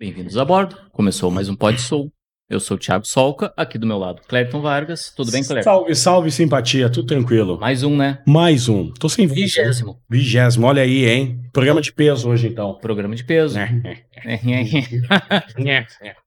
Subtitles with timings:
[0.00, 0.76] Bem-vindos a bordo.
[0.92, 2.10] Começou mais um Pod Soul.
[2.48, 5.12] Eu sou o Thiago Solca, aqui do meu lado, Clepton Vargas.
[5.14, 5.62] Tudo bem, Clepton?
[5.62, 7.60] Salve, salve, simpatia, tudo tranquilo.
[7.60, 8.22] Mais um, né?
[8.26, 8.90] Mais um.
[8.94, 9.42] Tô sem vídeo.
[9.44, 10.00] Vigésimo.
[10.08, 11.44] Vigésimo, olha aí, hein?
[11.52, 12.78] Programa de peso hoje, então.
[12.80, 13.58] Programa de peso.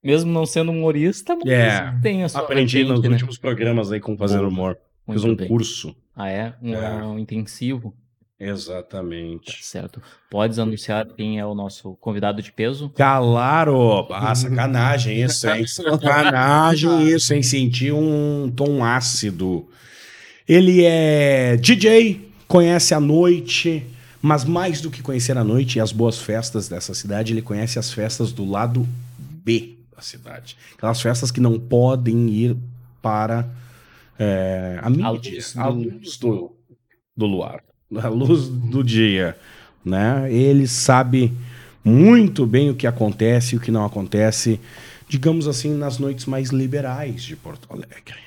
[0.02, 1.92] Mesmo não sendo humorista, mas É.
[2.00, 3.08] tem a sua Aprendi nos né?
[3.08, 4.78] últimos programas aí como fazer humor.
[5.04, 5.48] Muito Fiz um bem.
[5.48, 5.96] curso.
[6.14, 6.54] Ah, é?
[6.62, 7.04] Um, É.
[7.04, 7.92] um intensivo.
[8.44, 9.64] Tá Exatamente.
[9.64, 10.02] certo.
[10.30, 12.90] Podes anunciar quem é o nosso convidado de peso?
[12.90, 14.06] Claro!
[14.10, 15.66] Ah, sacanagem isso, hein?
[15.66, 17.42] Sacanagem isso, hein?
[17.42, 19.66] Senti um tom ácido.
[20.46, 23.86] Ele é DJ, conhece a noite,
[24.20, 27.78] mas mais do que conhecer a noite e as boas festas dessa cidade, ele conhece
[27.78, 28.86] as festas do lado
[29.18, 30.56] B da cidade.
[30.76, 32.56] Aquelas festas que não podem ir
[33.00, 33.48] para
[34.18, 36.54] é, a mídia, luz a luz do,
[37.16, 37.62] do luar,
[38.02, 39.36] a luz do dia.
[39.84, 40.32] Né?
[40.32, 41.32] Ele sabe
[41.84, 44.58] muito bem o que acontece e o que não acontece,
[45.08, 48.24] digamos assim, nas noites mais liberais de Porto Alegre.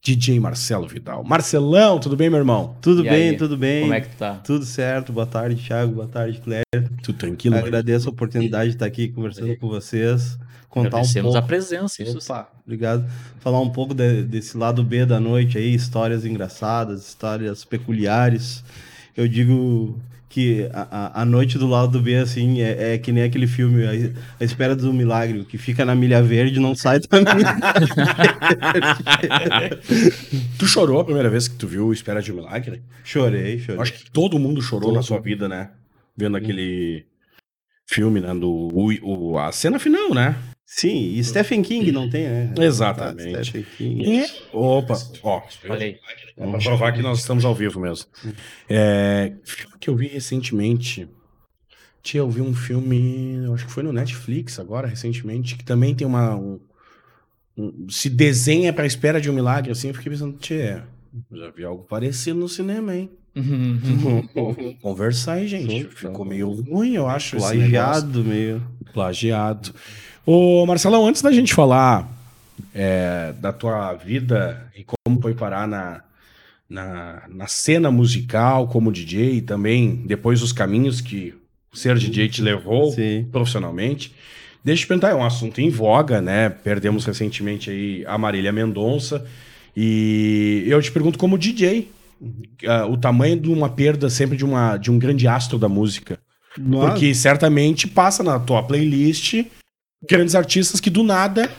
[0.00, 1.24] DJ Marcelo Vidal.
[1.24, 2.76] Marcelão, tudo bem, meu irmão?
[2.82, 3.36] Tudo E bem, aí?
[3.38, 3.80] tudo bem.
[3.82, 4.34] Como é que tu tá?
[4.34, 5.12] Tudo certo.
[5.14, 5.94] Boa tarde, Thiago.
[5.94, 6.90] Boa tarde, Cléber.
[7.02, 7.56] Tudo tranquilo?
[7.56, 10.38] Agradeço a oportunidade de estar aqui conversando com vocês.
[10.68, 11.38] Contar um Agradecemos pouco.
[11.38, 12.02] a presença.
[12.02, 13.06] Isso Opa, obrigado.
[13.40, 18.62] Falar um pouco de- desse lado B da noite aí, histórias engraçadas, histórias peculiares.
[19.16, 19.98] Eu digo
[20.28, 23.90] que a, a- noite do lado B, assim, é, é que nem aquele filme, a,
[24.40, 27.54] a Espera do Milagre, que fica na milha verde não sai da milha
[30.58, 32.82] Tu chorou a primeira vez que tu viu Espera de Milagre?
[33.04, 33.80] Chorei, chorei.
[33.80, 35.70] acho que todo mundo chorou Todo na sua vida, né?
[36.16, 37.06] Vendo aquele
[37.86, 38.34] filme, né?
[38.34, 40.36] Do, o, o- a cena final, né?
[40.66, 42.54] Sim, e Stephen King não tem, né?
[42.58, 43.44] Exatamente.
[43.44, 44.16] Stephen King.
[44.20, 44.26] É.
[44.52, 45.42] Opa, ó.
[45.68, 45.98] Olha aí.
[46.36, 48.06] É pra provar que nós estamos ao vivo mesmo.
[48.68, 51.08] É, filme que eu vi recentemente.
[52.02, 56.06] Tia, eu vi um filme, acho que foi no Netflix agora, recentemente, que também tem
[56.06, 56.34] uma.
[56.36, 56.60] um-
[57.56, 60.84] um- se desenha pra espera de um milagre, assim, eu fiquei pensando, tia,
[61.32, 63.10] já vi algo parecido no cinema, hein?
[64.82, 65.84] Conversar aí, gente.
[65.84, 67.36] Sim, Ficou meio ruim, eu acho.
[67.36, 68.62] Plagiado meio.
[68.92, 69.74] Plagiado.
[70.26, 72.08] Ô, Marcelão, antes da gente falar
[72.74, 76.02] é, da tua vida e como foi parar na,
[76.68, 81.34] na, na cena musical como DJ e também depois os caminhos que
[81.74, 83.26] ser DJ te levou Sim.
[83.30, 84.14] profissionalmente,
[84.64, 86.48] deixa eu te perguntar, é um assunto em voga, né?
[86.48, 89.26] Perdemos recentemente aí a Marília Mendonça
[89.76, 91.90] e eu te pergunto como DJ,
[92.66, 96.18] ah, o tamanho de uma perda sempre de, uma, de um grande astro da música.
[96.56, 96.92] Nossa.
[96.92, 99.44] Porque certamente passa na tua playlist
[100.08, 101.50] grandes artistas que do nada.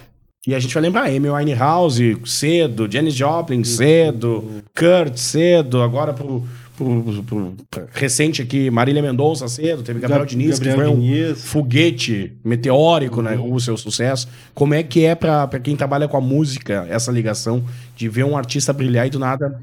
[0.47, 6.43] E a gente vai lembrar, Amy Winehouse cedo, Janis Joplin cedo, Kurt cedo, agora pro,
[6.77, 10.95] pro- pro- pro- recente aqui, Marília Mendonça cedo, teve Gabriel Gab- Diniz, que Gabriel foi
[10.97, 11.43] um Diniz.
[11.45, 14.27] foguete meteórico, né, o seu sucesso.
[14.53, 17.63] Como é que é pra, pra quem trabalha com a música, essa ligação
[17.95, 19.59] de ver um artista brilhar e do nada...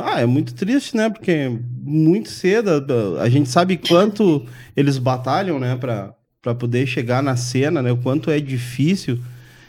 [0.00, 1.10] Ah, é muito triste, né?
[1.10, 1.50] Porque
[1.82, 2.70] muito cedo
[3.18, 4.46] a- a gente sabe quanto
[4.76, 6.14] eles batalham, né, Pra
[6.48, 7.92] pra poder chegar na cena, né?
[7.92, 9.18] O quanto é difícil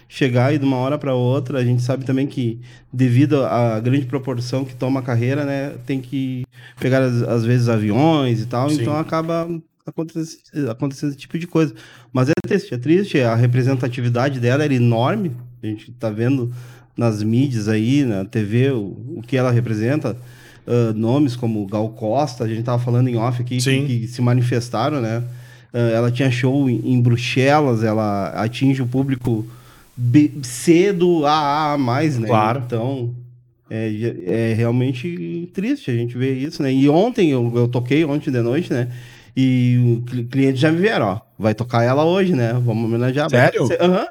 [0.08, 1.60] chegar e de uma hora para outra.
[1.60, 2.60] A gente sabe também que
[2.92, 6.46] devido à grande proporção que toma a carreira, né, tem que
[6.80, 8.82] pegar às, vezes aviões e tal, Sim.
[8.82, 9.48] então acaba
[9.86, 11.76] acontecendo, acontecendo esse tipo de coisa.
[12.14, 15.36] Mas é triste, é triste, a representatividade dela era enorme.
[15.62, 16.52] A gente tá vendo
[16.96, 20.18] nas mídias aí, na TV, o, o que ela representa.
[20.70, 24.22] Ah, nomes como Gal Costa, a gente tava falando em off aqui, que, que se
[24.22, 25.24] manifestaram, né?
[25.74, 29.46] Ah, ela tinha show em, Bruxelas, ela atinge o público
[29.96, 32.28] B- C do AA a mais, né?
[32.28, 32.64] Claro.
[32.66, 33.14] Então,
[33.70, 36.74] é, é realmente triste a gente ver isso, né?
[36.74, 38.88] E ontem, eu, eu toquei ontem de noite, né?
[39.36, 41.20] E o cli- cliente já me vieram, ó.
[41.38, 42.54] Vai tocar ela hoje, né?
[42.54, 43.30] Vamos homenagear.
[43.30, 43.68] Sério?
[43.80, 44.08] Aham.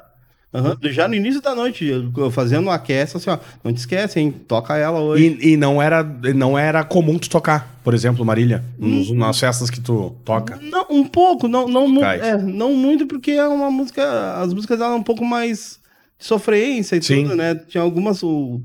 [0.51, 0.77] Aham.
[0.85, 1.91] Já no início da noite,
[2.31, 3.37] fazendo uma aquece, assim, ó.
[3.63, 4.33] Não te esquece, hein?
[4.47, 5.37] Toca ela hoje.
[5.41, 9.67] E, e não, era, não era comum tu tocar, por exemplo, Marília, nos- nas festas
[9.67, 10.57] que tu toca.
[10.61, 14.35] Não, um pouco, não, não, mu- é, não muito, porque é uma música.
[14.39, 15.79] As músicas é um pouco mais
[16.19, 17.23] de sofrência e Sim.
[17.23, 17.55] tudo, né?
[17.55, 18.21] Tinha algumas,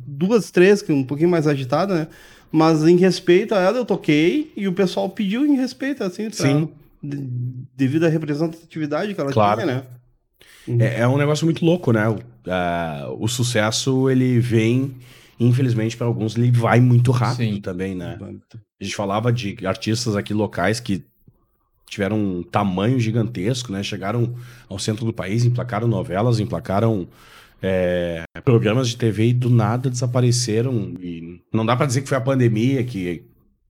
[0.06, 2.08] duas, três, que um pouquinho mais agitada, né?
[2.52, 6.32] Mas em respeito a ela, eu toquei e o pessoal pediu em respeito, assim, pra,
[6.46, 6.68] Sim.
[7.02, 7.26] de-
[7.74, 9.62] devido à representatividade que ela Claro.
[9.62, 9.74] tinha,
[10.68, 10.84] né?
[10.84, 12.06] É, é um negócio muito louco, né?
[12.10, 14.92] O, ah, o sucesso, ele vem,
[15.40, 17.60] infelizmente, para alguns, ele vai muito rápido Sim.
[17.62, 18.18] também, né?
[18.84, 21.02] A gente falava de artistas aqui locais que
[21.88, 23.82] tiveram um tamanho gigantesco, né?
[23.82, 24.34] Chegaram
[24.68, 27.08] ao centro do país, emplacaram novelas, emplacaram
[27.62, 30.92] é, programas de TV e do nada desapareceram.
[31.00, 33.24] E não dá pra dizer que foi a pandemia que.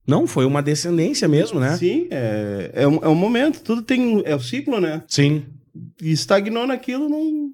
[0.05, 1.77] Não, foi uma descendência mesmo, né?
[1.77, 4.21] Sim, é, é, um, é um momento, tudo tem.
[4.25, 5.01] É o ciclo, né?
[5.07, 5.45] Sim.
[6.01, 7.51] estagnou naquilo, não,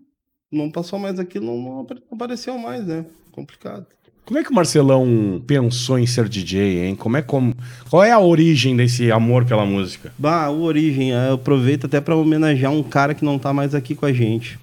[0.52, 3.06] não passou mais aquilo, não, não apareceu mais, né?
[3.32, 3.86] Complicado.
[4.26, 6.96] Como é que o Marcelão pensou em ser DJ, hein?
[6.96, 7.54] Como é como,
[7.90, 10.14] qual é a origem desse amor pela música?
[10.18, 13.96] Bah, a origem, eu aproveito até para homenagear um cara que não tá mais aqui
[13.96, 14.60] com a gente.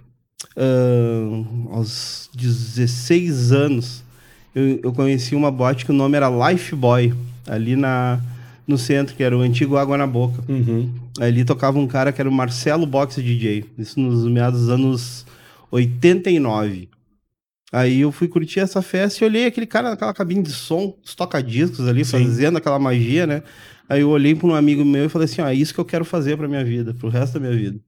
[0.56, 4.04] Uh, aos 16 anos,
[4.54, 7.12] eu, eu conheci uma boate que o nome era Life Boy,
[7.46, 8.20] ali na,
[8.66, 10.42] no centro, que era o antigo Água na Boca.
[10.48, 10.90] Uhum.
[11.20, 15.26] Ali tocava um cara que era o Marcelo Box DJ, isso nos meados dos anos
[15.70, 16.88] 89.
[17.70, 21.14] Aí eu fui curtir essa festa e olhei aquele cara naquela cabine de som, os
[21.14, 22.24] toca-discos ali, Sim.
[22.24, 23.42] fazendo aquela magia, né?
[23.88, 25.84] Aí eu olhei para um amigo meu e falei assim: ó, é isso que eu
[25.84, 27.78] quero fazer pra minha vida, pro resto da minha vida.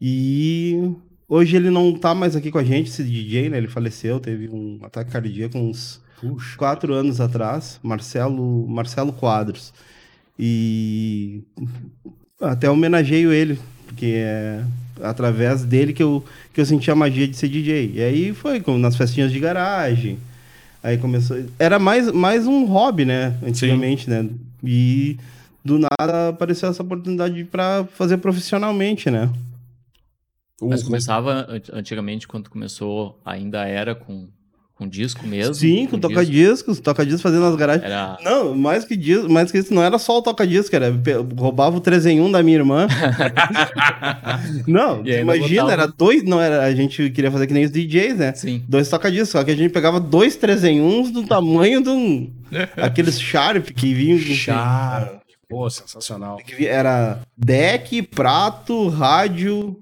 [0.00, 0.92] E
[1.28, 3.58] hoje ele não tá mais aqui com a gente, esse DJ, né?
[3.58, 6.56] Ele faleceu, teve um ataque cardíaco uns Puxa.
[6.56, 9.72] quatro anos atrás, Marcelo, Marcelo Quadros.
[10.38, 11.42] E
[12.40, 14.64] até homenageio ele, porque é
[15.02, 17.92] através dele que eu, que eu senti a magia de ser DJ.
[17.94, 20.18] E aí foi como nas festinhas de garagem.
[20.82, 21.36] Aí começou.
[21.58, 23.36] Era mais, mais um hobby, né?
[23.42, 24.10] Antigamente, Sim.
[24.10, 24.28] né?
[24.62, 25.16] E
[25.64, 29.30] do nada apareceu essa oportunidade para fazer profissionalmente, né?
[30.62, 34.28] Mas começava antigamente, quando começou, ainda era com
[34.76, 35.54] com disco mesmo?
[35.54, 37.84] Sim, com, com toca-discos, toca-discos fazendo as garagens.
[37.84, 38.18] Era...
[38.22, 40.94] Não, mais que, disco, mais que isso, não era só o toca-disco, era
[41.36, 42.86] roubava o 3 em 1 da minha irmã.
[44.68, 45.72] não, imagina, botava...
[45.72, 48.34] era dois, não era, a gente queria fazer que nem os DJs, né?
[48.34, 48.62] Sim.
[48.68, 52.30] Dois toca-discos, só que a gente pegava dois 3 em 1 do tamanho de um
[52.76, 55.22] aqueles Sharp que vinham Sharp.
[55.48, 56.38] Pô, sensacional.
[56.58, 59.80] Era deck, prato, rádio,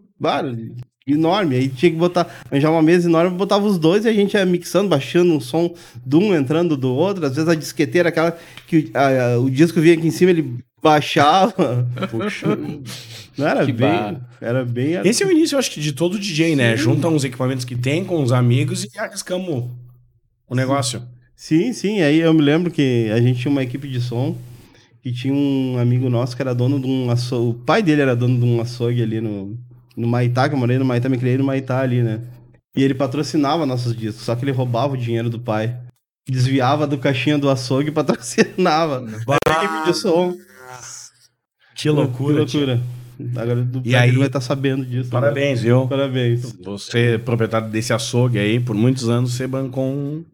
[1.07, 1.57] enorme.
[1.57, 4.45] Aí tinha que botar, arranjar uma mesa enorme, botava os dois e a gente ia
[4.47, 5.75] mixando, baixando um som
[6.05, 7.27] de um entrando do outro.
[7.27, 8.37] Às vezes a disqueteira, aquela
[8.67, 11.87] que a, a, o disco vinha aqui em cima, ele baixava.
[12.11, 12.57] Puxa.
[13.37, 15.01] Não, era, bem, era bem.
[15.05, 16.65] Esse é o início, eu acho que, de todo DJ, né?
[16.65, 16.71] Sim.
[16.71, 16.77] né?
[16.77, 19.65] Junta uns equipamentos que tem com os amigos e arriscamos
[20.49, 21.03] o negócio.
[21.35, 22.01] Sim, sim.
[22.01, 24.37] Aí eu me lembro que a gente tinha uma equipe de som
[25.05, 27.51] e tinha um amigo nosso que era dono de um açougue.
[27.51, 29.59] O pai dele era dono de um açougue ali no,
[29.97, 32.21] no Maitá, que eu morei no Maitá, me criei no Maitá ali, né?
[32.77, 35.77] E ele patrocinava nossos discos, só que ele roubava o dinheiro do pai.
[36.29, 39.07] Desviava do caixinha do açougue e patrocinava.
[39.27, 40.35] Bah, equipe de som.
[41.75, 42.47] Que loucura.
[42.47, 42.81] Que loucura.
[43.37, 45.05] Agora do e aí, ele vai estar tá sabendo disso.
[45.05, 45.11] Né?
[45.11, 45.67] Parabéns, né?
[45.67, 45.87] viu?
[45.87, 46.53] Parabéns.
[46.65, 50.25] Você, proprietário desse açougue aí, por muitos anos você bancou um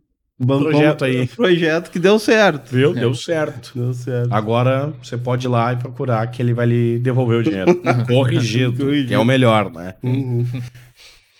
[0.43, 1.21] Bancou projeto aí.
[1.21, 2.75] Um projeto que deu certo.
[2.75, 2.95] Viu?
[2.95, 3.73] Deu certo.
[3.75, 4.33] Deu certo.
[4.33, 7.75] Agora você pode ir lá e procurar que ele vai lhe devolver o dinheiro.
[8.07, 9.09] Corrigido, Corrigido.
[9.09, 9.97] Que é o melhor, né?
[10.03, 10.47] Uhum.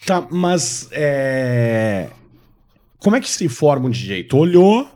[0.05, 2.09] Tá, mas é...
[2.99, 4.25] como é que se forma um DJ?
[4.25, 4.87] Tu olhou,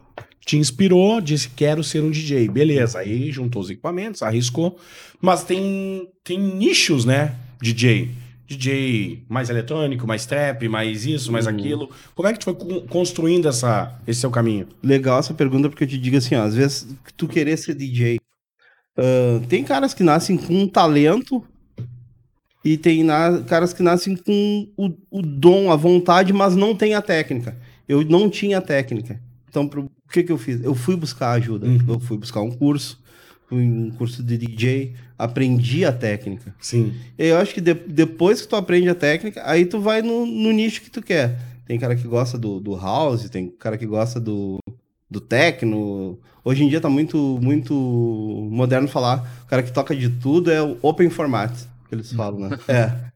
[0.45, 2.47] te inspirou, disse quero ser um DJ.
[2.49, 4.79] Beleza, aí juntou os equipamentos, arriscou.
[5.19, 7.37] Mas tem, tem nichos, né?
[7.59, 8.11] DJ.
[8.47, 11.53] DJ mais eletrônico, mais trap, mais isso, mais uhum.
[11.53, 11.91] aquilo.
[12.15, 12.55] Como é que tu foi
[12.89, 14.69] construindo essa, esse seu caminho?
[14.83, 16.87] Legal essa pergunta, porque eu te digo assim, ó, às vezes
[17.17, 18.19] tu querer ser DJ.
[18.97, 21.43] Uh, tem caras que nascem com um talento
[22.65, 26.95] e tem na, caras que nascem com o, o, dom, a vontade, mas não tem
[26.95, 27.57] a técnica.
[27.89, 29.21] Eu não tinha técnica.
[29.49, 30.63] Então, pro, o que, que eu fiz?
[30.63, 31.67] Eu fui buscar ajuda.
[31.67, 31.79] Uhum.
[31.89, 33.03] Eu fui buscar um curso
[33.51, 36.55] um curso de DJ, aprendi a técnica.
[36.61, 36.95] Sim.
[37.19, 40.53] Eu acho que de, depois que tu aprende a técnica, aí tu vai no, no
[40.53, 41.39] nicho que tu quer.
[41.67, 44.59] Tem cara que gosta do, do house, tem cara que gosta do,
[45.11, 46.19] do techno.
[46.45, 47.75] Hoje em dia tá muito, muito
[48.51, 49.43] moderno falar.
[49.45, 51.53] O cara que toca de tudo é o open format,
[51.89, 52.59] que eles falam, né?
[52.69, 53.15] é.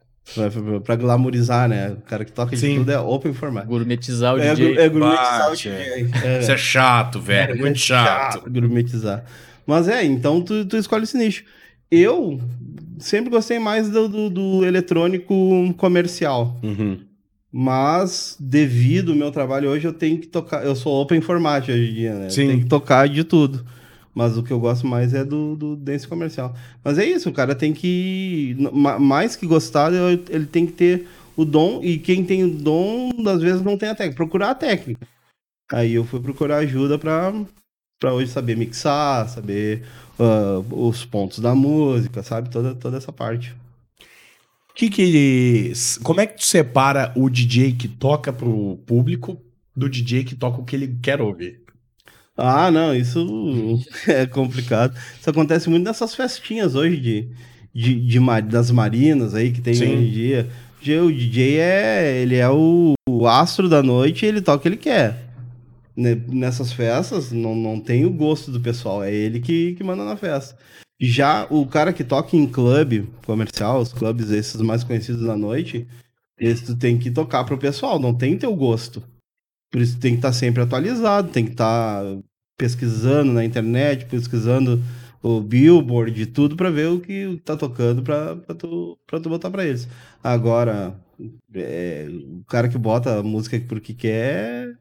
[0.85, 1.91] Pra, glamorizar, né?
[1.91, 2.73] O cara que toca Sim.
[2.73, 3.67] de tudo é open format.
[3.67, 4.79] Gourmetizar o é, DJ.
[4.79, 5.69] É, gourmetizar Bate.
[5.69, 6.11] o DJ.
[6.23, 6.41] É.
[6.41, 7.53] Isso é chato, velho.
[7.53, 8.35] É, muito chato.
[8.35, 8.51] chato.
[8.51, 9.25] Gourmetizar.
[9.67, 11.45] Mas é, então tu, tu escolhe esse nicho.
[11.91, 12.41] Eu
[12.99, 16.59] sempre gostei mais do, do, do eletrônico comercial.
[16.63, 17.01] Uhum.
[17.51, 20.65] Mas, devido ao meu trabalho hoje, eu tenho que tocar.
[20.65, 22.31] Eu sou open format hoje em dia, né?
[22.31, 22.49] Sim.
[22.49, 23.65] Tem que tocar de tudo.
[24.15, 26.55] Mas o que eu gosto mais é do, do dance comercial.
[26.85, 28.57] Mas é isso, o cara tem que.
[29.01, 31.81] Mais que gostar, ele tem que ter o dom.
[31.83, 34.17] E quem tem o dom, às vezes, não tem a técnica.
[34.17, 35.07] Procurar a técnica.
[35.73, 37.33] Aí eu fui procurar ajuda para
[38.01, 39.83] para hoje saber mixar, saber
[40.19, 42.51] uh, os pontos da música, sabe?
[42.51, 43.55] Toda, toda essa parte.
[44.75, 45.73] Que que,
[46.03, 49.41] como é que tu separa o DJ que toca pro público
[49.77, 51.61] do DJ que toca o que ele quer ouvir?
[52.37, 54.97] Ah, não, isso é complicado.
[55.19, 57.29] Isso acontece muito nessas festinhas hoje de,
[57.75, 59.85] de, de das marinas aí que tem Sim.
[59.85, 60.49] hoje em dia.
[61.05, 64.69] O DJ é, ele é o, o astro da noite e ele toca o que
[64.69, 65.28] ele quer
[65.99, 70.17] nessas festas, não, não tem o gosto do pessoal, é ele que, que manda na
[70.17, 70.57] festa.
[71.01, 75.89] Já o cara que toca em clube comercial, os clubes esses mais conhecidos da noite,
[76.39, 79.03] esse tu tem que tocar pro pessoal, não tem teu gosto.
[79.71, 82.03] Por isso tem que estar sempre atualizado, tem que estar
[82.57, 84.83] pesquisando na internet, pesquisando
[85.23, 89.67] o Billboard tudo para ver o que tá tocando para tu, pra tu botar para
[89.67, 89.89] eles.
[90.23, 90.99] Agora,
[91.55, 94.77] é, o cara que bota a música porque quer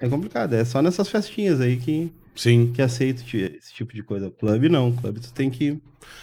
[0.00, 0.54] é complicado.
[0.54, 2.72] É só nessas festinhas aí que, Sim.
[2.74, 4.30] que aceita esse tipo de coisa.
[4.30, 5.78] Clube não, clube tu tem que.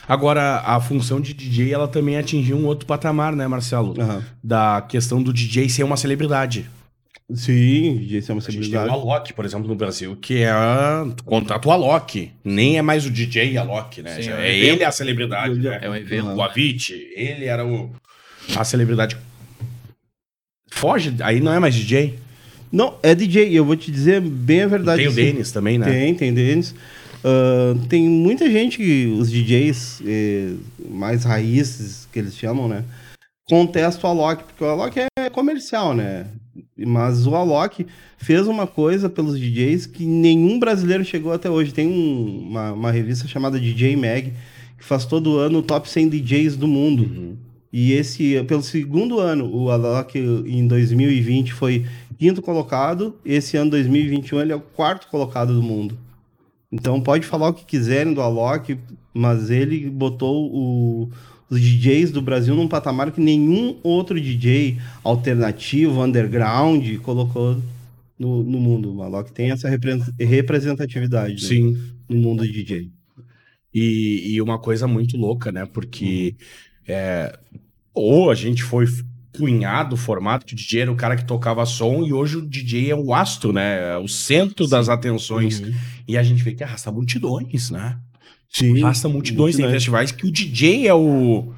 [0.08, 4.00] Agora, a função de DJ, ela também atingiu um outro patamar, né, Marcelo?
[4.00, 4.24] Aham.
[4.44, 6.70] Da questão do DJ ser uma celebridade.
[7.34, 8.90] Sim, DJ é uma A gente tem o celebridade.
[8.90, 10.52] Alok, por exemplo, no Brasil, que é
[11.26, 12.32] contrata o Alok.
[12.44, 14.22] Nem é mais o DJ Alok, né?
[14.22, 15.56] Sim, é um é ele a celebridade.
[15.60, 15.80] né?
[15.82, 16.28] É um evento.
[16.28, 17.90] O Avicii, ele era o...
[18.56, 19.18] a celebridade.
[20.70, 22.20] Foge, aí não é mais DJ.
[22.72, 25.00] Não, é DJ, eu vou te dizer bem a verdade.
[25.00, 25.22] tem o assim.
[25.24, 25.86] Denis também, né?
[25.92, 26.74] Tem, tem Denis.
[27.24, 30.54] Ah, tem muita gente que os DJs eh,
[30.90, 32.84] mais raízes, que eles chamam, né?
[33.48, 36.28] Contesta o Alok, porque o Alok é comercial, né?
[36.78, 37.86] Mas o Alok
[38.18, 41.74] fez uma coisa pelos DJs que nenhum brasileiro chegou até hoje.
[41.74, 44.34] Tem um- uma, uma revista chamada DJ Mag,
[44.78, 47.04] que faz todo ano o top 100 DJs do mundo.
[47.04, 47.36] Uhum.
[47.74, 51.86] E esse, pelo segundo ano, o Alok em 2020 foi
[52.22, 53.16] quinto colocado.
[53.26, 55.98] Esse ano, 2021, ele é o quarto colocado do mundo.
[56.72, 58.78] Então pode falar o que quiserem do Alok,
[59.12, 61.10] mas ele botou o-
[61.50, 67.58] os DJs do Brasil num patamar que nenhum outro DJ alternativo, underground, colocou
[68.20, 68.96] no, no mundo.
[68.96, 71.76] O Alok tem essa repre- representatividade né, Sim.
[72.08, 72.92] no mundo DJ.
[73.74, 75.66] E, e uma coisa muito louca, né?
[75.66, 76.36] Porque
[76.88, 77.36] é,
[77.96, 78.86] ou a gente foi
[79.38, 82.96] cunhado, formato de DJ, era o cara que tocava som, e hoje o DJ é
[82.96, 83.94] o astro, né?
[83.94, 85.62] É o centro das atenções.
[86.08, 87.98] E a gente vê que arrasta multidões, né?
[88.50, 88.84] Sim.
[88.84, 91.54] Arrasta multidões, tem festivais que o DJ é o.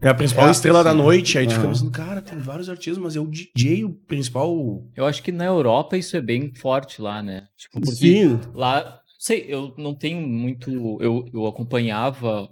[0.00, 0.98] É a principal É, estrela da sim.
[0.98, 1.38] noite.
[1.38, 1.72] Aí tu fica Aham.
[1.72, 4.84] pensando, cara, tem vários artistas, mas é o DJ o principal.
[4.96, 7.46] Eu acho que na Europa isso é bem forte lá, né?
[7.56, 10.70] Tipo, porque Sim, lá, sei, eu não tenho muito.
[11.00, 12.48] Eu, eu acompanhava,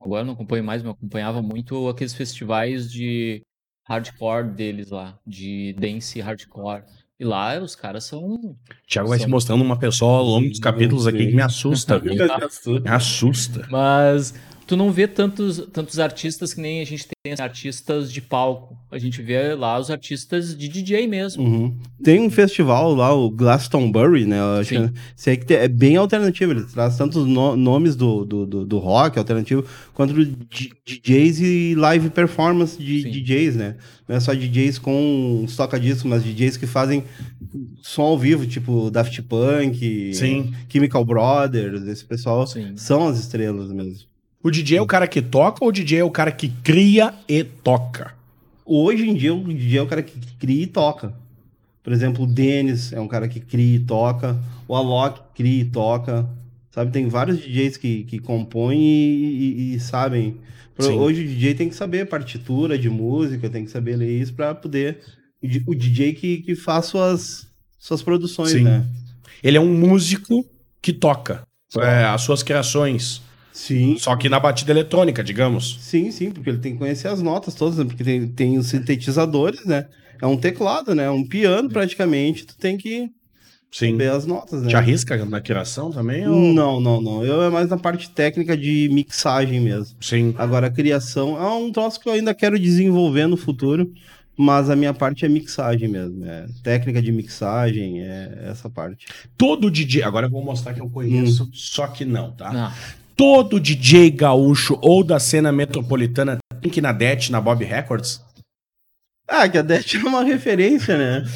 [0.00, 3.42] agora não acompanho mais, mas eu acompanhava muito aqueles festivais de
[3.90, 6.82] hardcore deles lá, de dance hardcore.
[7.18, 8.56] E lá os caras são.
[8.88, 11.98] Thiago vai São- se mostrando uma pessoa ao longo dos capítulos aqui que me assusta,
[11.98, 12.14] viu?
[12.82, 13.66] Me assusta.
[13.70, 14.32] Mas
[14.70, 18.76] tu não vê tantos, tantos artistas que nem a gente tem artistas de palco.
[18.88, 21.42] A gente vê lá os artistas de DJ mesmo.
[21.42, 21.76] Uhum.
[22.04, 24.38] Tem um festival lá, o Glastonbury, né?
[24.38, 24.68] Eu acho
[25.16, 25.36] Sim.
[25.40, 26.52] que- tem- é bem alternativo.
[26.52, 31.40] Ele traz tanto os no- nomes do, do, do, do rock alternativo, quanto do DJs
[31.40, 33.10] e live performance de Sim.
[33.10, 33.76] DJs, né?
[34.08, 37.02] Não é só DJs com os toca-discos, mas DJs que fazem
[37.82, 40.52] som ao vivo, tipo Daft Punk, Sim.
[40.68, 42.76] Chemical Brothers, esse pessoal Sim.
[42.76, 44.08] são as estrelas mesmo.
[44.42, 47.14] O DJ é o cara que toca ou o DJ é o cara que cria
[47.28, 48.14] e toca?
[48.64, 51.12] Hoje em dia, o DJ é o cara que cria e toca.
[51.82, 54.38] Por exemplo, o Denis é um cara que cria e toca.
[54.66, 56.28] O Alok cria e toca.
[56.70, 60.36] Sabe, tem vários DJs que, que compõem e, e- e sabem.
[60.78, 60.92] Sim.
[60.92, 64.54] Hoje o DJ tem que saber partitura de música, tem que saber ler isso pra
[64.54, 65.00] poder.
[65.66, 67.46] O DJ que, que faz suas,
[67.78, 68.62] suas produções, Sim.
[68.62, 68.86] né?
[69.42, 70.46] Ele é um músico
[70.80, 71.42] que toca
[71.78, 73.20] é, as suas criações.
[73.60, 73.98] Sim.
[73.98, 75.76] Só que na batida eletrônica, digamos.
[75.82, 77.84] Sim, sim, porque ele tem que conhecer as notas todas, né?
[77.84, 79.86] Porque tem, tem os sintetizadores, né?
[80.20, 81.04] É um teclado, né?
[81.04, 82.46] É um piano praticamente.
[82.46, 83.10] Tu tem que
[83.70, 83.92] Sim.
[83.92, 84.68] saber as notas, né?
[84.70, 86.26] Te arrisca na criação também?
[86.26, 86.34] Ou...
[86.54, 87.22] Não, não, não.
[87.22, 89.94] Eu é mais na parte técnica de mixagem mesmo.
[90.00, 90.34] Sim.
[90.38, 93.92] Agora, a criação é um troço que eu ainda quero desenvolver no futuro,
[94.38, 96.24] mas a minha parte é mixagem mesmo.
[96.24, 99.06] É técnica de mixagem, é essa parte.
[99.36, 100.02] Todo DJ.
[100.02, 102.50] Agora eu vou mostrar que eu conheço, só que não, tá?
[102.50, 102.99] Não.
[103.20, 108.18] Todo DJ gaúcho ou da cena metropolitana tem que ir na Det, na Bob Records.
[109.28, 111.30] Ah, que a Det é uma referência, né?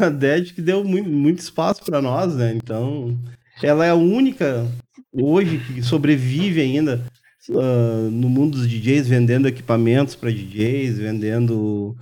[0.00, 2.54] A Det que deu muito, muito espaço para nós, né?
[2.54, 3.18] Então,
[3.62, 4.66] ela é a única
[5.12, 7.04] hoje que sobrevive ainda
[7.50, 11.94] ah, no mundo dos DJs, vendendo equipamentos para DJs, vendendo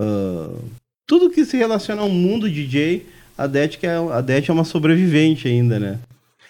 [0.00, 0.52] ah,
[1.06, 3.06] tudo que se relaciona ao mundo DJ.
[3.38, 6.00] A Det, que é, a Det é uma sobrevivente ainda, né?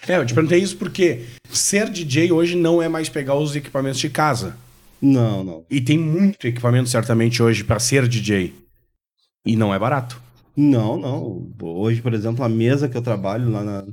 [0.07, 3.99] É, eu te perguntei isso porque ser DJ hoje não é mais pegar os equipamentos
[3.99, 4.55] de casa.
[5.01, 5.65] Não, não.
[5.69, 8.53] E tem muito equipamento, certamente, hoje para ser DJ.
[9.45, 10.21] E não é barato.
[10.55, 11.51] Não, não.
[11.61, 13.85] Hoje, por exemplo, a mesa que eu trabalho lá na,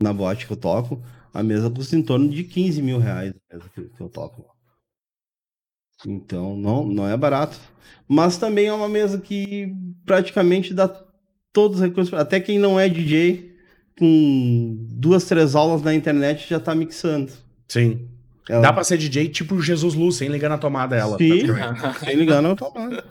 [0.00, 3.54] na boate que eu toco, a mesa custa em torno de 15 mil reais a
[3.54, 4.44] mesa que, que eu toco.
[6.06, 7.58] Então, não, não é barato.
[8.08, 9.72] Mas também é uma mesa que
[10.04, 10.88] praticamente dá
[11.52, 12.12] todos os recursos.
[12.14, 13.49] Até quem não é DJ,
[14.00, 17.30] com duas, três aulas na internet já tá mixando.
[17.68, 18.08] Sim.
[18.48, 21.16] Ela- Dá pra ser DJ tipo Jesus Luz, sem ligar na tomada ela.
[21.18, 21.46] Sim.
[21.46, 23.04] Tá Sem ligar na tomada.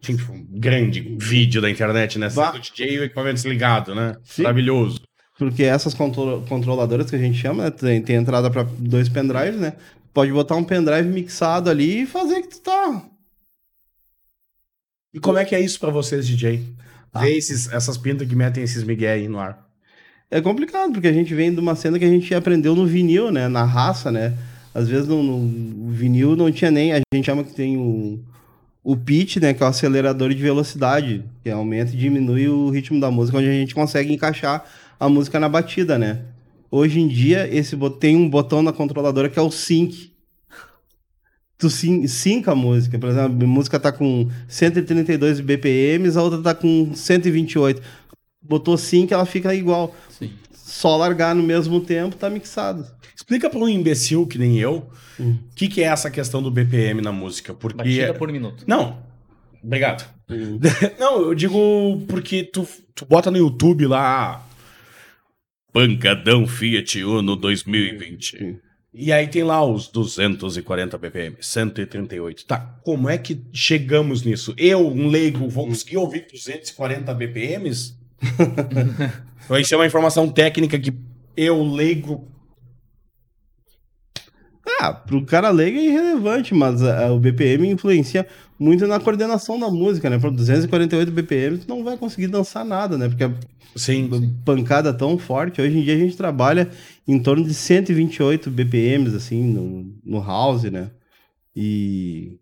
[0.00, 2.28] Tipo, um grande vídeo da internet, né?
[2.30, 2.52] Bah.
[2.52, 4.14] Sendo DJ e o equipamento desligado, né?
[4.22, 4.42] Sim.
[4.42, 5.00] Maravilhoso.
[5.38, 9.58] Porque essas contro- controladoras que a gente chama, né, tem, tem entrada para dois pendrives,
[9.58, 9.72] né?
[10.12, 13.02] Pode botar um pendrive mixado ali e fazer que tu tá.
[15.14, 16.62] E como é que é isso pra vocês, DJ?
[17.12, 17.20] Ah.
[17.22, 19.66] Ver esses, essas pintas que metem esses migué aí no ar.
[20.30, 23.32] É complicado, porque a gente vem de uma cena que a gente aprendeu no vinil,
[23.32, 23.48] né?
[23.48, 24.32] Na raça, né?
[24.72, 26.92] Às vezes no, no vinil não tinha nem.
[26.92, 28.20] A gente chama que tem o,
[28.84, 29.52] o pitch, né?
[29.52, 33.48] Que é o acelerador de velocidade, que aumenta e diminui o ritmo da música, onde
[33.48, 34.64] a gente consegue encaixar
[35.00, 36.20] a música na batida, né?
[36.70, 40.12] Hoje em dia, esse tem um botão na controladora que é o sync.
[41.58, 42.96] Tu synca a música.
[42.98, 47.82] Por exemplo, a música tá com 132 BPMs, a outra tá com 128.
[48.42, 49.94] Botou sync, ela fica igual.
[50.08, 50.32] Sim.
[50.52, 52.86] Só largar no mesmo tempo, tá mixado.
[53.14, 55.38] Explica pra um imbecil que nem eu o Hum.
[55.54, 57.52] que, que é essa questão do BPM na música.
[57.52, 57.76] Porque.
[57.76, 58.64] Batida por minuto.
[58.66, 59.02] Não.
[59.62, 60.08] Obrigado.
[60.98, 64.46] Não, eu digo porque tu, tu bota no YouTube lá.
[65.72, 68.38] Pancadão Fiat Uno 2020.
[68.38, 68.58] Sim.
[68.92, 72.44] E aí tem lá os 240 BPM, 138.
[72.46, 74.52] Tá, como é que chegamos nisso?
[74.56, 77.94] Eu, um leigo, vou conseguir ouvir 240 BPMs?
[79.60, 80.92] Isso é uma informação técnica que
[81.36, 82.28] eu, leigo,
[84.80, 88.26] Ah, pro cara leigo é irrelevante, mas ah, o BPM influencia
[88.58, 90.18] muito na coordenação da música, né?
[90.18, 93.08] Para 248 BPM, tu não vai conseguir dançar nada, né?
[93.08, 93.32] Porque a
[93.74, 94.08] sim,
[94.44, 95.60] pancada tão forte.
[95.60, 96.70] Hoje em dia a gente trabalha
[97.06, 100.90] em torno de 128 BPMs, assim, no, no house, né?
[101.54, 102.38] E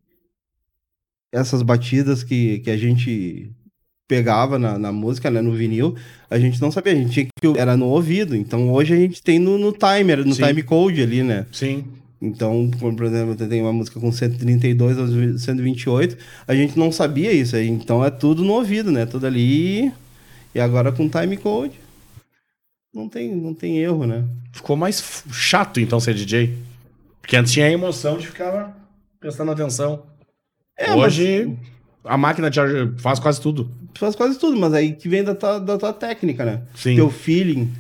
[1.32, 3.52] essas batidas que, que a gente
[4.09, 5.95] pegava na, na música, né, no vinil,
[6.31, 7.59] a gente não sabia, a gente tinha que...
[7.59, 10.47] Era no ouvido, então hoje a gente tem no, no timer, no Sim.
[10.47, 11.47] time code ali, né?
[11.53, 11.85] sim.
[12.21, 17.57] Então, por exemplo, tenho uma música com 132 ou 128, a gente não sabia isso,
[17.57, 19.07] então é tudo no ouvido, né?
[19.07, 19.93] Tudo ali.
[20.53, 21.79] E agora com time code,
[22.92, 24.25] não tem, não tem erro, né?
[24.53, 26.59] Ficou mais chato então ser DJ.
[27.21, 28.77] Porque antes tinha a emoção de ficar
[29.21, 30.03] prestando atenção.
[30.77, 31.57] É, Hoje
[32.09, 32.59] a máquina te
[32.99, 33.71] faz quase tudo.
[33.92, 36.62] Tu faz quase tudo, mas aí que vem da tua, da tua técnica, né?
[36.75, 36.97] Sim.
[36.97, 37.71] Teu feeling.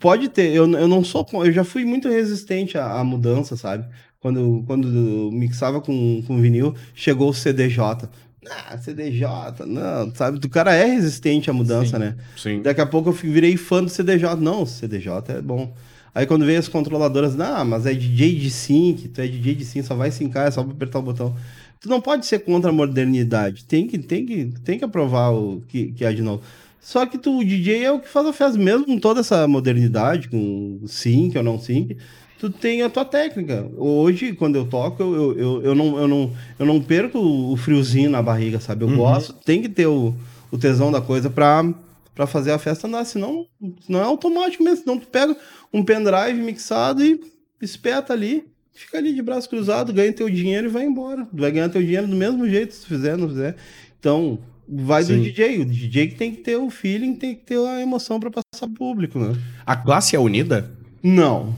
[0.00, 3.84] Pode ter, eu, eu não sou, eu já fui muito resistente à, à mudança, sabe?
[4.18, 8.08] Quando, quando mixava com, com vinil, chegou o CDJ.
[8.50, 9.26] Ah, CDJ,
[9.66, 10.38] não, sabe?
[10.44, 11.98] O cara é resistente à mudança, Sim.
[11.98, 12.16] né?
[12.36, 12.62] Sim.
[12.62, 14.36] Daqui a pouco eu virei fã do CDJ.
[14.36, 15.72] Não, CDJ é bom.
[16.14, 19.64] Aí quando veio as controladoras, não, mas é DJ de sync, tu é DJ de
[19.64, 21.34] sync, só vai syncar, é só pra apertar o botão.
[21.84, 23.62] Tu não pode ser contra a modernidade.
[23.66, 26.42] Tem que, tem que, tem que aprovar o que, que há de novo.
[26.80, 29.46] Só que tu, o DJ é o que faz a festa, mesmo com toda essa
[29.46, 31.94] modernidade, com sync ou não sync,
[32.38, 33.70] tu tem a tua técnica.
[33.76, 38.08] Hoje, quando eu toco, eu, eu, eu, não, eu, não, eu não perco o friozinho
[38.08, 38.82] na barriga, sabe?
[38.84, 38.96] Eu Uhum.
[38.96, 40.14] gosto, tem que ter o,
[40.50, 41.70] o tesão da coisa pra,
[42.14, 43.46] pra fazer a festa andar, senão
[43.86, 44.84] não é automático mesmo.
[44.84, 45.36] Senão tu pega
[45.70, 47.20] um pendrive mixado e
[47.60, 48.44] espeta ali,
[48.74, 51.24] fica ali de braço cruzado, ganha teu dinheiro e vai embora.
[51.26, 53.56] Tu vai ganhar teu dinheiro do mesmo jeito, se fizer, não fizer.
[53.98, 55.16] Então, vai Sim.
[55.18, 55.60] do DJ.
[55.60, 58.66] O DJ que tem que ter o feeling, tem que ter a emoção pra passar
[58.66, 59.34] pro público, né?
[59.64, 60.70] A classe é unida?
[61.02, 61.54] Não.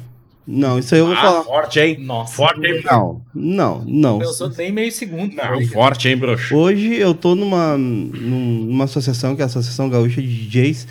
[0.49, 1.43] Não, isso aí eu vou Ah, falar.
[1.43, 1.97] forte, hein?
[1.99, 2.33] Nossa.
[2.37, 2.81] Forte, hein?
[2.85, 4.19] Não, não, não.
[4.21, 5.35] Pensou nem meio segundo.
[5.35, 6.55] Não, forte, hein, bruxo?
[6.55, 10.87] Hoje eu tô numa, num- numa associação, que é a Associação Gaúcha de DJs.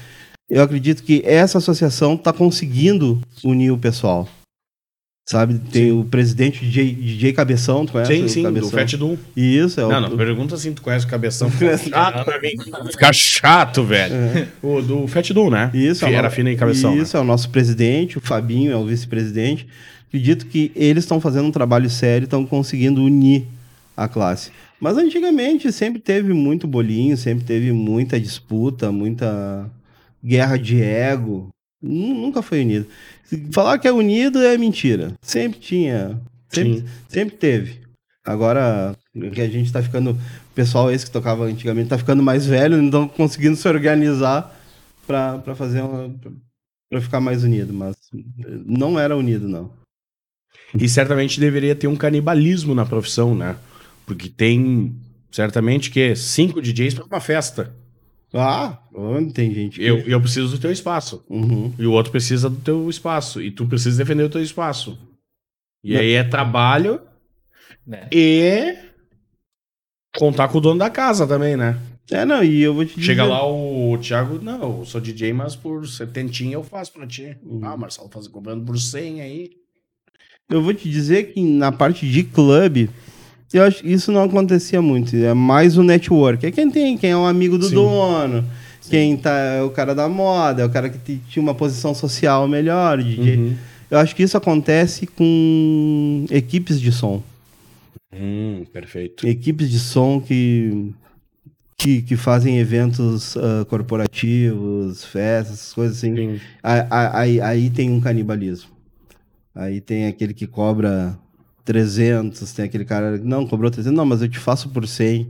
[0.50, 4.28] Eu acredito que essa associação tá conseguindo unir o pessoal.
[5.28, 5.58] Sabe?
[5.72, 8.70] Tem o presidente DJ, DJ Cabeção, tu conhece Sim, o sim, do Cabeção?
[8.70, 9.18] Fat Doom.
[9.36, 9.90] Isso, é o...
[9.90, 11.50] Não, não, pergunta assim, tu conhece o cabeção.
[11.50, 12.52] Fica chato pra mim.
[12.92, 14.14] Fica chato, velho.
[14.62, 15.72] O do Fat Doom, né?
[15.74, 16.96] Isso, é o Era fina e cabeção.
[16.96, 19.68] Isso, é o nosso presidente, o Fabinho é o vice-presidente.
[20.08, 23.46] Acredito que eles estão fazendo um trabalho sério, estão conseguindo unir
[23.98, 24.52] a classe.
[24.80, 29.68] Mas antigamente sempre teve muito bolinho, sempre teve muita disputa, muita
[30.24, 31.50] guerra de ego.
[31.82, 32.86] Nu- Nunca foi unido.
[33.52, 35.14] Falar que é unido é mentira.
[35.22, 36.20] Sempre tinha.
[36.50, 36.86] Sempre, Sim.
[37.08, 37.82] sempre teve.
[38.24, 38.96] Agora
[39.34, 40.12] que a gente tá ficando.
[40.12, 44.56] O pessoal esse que tocava antigamente tá ficando mais velho, então conseguindo se organizar
[45.06, 46.10] pra, pra fazer uma.
[46.10, 46.32] pra-
[47.02, 47.74] ficar mais unido.
[47.74, 47.96] Mas
[48.66, 49.70] não era unido, não.
[50.80, 53.58] E certamente deveria ter um canibalismo na profissão, né?
[54.06, 54.96] Porque tem,
[55.32, 57.74] certamente, que cinco DJs pra uma festa.
[58.38, 59.80] Ah, onde tem gente.
[59.80, 61.24] que- Eu, eu preciso do teu espaço.
[61.30, 61.74] Uhum.
[61.80, 63.42] E o outro precisa do teu espaço.
[63.42, 64.98] E tu precisa defender o teu espaço.
[65.84, 67.00] E aí é trabalho
[67.88, 68.10] Né?
[68.12, 68.76] e
[70.18, 71.80] contar com o dono da casa também, né?
[72.12, 73.06] É, não, e eu vou te dizer.
[73.14, 77.38] Chega lá o Thiago, não, eu sou DJ, mas por setentinha eu faço pra ti.
[77.44, 77.62] Uhum.
[77.64, 79.50] Ah, Marcelo, tá cobrando por 100 aí.
[80.50, 82.90] Eu vou te dizer que na parte de clube,
[83.54, 85.16] eu acho que isso não acontecia muito.
[85.16, 86.46] É mais o network.
[86.46, 87.76] É quem tem, quem é um amigo do Sim.
[87.76, 88.46] dono,
[88.90, 92.48] quem tá, é o cara da moda, é o cara que tinha uma posição social
[92.48, 93.38] melhor, DJ.
[93.38, 93.56] Uhum.
[93.90, 97.22] Eu acho que isso acontece com equipes de som.
[98.14, 99.28] Hum, perfeito.
[99.28, 100.92] Equipes de som que,
[101.78, 106.16] que, que fazem eventos ah, corporativos, festas, coisas assim.
[106.16, 106.40] Sim.
[106.64, 108.70] A- a- Aí, aí tem um canibalismo.
[109.54, 111.18] Aí tem aquele que cobra
[111.66, 115.28] 300, tem aquele cara, não, cobrou 300, não, mas eu te faço por 100.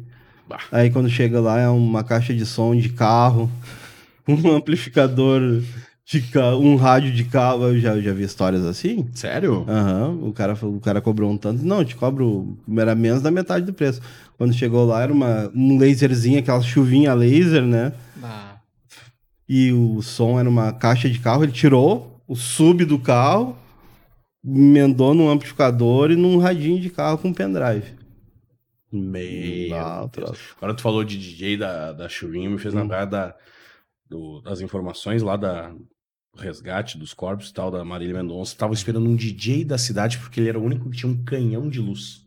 [0.48, 0.60] Bah.
[0.72, 3.50] Aí quando chega lá é uma caixa de som de carro,
[4.28, 5.62] um amplificador
[6.06, 9.08] de carro, um rádio de carro, eu já, eu já vi histórias assim.
[9.14, 9.66] Sério?
[9.68, 11.66] Aham, o, cara, falou- o cara cobrou um tanto.
[11.66, 12.56] Não, eu te cobro.
[12.78, 14.02] Era menos da metade do preço.
[14.38, 17.92] Quando chegou lá, era uma, um laserzinho, aquela chuvinha laser, né?
[18.22, 18.58] Ah,
[19.50, 21.44] E o som era uma caixa de carro.
[21.44, 23.56] Ele tirou o sub do carro,
[24.46, 27.94] emendou num amplificador e num radinho de carro com pendrive.
[28.92, 30.12] Meu Ah, Deus.
[30.12, 30.56] troço.
[30.58, 32.80] Agora tu falou de DJ da, da chuvinha, me fez Hum.
[32.80, 33.36] lembrar da,
[34.10, 35.74] do- das informações lá da
[36.34, 38.58] do resgate dos corpos e tal, da Marília Mendonça.
[38.58, 41.70] Tava esperando um DJ da cidade porque ele era o único que tinha um canhão
[41.70, 42.25] de luz.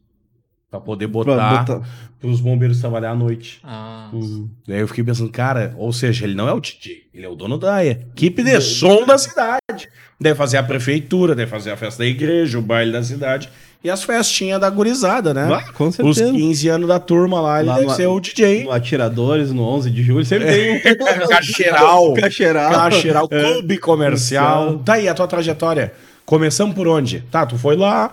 [0.70, 1.88] Pra poder botar, Pra botar-
[2.20, 3.58] pros bombeiros trabalhar à noite.
[3.64, 4.48] ah, Uhum.
[4.66, 7.34] Daí eu fiquei pensando, cara, ou seja, ele não é o DJ, ele é o
[7.34, 9.88] dono da equipe de som da cidade.
[10.20, 13.48] Deve fazer a prefeitura, deve fazer a festa da igreja, o baile da cidade
[13.82, 15.48] e as festinhas da gurizada, né?
[15.50, 16.32] Ah, com Os certeza.
[16.32, 18.64] 15 anos da turma lá, ele Lá deve no- ser o DJ.
[18.64, 20.80] No Atiradores, no 11 de julho, sempre tem um
[21.28, 22.12] Cacheral.
[22.14, 22.70] cacheral.
[22.72, 24.56] Cacheral, clube comercial.
[24.66, 24.84] Comercial.
[24.84, 25.92] Tá aí a tua trajetória.
[26.26, 27.20] Começamos por onde?
[27.30, 28.12] Tá, tu foi lá,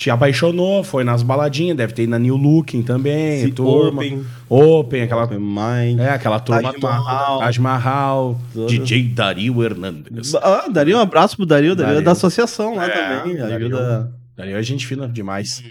[0.00, 4.00] te apaixonou, foi nas baladinhas, deve ter ido na New Looking também, turma.
[4.00, 4.24] Open.
[4.48, 6.00] Open, aquela Open Mind.
[6.00, 7.26] É, aquela turma Taj Mahal.
[7.34, 7.40] toda.
[7.44, 8.40] Taj Mahal.
[8.66, 10.34] DJ Dario Hernandes.
[10.36, 12.04] Ah, daria um abraço pro Dario, Dario, é Dario.
[12.06, 13.36] da associação lá É, também.
[13.36, 13.56] Dario.
[13.66, 14.12] Ajuda.
[14.34, 15.62] Dario é gente fina demais.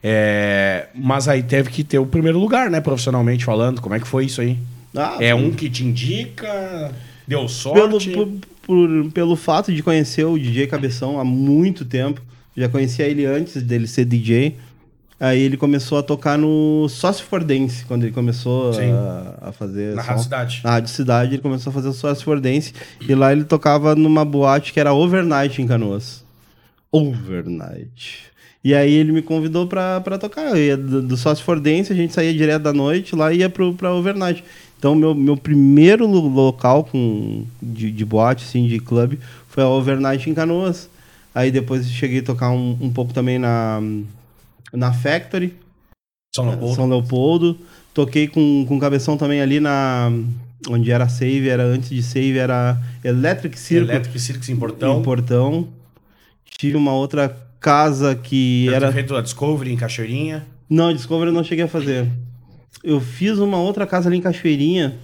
[0.00, 2.80] É, mas aí teve que ter o primeiro lugar, né?
[2.80, 3.80] Profissionalmente falando.
[3.80, 4.58] Como é que foi isso aí?
[4.96, 5.42] Ah, É sim.
[5.44, 6.92] um que te indica?
[7.26, 8.10] Deu pelo, sorte?
[8.10, 8.28] por-
[8.64, 12.20] por- pelo fato de conhecer o DJ Cabeção há muito tempo,
[12.56, 14.56] já conhecia ele antes dele ser DJ.
[15.20, 19.94] Aí ele começou a tocar no Sócio for Dance, quando ele começou a, a fazer.
[19.94, 20.08] Na som.
[20.08, 20.60] Rádio Cidade.
[20.64, 22.72] Na Rádio Cidade, ele começou a fazer o Sócio for Dance.
[23.08, 26.24] E lá ele tocava numa boate que era Overnight em Canoas.
[26.90, 28.24] Overnight.
[28.64, 30.50] E aí ele me convidou pra, pra tocar.
[30.50, 33.38] Eu ia do, do Sócio for Dance, a gente saía direto da noite lá e
[33.38, 34.44] ia pro, pra Overnight.
[34.78, 39.68] Então, meu, meu primeiro lo- local com, de, de boate, assim, de clube, foi a
[39.68, 40.88] Overnight em Canoas.
[41.34, 43.80] Aí depois eu cheguei a tocar um, um pouco também na,
[44.72, 45.54] na Factory,
[46.34, 46.74] São Leopoldo.
[46.74, 47.58] São Leopoldo.
[47.94, 50.10] Toquei com, com cabeção também ali na.
[50.68, 55.02] Onde era Save, era antes de Save, era Electric Circle Electric Circus em em Portão.
[55.02, 55.68] Portão.
[56.56, 58.92] Tive uma outra casa que ter era.
[58.92, 60.46] feito a Discovery em Cachoeirinha.
[60.70, 62.08] Não, Discovery eu não cheguei a fazer.
[62.84, 64.96] Eu fiz uma outra casa ali em Cachoeirinha,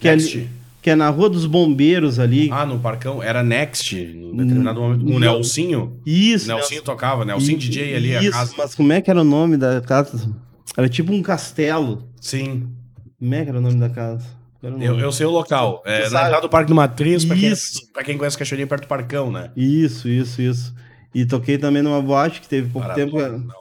[0.00, 0.38] que, é, Next.
[0.38, 0.48] ali,
[0.82, 2.50] que é na Rua dos Bombeiros ali.
[2.50, 3.22] Ah, no Parcão.
[3.22, 5.06] Era Next, em determinado momento.
[5.06, 5.18] O.
[5.20, 6.00] Nelsinho.
[6.04, 6.48] Isso.
[6.48, 8.54] Nelsinho tocava, Nelsinho DJ ali, a Isso, casa.
[8.58, 10.28] mas como é que era o nome da casa?
[10.76, 12.08] Era tipo um castelo.
[12.20, 12.68] Sim.
[13.16, 14.26] Como é que era o nome da casa?
[14.60, 15.82] Eu, eu sei o local.
[15.86, 17.92] É, entrada do Parque do Matriz, pra quem, Isso.
[17.92, 19.50] pra quem conhece Cachoeirinha, perto do Parcão, né?
[19.56, 20.74] Isso, isso, isso.
[21.14, 23.18] E toquei também numa boate que teve pouco tempo.
[23.18, 23.52] Não.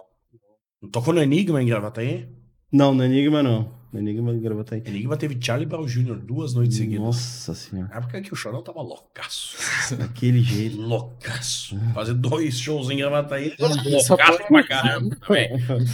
[0.82, 2.28] Não tocou no Enigma em Gravataí?
[2.72, 3.81] Não, no Enigma não.
[3.94, 4.82] Enigma de Gravataí.
[4.86, 6.16] Enigma teve Charlie Brown Jr.
[6.16, 7.04] duas noites seguidas.
[7.04, 7.90] Nossa senhora.
[7.90, 9.58] Na época que o Chorão tava loucaço.
[9.98, 10.80] Daquele jeito.
[10.80, 11.78] Loucaço.
[11.94, 13.54] Fazer dois shows em Gravataí.
[13.60, 15.16] Loucaço pra caramba.
[15.18, 15.50] também.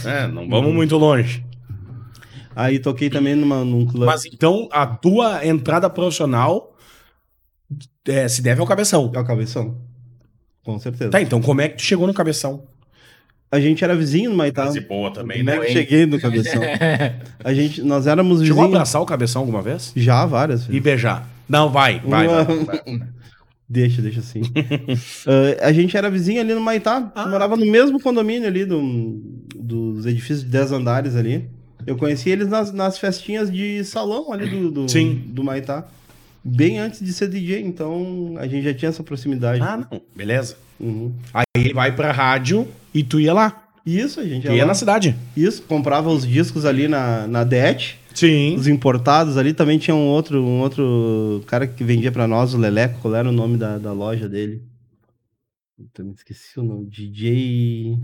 [0.06, 1.44] É, não vamos muito longe.
[2.54, 4.06] Aí toquei também numa, num clube.
[4.06, 6.76] Mas então, a tua entrada profissional
[8.06, 9.12] é, se deve ao Cabeção.
[9.14, 9.80] É o cabeção.
[10.64, 11.10] Com certeza.
[11.10, 12.66] Tá, então como é que tu chegou no Cabeção?
[13.50, 14.64] A gente era vizinho no Maitá.
[14.64, 15.56] Frase boa também, né?
[15.56, 16.60] eu cheguei no cabeção?
[17.42, 18.74] A gente, nós éramos Chegou a vizinhos.
[18.74, 19.92] abraçar o Cabeção alguma vez?
[19.96, 20.82] Já várias E vezes.
[20.82, 21.26] beijar?
[21.48, 22.26] Não, vai, vai.
[22.28, 22.82] Uma- vai, vai.
[23.70, 24.40] Deixa, deixa assim.
[25.60, 27.12] Ah, a gente era vizinho ali no Maitá.
[27.14, 27.28] Ah.
[27.28, 29.20] Morava no mesmo condomínio ali do,
[29.54, 31.48] dos edifícios de 10 andares ali.
[31.86, 35.22] Eu conheci eles nas, nas festinhas de salão ali do, do, Sim.
[35.26, 35.86] do Maitá.
[36.42, 39.60] Bem antes de ser DJ, então a gente já tinha essa proximidade.
[39.60, 40.00] Ah, não.
[40.16, 40.56] Beleza.
[40.80, 41.12] Uhum.
[41.34, 43.64] Aí ele vai pra rádio e tu ia lá.
[43.84, 44.68] Isso, a gente ia ia lá.
[44.68, 45.16] na cidade.
[45.36, 48.54] Isso, comprava os discos ali na, na DET, Sim.
[48.56, 49.54] os importados ali.
[49.54, 53.00] Também tinha um outro, um outro cara que vendia pra nós, o Leleco.
[53.00, 54.62] Qual era o nome da, da loja dele?
[55.94, 56.86] Também esqueci o nome.
[56.86, 57.98] DJ.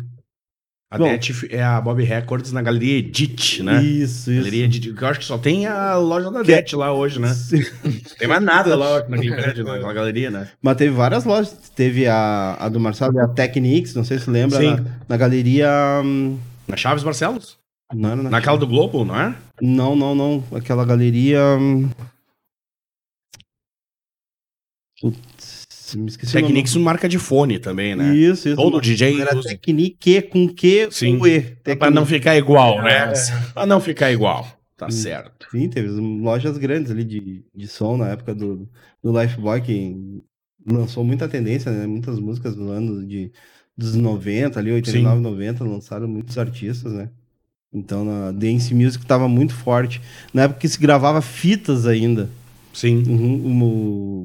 [0.91, 1.07] A Bom.
[1.19, 3.83] Det é a Bob Records na galeria Edit, né?
[3.83, 4.39] Isso, isso.
[4.39, 7.35] Galeria Edit, que eu acho que só tem a loja da Det lá hoje, né?
[7.83, 10.49] Não tem mais nada lá naquele prédio, naquela galeria, né?
[10.63, 11.53] Mas teve várias lojas.
[11.75, 14.71] Teve a, a do Marcelo, a Technics, não sei se lembra, Sim.
[14.77, 15.69] na, na galeria.
[16.05, 17.59] hum, Na Chaves Barcelos?
[17.93, 19.35] Não, era na- Naquela do Globo, não é?
[19.61, 20.45] não, não, não.
[20.55, 21.41] Aquela galeria.
[25.95, 26.33] Me esqueci.
[26.33, 28.15] Technics marca de fone também, né?
[28.15, 28.57] Isso, isso.
[28.57, 29.49] Todo DJ Era usa.
[29.51, 31.19] Technique com Q Sim.
[31.19, 31.41] com E.
[31.41, 31.95] Pra Technique.
[31.95, 33.13] não ficar igual, né?
[33.13, 33.53] É.
[33.53, 34.47] Pra não ficar igual.
[34.77, 34.91] Tá Hum.
[34.91, 35.47] certo.
[35.51, 38.69] Sim, teve lojas grandes ali de, de som na época do,
[39.03, 40.21] do Lifeboy, que
[40.67, 41.87] lançou muita tendência, né?
[41.87, 43.31] Muitas músicas do ano de,
[43.77, 47.09] dos 90, ali, 89, 90, lançaram muitos artistas, né?
[47.73, 50.01] Então, na Dance Music tava muito forte.
[50.33, 52.29] Na época que se gravava fitas ainda.
[52.75, 53.03] Sim.
[53.07, 53.63] Uhum,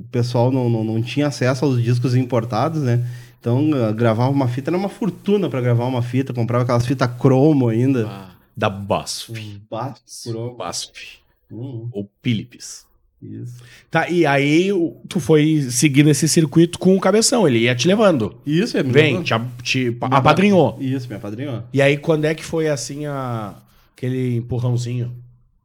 [0.01, 3.07] o pessoal não, não, não tinha acesso aos discos importados, né?
[3.39, 6.33] Então, ah, gravar uma fita era uma fortuna para gravar uma fita.
[6.33, 8.05] Comprava aquelas fitas cromo ainda.
[8.07, 8.69] Ah, Da.
[8.69, 9.05] Bah,
[10.25, 10.57] cromo.
[10.57, 11.19] BuzzFeed.
[11.51, 12.85] Uhum, Ou Philips.
[13.21, 13.63] isso.
[13.89, 17.87] Tá, e aí o- tu foi seguindo esse circuito com o cabeção, ele ia te
[17.87, 18.35] levando.
[18.45, 19.33] Isso, é Vem, te,
[19.63, 20.77] te apadrinhou.
[20.79, 21.63] Isso, me apadrinhou.
[21.73, 23.55] E aí, quando é que foi assim a...
[23.95, 25.15] aquele empurrãozinho?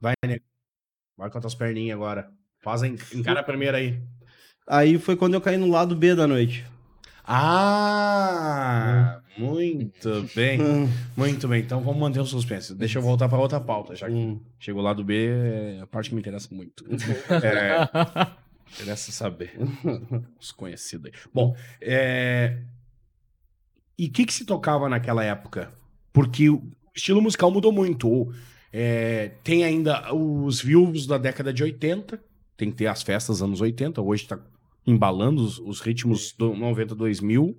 [0.00, 0.42] Vai, nego.
[1.18, 2.28] Vai com as tuas perninhas agora.
[2.64, 4.00] Faz a en- encara a primeira aí.
[4.66, 6.64] Aí foi quando eu caí no lado B da noite.
[7.26, 10.58] Ah, muito bem.
[10.64, 12.74] Hum, Muito bem, então vamos manter o suspense.
[12.74, 14.40] Deixa eu voltar para outra pauta, já que hum.
[14.58, 15.26] chegou lá do B,
[15.76, 16.84] é a parte que me interessa muito.
[17.44, 17.86] É,
[18.80, 19.52] interessa saber.
[20.40, 21.12] Os conhecidos aí.
[21.32, 22.58] Bom, é...
[23.98, 25.70] e o que, que se tocava naquela época?
[26.12, 26.62] Porque o
[26.94, 28.32] estilo musical mudou muito.
[28.72, 32.20] É, tem ainda os vivos da década de 80,
[32.56, 34.38] tem que ter as festas dos anos 80, hoje tá
[34.86, 37.56] embalando os, os ritmos do 90, 2000,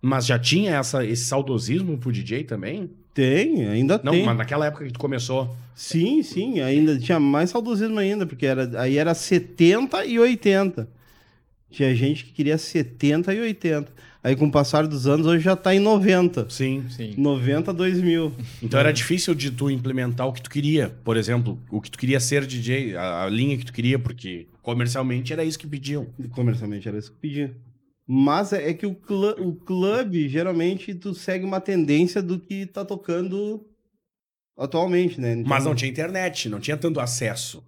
[0.00, 2.90] mas já tinha essa, esse saudosismo pro DJ também?
[3.12, 4.24] Tem, ainda Não, tem.
[4.24, 5.54] mas naquela época que tu começou.
[5.74, 10.88] Sim, sim, ainda tinha mais saudosismo ainda, porque era, aí era 70 e 80.
[11.70, 13.92] Tinha gente que queria 70 e 80.
[14.22, 16.50] Aí com o passar dos anos, hoje já tá em 90.
[16.50, 16.84] Sim.
[16.90, 17.14] sim.
[17.16, 18.32] 90, 2000.
[18.62, 20.90] Então era difícil de tu implementar o que tu queria.
[21.04, 24.48] Por exemplo, o que tu queria ser DJ, a, a linha que tu queria, porque
[24.60, 26.06] comercialmente era isso que pediam.
[26.32, 27.56] Comercialmente era isso que pedia.
[28.06, 32.66] Mas é é que o, clã, o clube, geralmente, tu segue uma tendência do que
[32.66, 33.64] tá tocando
[34.56, 35.32] atualmente, né?
[35.34, 37.62] Então, Mas não tinha internet, não tinha tanto acesso.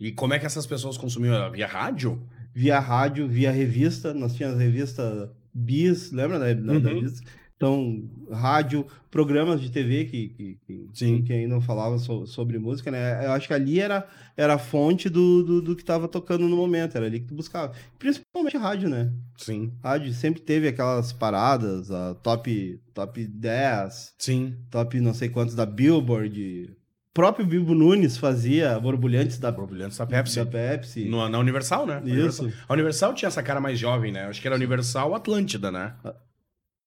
[0.00, 1.50] E como é que essas pessoas consumiam?
[1.50, 2.22] Via rádio?
[2.54, 7.00] Via rádio, via revista, nós tínhamos a revista Bis, lembra da, da, da Uhum.
[7.00, 7.20] Bis?
[7.56, 11.22] Então, rádio, programas de TV que, que, que, Sim.
[11.22, 13.24] que ainda não falavam so- sobre música, né?
[13.24, 14.04] Eu acho que ali era,
[14.36, 17.34] era a fonte do, do, do que estava tocando no momento, era ali que tu
[17.36, 17.72] buscava.
[18.00, 19.12] Principalmente rádio, né?
[19.36, 19.72] Sim.
[19.80, 24.56] Rádio sempre teve aquelas paradas, a top, top 10, Sim.
[24.68, 26.74] top não sei quantos da Billboard.
[27.12, 30.36] O próprio Bilbo Nunes fazia borbulhantes da, Borbulhantes da Pepsi.
[30.36, 31.04] da Pepsi.
[31.04, 32.02] No- na Universal, né?
[32.06, 32.50] Isso.
[32.66, 34.24] A Universal tinha essa cara mais jovem, né?
[34.24, 35.94] Acho que era Universal Atlântida, né?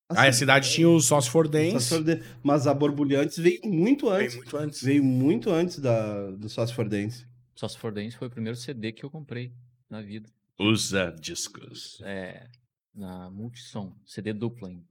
[0.09, 1.79] Assim, Aí a cidade tinha o Sauce for só Dance.
[1.81, 4.35] se for de- Mas a Borbulhantes veio muito Veio antes.
[4.35, 4.81] muito antes.
[4.83, 7.23] Veio muito antes da, do Sauce for Dance.
[7.55, 9.53] Só se for Dance foi o primeiro CD que eu comprei
[9.87, 10.27] na vida.
[10.59, 12.01] Usa discos.
[12.03, 12.47] É,
[12.95, 14.85] na Multissom, CD duplo ainda.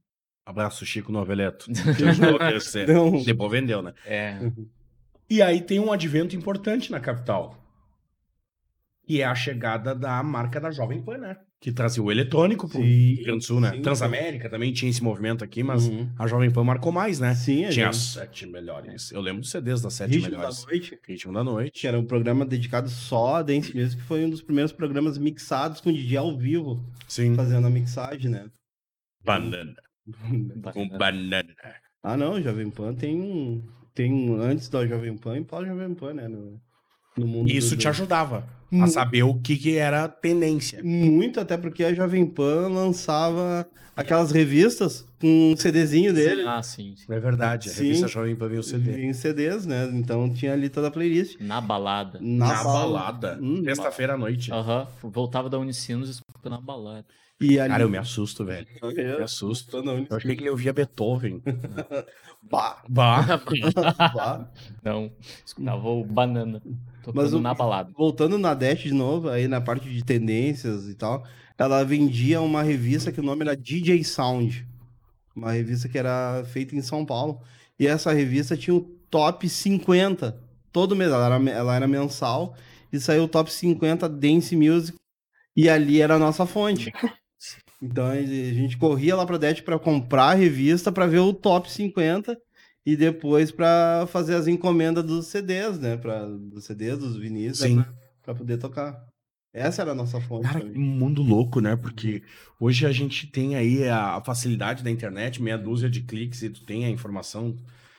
[0.47, 1.67] Abraço, Chico Noveleto.
[2.87, 3.23] Não.
[3.25, 3.95] Depois vendeu, né?
[4.07, 4.39] É,
[5.29, 7.59] E aí tem um advento importante na capital.
[9.07, 11.37] Que é a chegada da marca da Jovem Pan, né?
[11.61, 12.85] Que trazia o eletrônico pro Sim,
[13.15, 13.73] Rio Grande do Sul, né?
[13.73, 16.11] sim, Transamérica também tinha esse movimento aqui, mas Uhum.
[16.19, 17.35] a Jovem Pan marcou mais, né?
[17.35, 19.11] Sim, a Tinha as sete melhores.
[19.13, 20.61] Eu lembro dos CDs das sete Ritmo melhores.
[20.61, 21.81] da Noite, Ritmo da Noite.
[21.81, 25.17] que era um programa dedicado só a Dance Music, que foi um dos primeiros programas
[25.17, 27.35] mixados com DJ ao vivo, Sim.
[27.35, 28.47] fazendo a mixagem, né?
[29.25, 29.75] Banana.
[30.75, 31.55] Com banana.
[32.03, 33.63] ah, não, Jovem Pan tem um...
[33.95, 36.29] Tem um antes da Jovem Pan e pós-Jovem Pan, né?
[36.29, 36.61] No,
[37.17, 38.47] no mundo Isso te ajudava
[38.81, 40.83] a saber o que, que era tendência.
[40.83, 43.65] Muito, até porque a Jovem Pan lançava
[43.97, 46.43] aquelas revistas com um CDzinho dele.
[46.43, 46.95] Ah, sim.
[46.97, 47.05] sim.
[47.13, 47.69] É verdade.
[47.69, 47.83] A Sim.
[47.85, 49.01] revista Jovem Pan veio o CD.
[49.05, 49.89] Em CDs, né?
[49.95, 51.37] Então tinha ali toda a playlist.
[51.41, 52.19] Na balada.
[52.21, 53.39] Na, Na bala- balada.
[53.41, 54.53] Hum, Sexta-feira à noite.
[54.53, 57.07] Aham, voltava da Unicinos escutando na balada.
[57.41, 57.69] E ali...
[57.71, 58.67] Cara, eu me assusto, velho.
[58.83, 59.71] Me Eu assusto.
[59.71, 61.43] tô na Uni- Eu achei que ele ouvia Beethoven.
[62.47, 63.41] Bah, Bah.
[64.15, 64.51] bah.
[64.83, 65.11] Não,
[65.47, 66.61] escutava o Banana.
[67.15, 67.91] Mas o- na balada.
[67.97, 71.25] Voltando na Dash de novo, aí na parte de tendências e tal,
[71.59, 74.67] ela vendia uma revista que o nome era DJ Sound.
[75.35, 77.41] Uma revista que era feita em São Paulo.
[77.81, 80.39] E essa revista tinha o top 50.
[80.71, 81.11] Todo mês.
[81.11, 82.55] Ela era, ela era mensal.
[82.93, 84.99] E saiu o top 50 Dance Music.
[85.57, 86.93] E ali era a nossa fonte.
[87.83, 91.71] Então a gente corria lá pra Dash pra comprar a revista, pra ver o top
[91.71, 92.37] 50.
[92.87, 95.97] e depois pra fazer as encomendas dos CDs, né?
[95.97, 97.87] Pra, dos CDs, dos vinis, né,
[98.23, 99.07] pra poder tocar.
[99.55, 100.43] Essa era a nossa fonte.
[100.47, 100.83] Cara, que também.
[100.83, 101.77] mundo louco, né?
[101.77, 102.23] Porque
[102.61, 106.63] hoje a gente tem aí a facilidade da internet, meia dúzia de cliques e tu
[106.67, 107.57] tem a informação.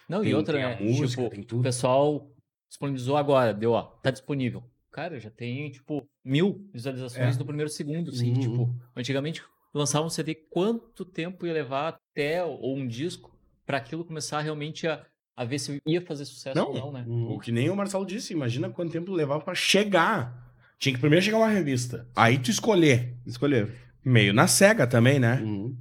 [0.07, 0.77] Não, Tem- e outra, tem a né?
[0.81, 1.63] música, tipo, tem o tudo.
[1.63, 2.29] pessoal
[2.69, 4.63] disponibilizou agora, deu, ó, tá disponível.
[4.91, 7.39] Cara, já tem, tipo, mil visualizações É.
[7.39, 8.39] no primeiro segundo, assim, Uhum.
[8.39, 9.41] tipo, antigamente
[9.75, 14.87] lançava um CD, quanto tempo ia levar até, ou um disco, pra aquilo começar realmente
[14.87, 16.69] a, a ver se ia fazer sucesso Não.
[16.69, 17.05] ou não, né?
[17.07, 20.45] O que nem o Marcelo disse, imagina quanto tempo levava pra chegar.
[20.79, 22.07] Tinha que primeiro chegar uma revista.
[22.15, 23.15] Aí tu escolher.
[23.25, 23.73] Escolher.
[24.03, 25.41] Meio na cega também, né?
[25.41, 25.75] Uhum.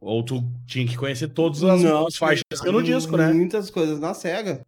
[0.00, 3.32] Ou tu tinha que conhecer todas as, as faixas no disco, né?
[3.32, 4.64] Muitas coisas na SEGA.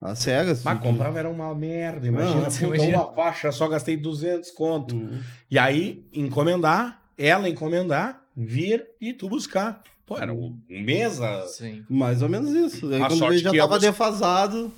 [0.00, 0.58] A SEGA.
[0.62, 2.48] Mas comprava era uma merda, imagina.
[2.60, 3.02] Não, imagina.
[3.02, 4.94] uma faixa, só gastei 200 conto.
[4.94, 5.20] Uhum.
[5.50, 9.82] E aí, encomendar, ela encomendar, vir e tu buscar.
[10.06, 11.20] Pô, era um mês.
[11.20, 11.44] a-.
[11.88, 12.88] Mais ou menos isso.
[12.92, 14.72] Aí A quando sorte já que tava alguns- defasado.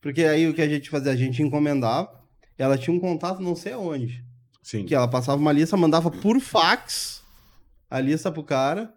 [0.00, 1.12] Porque aí o que a gente fazia?
[1.12, 2.10] A gente encomendava.
[2.58, 4.24] Ela tinha um contato não sei aonde.
[4.62, 4.84] Sim.
[4.84, 7.22] Que ela passava uma lista, mandava por fax
[7.90, 8.92] a lista pro cara.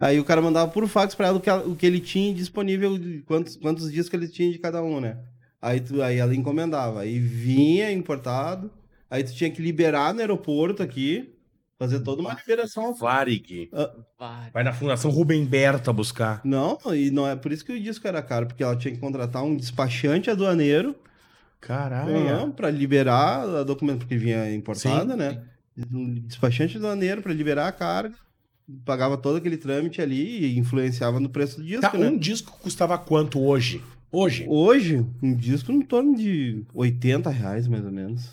[0.00, 2.34] Aí o cara mandava por fax pra ela o que, ela- o que ele tinha
[2.34, 5.18] disponível, quantos, quantos discos ele tinha de cada um, né?
[5.62, 7.00] Aí, tu, aí ela encomendava.
[7.00, 8.70] Aí vinha importado.
[9.10, 11.33] Aí tu tinha que liberar no aeroporto aqui.
[11.78, 12.94] Fazer toda uma liberação.
[12.94, 13.68] Varig.
[14.18, 14.50] Vai.
[14.52, 16.40] Vai na Fundação Rubem Berta buscar.
[16.44, 19.00] Não, e não é por isso que o disco era caro, porque ela tinha que
[19.00, 20.94] contratar um despachante aduaneiro
[21.60, 22.52] Caralho.
[22.52, 25.18] para liberar a documento, porque vinha importada, Sim.
[25.18, 25.42] né?
[25.92, 28.14] Um despachante aduaneiro para liberar a carga,
[28.84, 32.08] pagava todo aquele trâmite ali e influenciava no preço do disco, Tá, né?
[32.08, 33.82] um disco custava quanto hoje?
[34.12, 34.44] Hoje?
[34.48, 38.30] Hoje, um disco em torno de 80 reais, mais ou menos.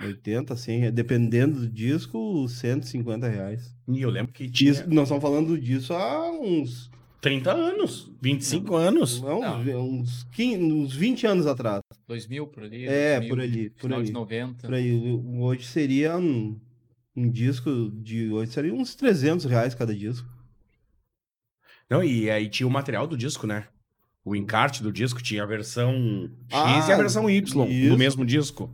[0.00, 3.74] 80, 100, dependendo do disco, 150 reais.
[3.88, 8.74] E eu lembro que tinha Disco, nós estamos falando disso há uns, 30 anos, 25
[8.76, 9.20] anos.
[9.20, 9.84] não, Não.
[10.00, 11.80] uns, 15, uns 20 anos atrás.
[12.06, 12.84] 2000 por ali.
[12.86, 14.06] É, 2000, por ali, por final ali.
[14.06, 14.66] de 90.
[14.66, 16.58] Por aí, hoje seria um,
[17.16, 20.28] um disco de hoje seria uns 300 reais cada disco.
[21.88, 23.66] Não, e aí tinha o material do disco, né?
[24.24, 27.90] O encarte do disco tinha a versão X Ah, e a versão Y isso.
[27.90, 28.68] do mesmo disco.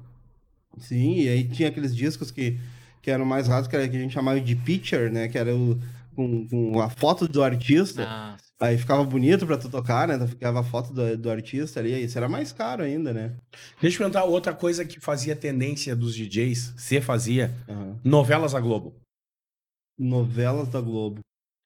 [0.78, 2.58] Sim, e aí tinha aqueles discos que,
[3.00, 5.28] que eram mais raros, que, era, que a gente chamava de picture, né?
[5.28, 5.78] Que era o,
[6.14, 8.04] com, com a foto do artista.
[8.08, 10.24] Ah, Aí ficava bonito pra tu tocar, né?
[10.24, 12.04] Ficava a foto do, do artista ali.
[12.04, 13.34] Isso era mais caro ainda, né?
[13.80, 17.98] Deixa eu perguntar outra coisa que fazia tendência dos DJs, se fazia, Aham.
[18.04, 18.94] novelas a Globo.
[19.98, 21.20] Novelas da Globo.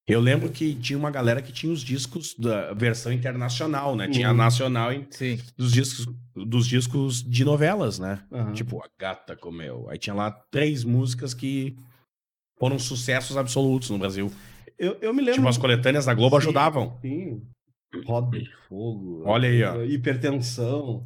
[0.08, 4.08] Eu lembro que tinha uma galera que tinha os discos da versão internacional, né?
[4.08, 4.36] Tinha a Uhum.
[4.36, 5.38] nacional e sim.
[5.56, 8.22] dos discos, dos discos de novelas, né?
[8.30, 8.52] Aham.
[8.52, 9.88] Tipo, a gata comeu.
[9.90, 11.76] Aí tinha lá três músicas que
[12.56, 14.30] foram sucessos absolutos no Brasil.
[14.78, 15.34] eu, eu me lembro.
[15.40, 16.98] Tipo, as coletâneas da Globo Sim, ajudavam.
[17.02, 17.42] Sim.
[18.04, 19.22] Roda de fogo.
[19.24, 19.82] Olha aí, ó.
[19.82, 21.04] Hipertensão.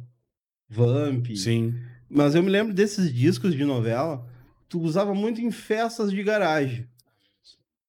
[0.69, 1.25] Vamp.
[1.35, 1.73] Sim.
[2.07, 4.27] Mas eu me lembro desses discos de novela,
[4.69, 6.85] tu usava muito em festas de garagem.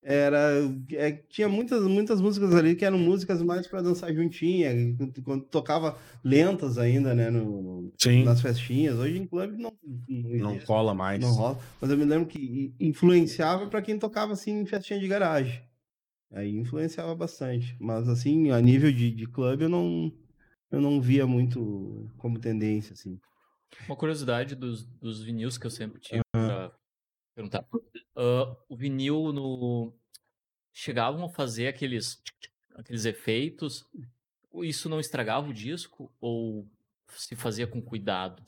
[0.05, 0.39] Era,
[0.95, 4.71] é, tinha muitas, muitas músicas ali que eram músicas mais pra dançar juntinha,
[5.23, 8.25] quando tocava lentas ainda, né, no, Sim.
[8.25, 8.99] nas festinhas.
[8.99, 9.73] Hoje em clube não,
[10.09, 11.21] não, Não cola mais.
[11.21, 11.59] não rola.
[11.81, 15.63] Mas eu me lembro que influenciava pra quem tocava assim em festinha de garagem.
[16.33, 17.77] Aí influenciava bastante.
[17.79, 20.13] Mas assim, a nível de, de clube eu não,
[20.73, 23.21] eu não via muito como tendência, assim.
[23.87, 26.42] Uma curiosidade dos, dos vinis que eu sempre tive pra
[27.35, 27.67] perguntar.
[28.17, 29.93] Ah, o vinil no.
[30.73, 32.23] Chegavam a fazer aqueles,
[32.75, 33.87] aqueles efeitos.
[34.63, 36.13] Isso não estragava o disco?
[36.21, 36.67] Ou
[37.17, 38.43] se fazia com cuidado?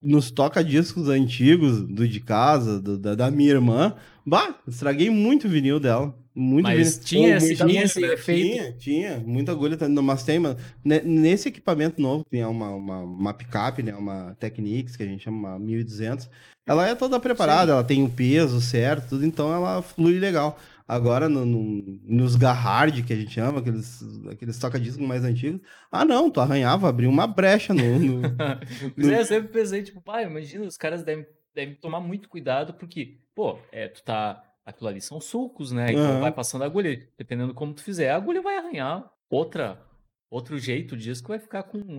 [0.00, 5.50] nos toca-discos antigos, do de casa, do- da, da minha irmã, bah, estraguei muito o
[5.50, 6.16] vinil dela.
[6.40, 8.50] Muito Mas tinha esse- tinha esse efeito?
[8.52, 12.98] Tinha, tinha, muita agulha, não, mas tem, mas ne- nesse equipamento novo, tem uma, uma,
[13.00, 16.30] uma picape, né, uma Technics, que a gente chama uma 1200,
[16.64, 20.56] ela é toda preparada, ela tem o peso certo, tudo, então ela flui legal.
[20.86, 26.04] Agora, no, no- nos Garhard, que a gente chama, aqueles, aqueles toca-discos mais antigos, ah
[26.04, 27.98] não, tu arranhava, abria uma brecha no...
[27.98, 28.22] no-
[28.96, 32.74] Mas é, eu sempre pensei, tipo, pai, imagina, os caras devem, devem tomar muito cuidado,
[32.74, 34.42] porque, pô, é, tu tá.
[34.68, 35.92] Aquilo ali são sulcos, né?
[35.92, 36.20] Então Aham.
[36.20, 37.08] vai passando a agulha.
[37.16, 39.10] Dependendo como tu fizer, a agulha vai arranhar.
[39.30, 39.80] Outra,
[40.30, 41.98] outro jeito, o disco vai ficar com um.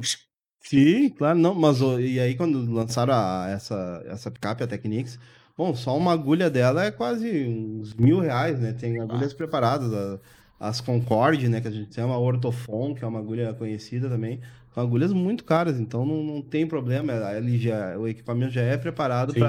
[0.61, 5.17] Sim, claro, não, mas e aí quando lançaram a- essa, essa picape, a Technics,
[5.57, 8.71] bom, só uma agulha dela é quase uns mil reais, né?
[8.73, 10.19] Tem agulhas preparadas, a-
[10.59, 14.41] as Concorde, né, que a gente chama, a Ortofon, que é uma agulha conhecida também,
[14.73, 18.77] são agulhas muito caras, então não, não tem problema, ele já, o equipamento já é
[18.77, 19.39] preparado Sim.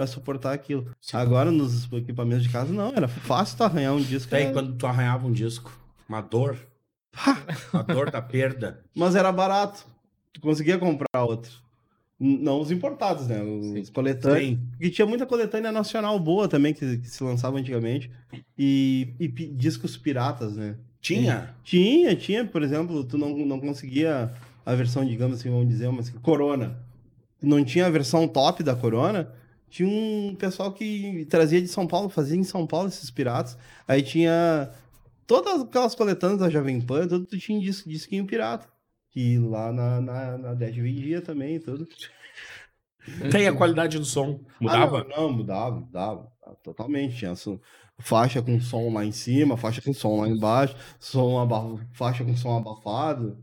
[0.00, 0.86] Para suportar aquilo.
[1.12, 4.30] Agora, nos equipamentos de casa, não, era fácil tu arranhar um disco.
[4.30, 5.70] Daí é- quando tu arranhava um disco,
[6.08, 6.56] uma dor.
[7.72, 8.82] A dor da perda.
[8.94, 9.84] Mas era barato.
[10.32, 11.50] Tu conseguia comprar outro.
[12.18, 13.42] Não os importados, né?
[13.42, 14.42] Os coletâneos.
[14.42, 14.60] Sim.
[14.70, 18.10] Porque tinha muita coletânea nacional boa também que, que se lançava antigamente.
[18.56, 20.76] E, e discos piratas, né?
[21.00, 21.54] Tinha?
[21.62, 24.30] Tinha, tinha, por exemplo, tu não, não conseguia
[24.64, 26.78] a versão, digamos assim, vamos dizer, mas Corona.
[27.42, 29.30] Não tinha a versão top da Corona.
[29.70, 33.56] Tinha um pessoal que trazia de São Paulo, fazia em São Paulo esses piratas.
[33.86, 34.70] Aí tinha
[35.26, 38.66] todas aquelas coletâneas da Jovem Pan, tudo tu tinha disco, disquinho pirata.
[39.12, 41.86] Que lá na, na, na DED vendia também, tudo.
[43.30, 44.40] Tem a qualidade do som.
[44.60, 45.00] Mudava?
[45.00, 46.32] Ah, não, não, mudava, mudava.
[46.62, 47.16] Totalmente.
[47.16, 47.58] Tinha som-
[47.98, 51.46] faixa com som lá em cima, faixa com som lá embaixo, som
[51.92, 53.38] faixa com som abafado.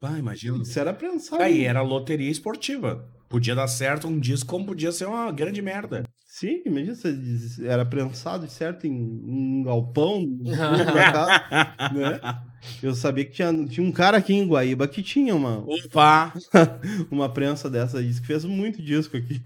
[0.00, 0.58] Ah, imagina.
[0.62, 1.42] Isso era pensado.
[1.42, 3.08] Aí era loteria esportiva.
[3.32, 6.04] Podia dar certo um disco, como podia ser uma grande merda.
[6.26, 10.22] Sim, imagina, você diz- era prensado certo em um galpão,
[11.14, 11.42] casa,
[11.94, 12.20] né?
[12.82, 16.34] Eu sabia que tinha, tinha um cara aqui em Guaíba que tinha uma, Opa!
[17.10, 19.42] uma prensa dessa, disse que fez muito disco aqui.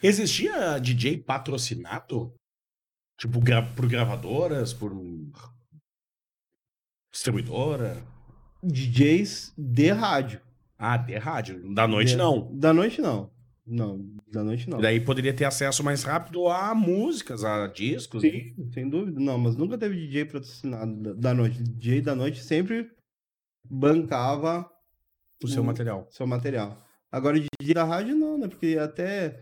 [0.00, 2.32] Existia DJ patrocinado?
[3.18, 4.92] Tipo, gra por gravadoras, por
[7.12, 8.06] distribuidora?
[8.62, 10.45] DJs de rádio.
[10.78, 11.72] Ah, de rádio.
[11.74, 12.50] Da noite De- não.
[12.56, 13.30] Da noite não.
[13.66, 14.80] Não, da noite não.
[14.80, 18.22] Daí poderia ter acesso mais rápido a músicas, a discos.
[18.22, 19.18] Sim, sem dúvida.
[19.18, 21.60] Não, mas nunca teve DJ patrocinado da- noite.
[21.62, 22.88] DJ da noite sempre
[23.68, 24.70] bancava
[25.42, 26.06] O seu o material.
[26.10, 26.80] seu material.
[27.10, 28.48] Agora, DJ da rádio não, né?
[28.48, 29.40] Porque até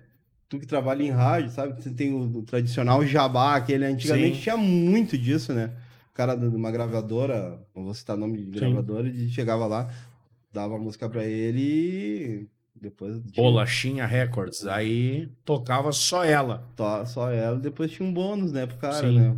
[0.48, 1.80] tu que trabalha em rádio, sabe?
[1.82, 4.42] Você tem o, tradicional jabá, aquele antigamente Sim.
[4.42, 5.74] tinha muito disso, né?
[6.10, 9.90] O cara de uma gravadora, não vou citar nome de gravadora, ele chegava lá,
[10.54, 12.48] dava a música pra ele e
[12.80, 14.66] depois tinha- Bolachinha Records.
[14.66, 16.66] Aí tocava só ela.
[16.76, 19.18] Só, só ela, depois tinha um bônus, né, pro cara, Sim.
[19.18, 19.36] né?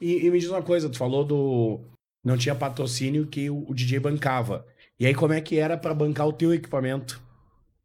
[0.00, 1.80] E, e me diz uma coisa, tu falou do.
[2.24, 4.64] Não tinha patrocínio que o, o DJ bancava.
[5.00, 7.20] E aí, como é que era pra bancar o teu equipamento?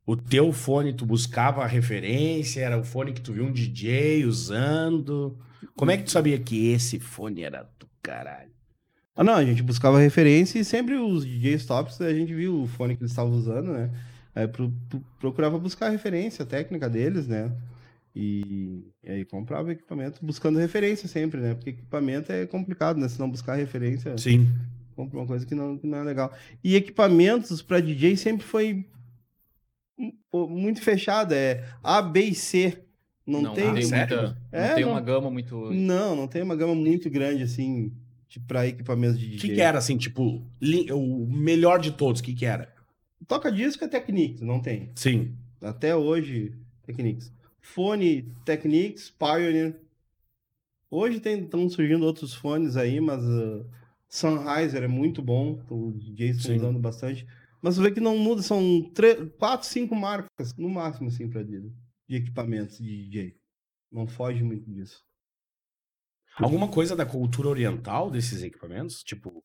[0.06, 4.26] O teu fone, tu buscava a referência, era o fone que tu viu um DJ
[4.26, 5.38] usando.
[5.76, 8.52] Como é que tu sabia que esse fone era do caralho?
[9.18, 12.68] Ah, não, a gente buscava referência e sempre os DJs tops, a gente viu o
[12.68, 13.90] fone que eles estavam usando, né?
[14.36, 17.52] Aí pro- pro- procurava buscar a referência técnica deles, né?
[18.16, 21.56] E, e aí comprava equipamento buscando referência sempre, né?
[21.56, 23.08] Porque equipamento é complicado, né?
[23.10, 24.48] Se não buscar referência, Sim.
[24.96, 26.32] compra uma coisa que não, que não é legal.
[26.64, 28.86] E equipamentos para DJ sempre foi
[30.32, 32.84] muito fechado, é A, B e C.
[33.26, 34.18] Não, tem, tem sério?
[34.18, 34.38] muita.
[34.52, 34.92] É, não tem não.
[34.92, 35.72] uma gama muito.
[35.74, 37.92] Não, não tem uma gama muito grande assim
[38.48, 39.40] para equipamentos de O DJ.
[39.50, 40.44] que, que era, assim, tipo,
[40.94, 42.74] o melhor de todos, o que, que era?
[43.28, 44.92] Toca disco é Technics, não tem.
[44.96, 45.36] Sim.
[45.62, 46.54] Até hoje,
[46.84, 47.34] Technics.
[47.62, 49.80] Fone, Technics, Pioneer.
[50.90, 53.66] Hoje estão surgindo outros fones aí, mas uh,
[54.08, 55.60] Sennheiser é muito bom.
[55.70, 56.58] Os DJs estão Sim.
[56.60, 57.28] usando bastante.
[57.62, 61.44] Mas você vê que não muda, são tre- quatro, cinco marcas, no máximo, assim, pra
[61.44, 61.60] de,
[62.08, 63.36] de equipamentos de DJ.
[63.92, 65.04] Não foge muito disso.
[66.40, 69.04] Alguma coisa da cultura oriental desses equipamentos?
[69.04, 69.44] Tipo,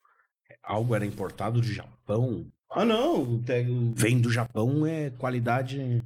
[0.63, 2.47] algo era importado do Japão?
[2.71, 3.43] Ah, não.
[3.95, 6.03] Vem do Japão, é qualidade.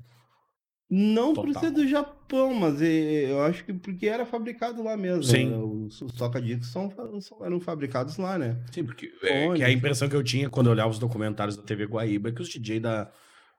[0.88, 5.24] Não por ser do Japão, mas eh, eu acho que porque era fabricado lá mesmo.
[5.24, 5.50] Sim.
[5.50, 5.56] né?
[5.58, 6.88] Os, os toca-discos são,
[7.20, 8.56] são- eram fabricados lá, né?
[8.70, 11.62] Sim, porque é, que a impressão que eu tinha quando eu olhava os documentários da
[11.64, 13.10] TV Guaíba é que os DJ da.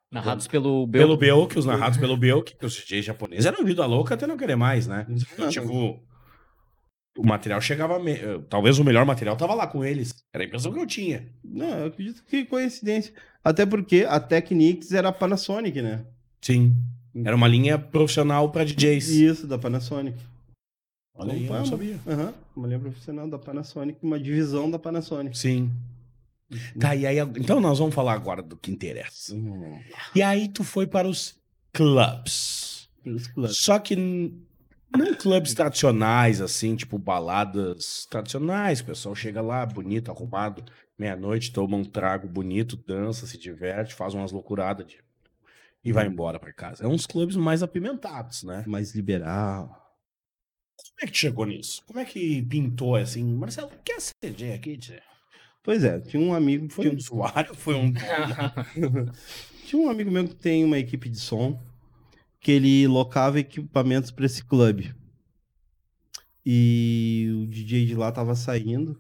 [0.10, 1.02] Narrados pelo Bel.
[1.02, 4.38] Pelo Belk, os narrados pelo Belk, que os DJ japoneses eram vida louca até não
[4.38, 5.06] querer mais, né?
[5.34, 6.02] Então, tipo,
[7.18, 8.00] o material chegava.
[8.00, 10.14] me- eh, Talvez o melhor material tava lá com eles.
[10.34, 11.28] Era a impressão que eu tinha.
[11.44, 13.14] Não, eu acredito que coincidência.
[13.44, 16.06] Até porque a Technics era a Panasonic, né?
[16.42, 16.76] Sim.
[17.26, 19.10] Era uma linha profissional pra DJs.
[19.10, 20.18] Isso, da Panasonic.
[21.16, 22.00] Olha aí, eu não sabia.
[22.08, 25.36] Aham, uma linha profissional da Panasonic, uma divisão da Panasonic.
[25.38, 25.72] Sim.
[26.80, 29.34] Tá, e aí, então nós vamos falar agora do que interessa.
[29.36, 29.80] Hum,
[30.16, 31.36] E aí tu foi para os
[31.74, 32.88] clubs.
[33.06, 33.58] os clubes.
[33.58, 33.96] Só que
[34.96, 38.80] não clubes tradicionais, assim, tipo baladas tradicionais.
[38.80, 40.64] O pessoal chega lá, bonito, arrumado,
[40.98, 44.98] meia-noite, toma um trago bonito, dança, se diverte, faz umas loucuradas de...
[45.84, 46.84] e vai embora pra casa.
[46.84, 48.64] É uns clubes mais apimentados, né?
[48.68, 49.88] Mais liberal.
[50.78, 51.84] Como é que chegou nisso?
[51.86, 53.24] Como é que pintou assim?
[53.24, 55.02] Marcelo, quer ser DJ aqui, tchê?
[55.64, 56.70] Pois é, tinha um amigo.
[56.70, 57.54] Foi tinha, um usuário?
[57.54, 57.92] Foi um.
[59.66, 61.60] tinha um amigo meu que tem uma equipe de som
[62.40, 64.94] que ele locava equipamentos para esse clube.
[66.46, 68.98] E o DJ de lá tava saindo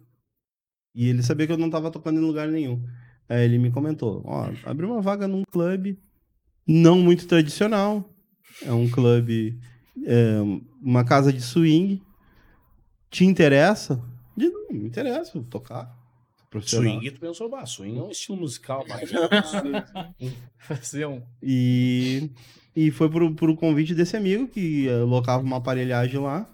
[0.93, 2.83] e ele sabia que eu não tava tocando em lugar nenhum.
[3.29, 5.99] Aí ele me comentou: Ó, abriu uma vaga num clube
[6.67, 8.13] não muito tradicional.
[8.63, 9.59] É um clube,
[10.05, 10.39] é,
[10.81, 12.01] uma casa de swing.
[13.09, 14.03] Te interessa?
[14.35, 15.96] Disse, Não, me interessa, vou tocar.
[16.59, 16.93] Profissional.
[16.99, 19.09] Swing, tu pensou, bah, swing é um estilo musical, mas...
[20.57, 21.21] Fazer um.
[21.41, 22.29] E,
[22.75, 26.47] e foi por, por convite desse amigo que eh, locava uma aparelhagem lá.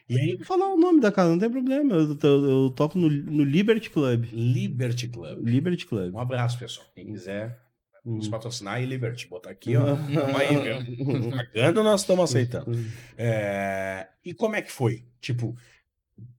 [0.08, 1.94] E aí, Vou falar o nome da casa, não tem problema.
[1.94, 4.24] Eu, eu- eu toco no, no Liberty Club.
[4.32, 5.46] Liberty Club.
[5.46, 6.14] Liberty Club.
[6.14, 6.86] Um abraço, pessoal.
[6.94, 7.62] Quem quiser
[8.06, 8.16] Hum.
[8.16, 9.96] nos patrocinar e Liberty, botar aqui, ó.
[9.96, 9.96] Tamo
[10.36, 11.30] aí, meu.
[11.30, 12.70] Pagando, nós estamos aceitando.
[13.16, 15.06] É, E como é que foi?
[15.22, 15.56] Tipo,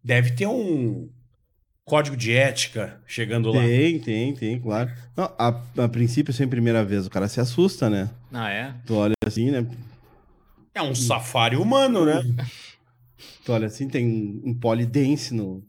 [0.05, 1.09] deve ter um
[1.83, 3.63] código de ética chegando lá.
[3.63, 4.91] Tem, tem, tem, claro.
[5.17, 8.11] Não, a, a princípio, sem primeira vez, o cara se assusta, né?
[8.31, 8.75] Ah, é?
[8.85, 9.65] Tu olha assim, né?
[10.75, 12.21] É um safari humano, né?
[13.43, 15.63] Tu olha assim, tem um polidense no,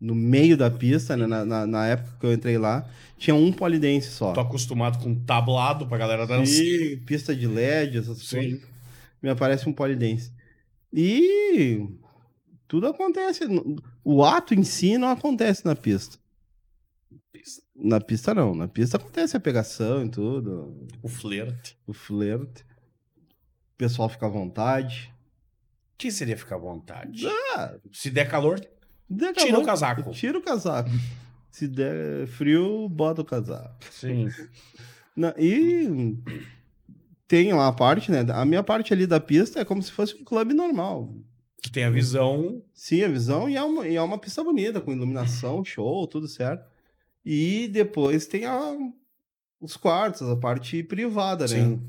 [0.00, 1.26] no meio da pista, né?
[1.26, 2.88] Na, na, na época que eu entrei lá,
[3.18, 4.32] tinha um polidense só.
[4.32, 6.46] Tô acostumado com tablado pra galera dançar.
[6.46, 8.36] Sim, pista de LED, essas Sim.
[8.36, 8.60] coisas.
[9.20, 10.32] Me aparece um polidense.
[10.92, 11.84] E
[12.66, 13.44] tudo acontece.
[14.02, 16.18] O ato em si não acontece na pista.
[17.74, 18.54] Na pista não.
[18.54, 20.86] Na pista acontece a pegação e tudo.
[21.02, 21.76] O flerte.
[21.86, 22.62] O flerte.
[23.74, 25.12] O pessoal fica à vontade.
[25.94, 27.26] O que seria ficar à vontade?
[27.56, 28.60] Ah, Se der calor,
[29.08, 30.10] der tira calor, o casaco.
[30.12, 30.90] Tira o casaco.
[31.50, 33.76] Se der frio, bota o casaco.
[33.90, 34.28] Sim.
[35.38, 36.16] E
[37.28, 38.24] tem lá a parte, né?
[38.32, 41.14] A minha parte ali da pista é como se fosse um clube normal.
[41.64, 42.60] Tu tem a visão.
[42.74, 46.28] Sim, a visão e é uma, e é uma pista bonita, com iluminação, show, tudo
[46.28, 46.62] certo.
[47.24, 48.76] E depois tem a,
[49.58, 51.48] os quartos, a parte privada, né?
[51.56, 51.80] Sim.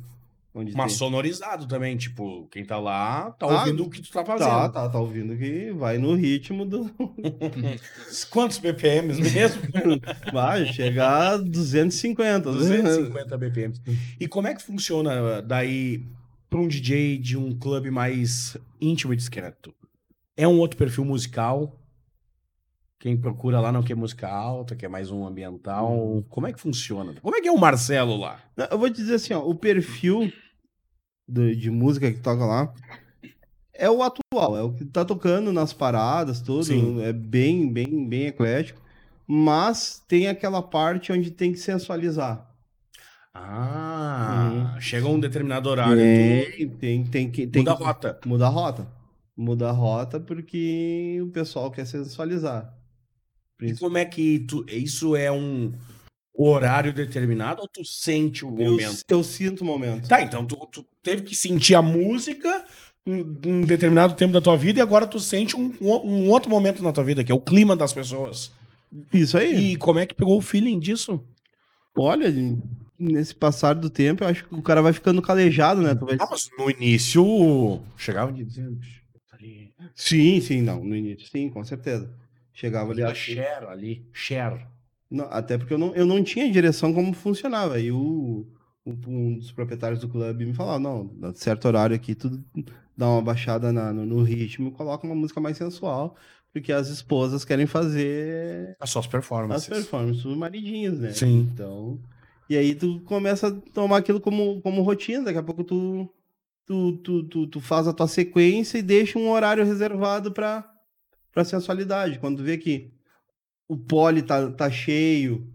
[0.53, 1.97] Onde Mas tem- sonorizado também.
[1.97, 4.47] Tipo, quem tá lá tá Ah, ouvindo o que tu tá fazendo.
[4.47, 6.89] Tá, tá, tá ouvindo que vai no ritmo do.
[8.31, 9.61] Quantos BPMs mesmo?
[10.31, 12.49] Vai chegar a 250.
[12.49, 12.57] né?
[12.57, 13.81] 250 BPMs.
[14.17, 16.05] E como é que funciona daí
[16.55, 19.73] para um DJ de um clube mais íntimo e discreto?
[20.37, 21.77] É um outro perfil musical?
[22.97, 26.23] Quem procura lá não quer música alta, quer mais um ambiental.
[26.29, 27.13] Como é que funciona?
[27.21, 28.39] Como é que é o Marcelo lá?
[28.71, 30.31] Eu vou te dizer assim, ó, o perfil
[31.27, 32.73] de, de música que toca lá
[33.73, 36.63] é o atual, é o que tá tocando nas paradas, tudo.
[36.63, 37.01] Sim.
[37.01, 38.81] É bem, bem, bem eclético.
[39.27, 42.49] Mas tem aquela parte onde tem que sensualizar.
[43.37, 47.45] Ah, chega um determinado horário, Tem, tem, tem que.
[47.45, 48.19] Tem muda a que- rota.
[48.25, 48.87] Muda a rota.
[49.37, 52.73] Muda a rota porque o pessoal quer sensualizar.
[53.61, 55.73] E como é que tu, isso é um
[56.33, 59.03] horário determinado ou tu sente o Eu, momento?
[59.09, 60.07] eu sinto o momento.
[60.07, 62.63] Tá, então tu, tu teve que sentir a música
[63.05, 66.81] em um determinado tempo da tua vida e agora tu sente um, um outro momento
[66.81, 68.51] na tua vida, que é o clima das pessoas.
[69.13, 69.73] Isso aí.
[69.73, 71.21] E como é que pegou o feeling disso?
[71.97, 72.27] Olha,
[72.97, 75.93] nesse passar do tempo, eu acho que o cara vai ficando calejado, né?
[75.95, 78.79] Tu vai- Ah, mas no início chegava de dizendo,
[79.93, 80.83] Sim, sim, não.
[80.83, 82.09] No início, sim, com certeza.
[82.53, 83.15] Chegava ali.
[83.15, 84.65] share ali, share.
[85.09, 87.75] Não, até porque eu não, eu não tinha direção como funcionava.
[87.75, 88.45] Aí o,
[88.85, 92.43] um dos proprietários do clube me falava, não, certo horário aqui, tu
[92.97, 96.15] dá uma baixada na- no, no ritmo e coloca uma música mais sensual,
[96.51, 99.67] porque as esposas querem fazer As suas as performances.
[99.67, 101.11] performances dos maridinhos, né?
[101.11, 101.49] Sim.
[101.53, 101.99] Então.
[102.49, 106.09] E aí tu começa a tomar aquilo como, como rotina, daqui a pouco tu,
[106.65, 110.63] tu, tu, tu, tu faz a tua sequência e deixa um horário reservado pra,
[111.31, 112.19] pra sensualidade.
[112.19, 112.91] Quando tu vê que
[113.67, 115.51] o pole tá, tá cheio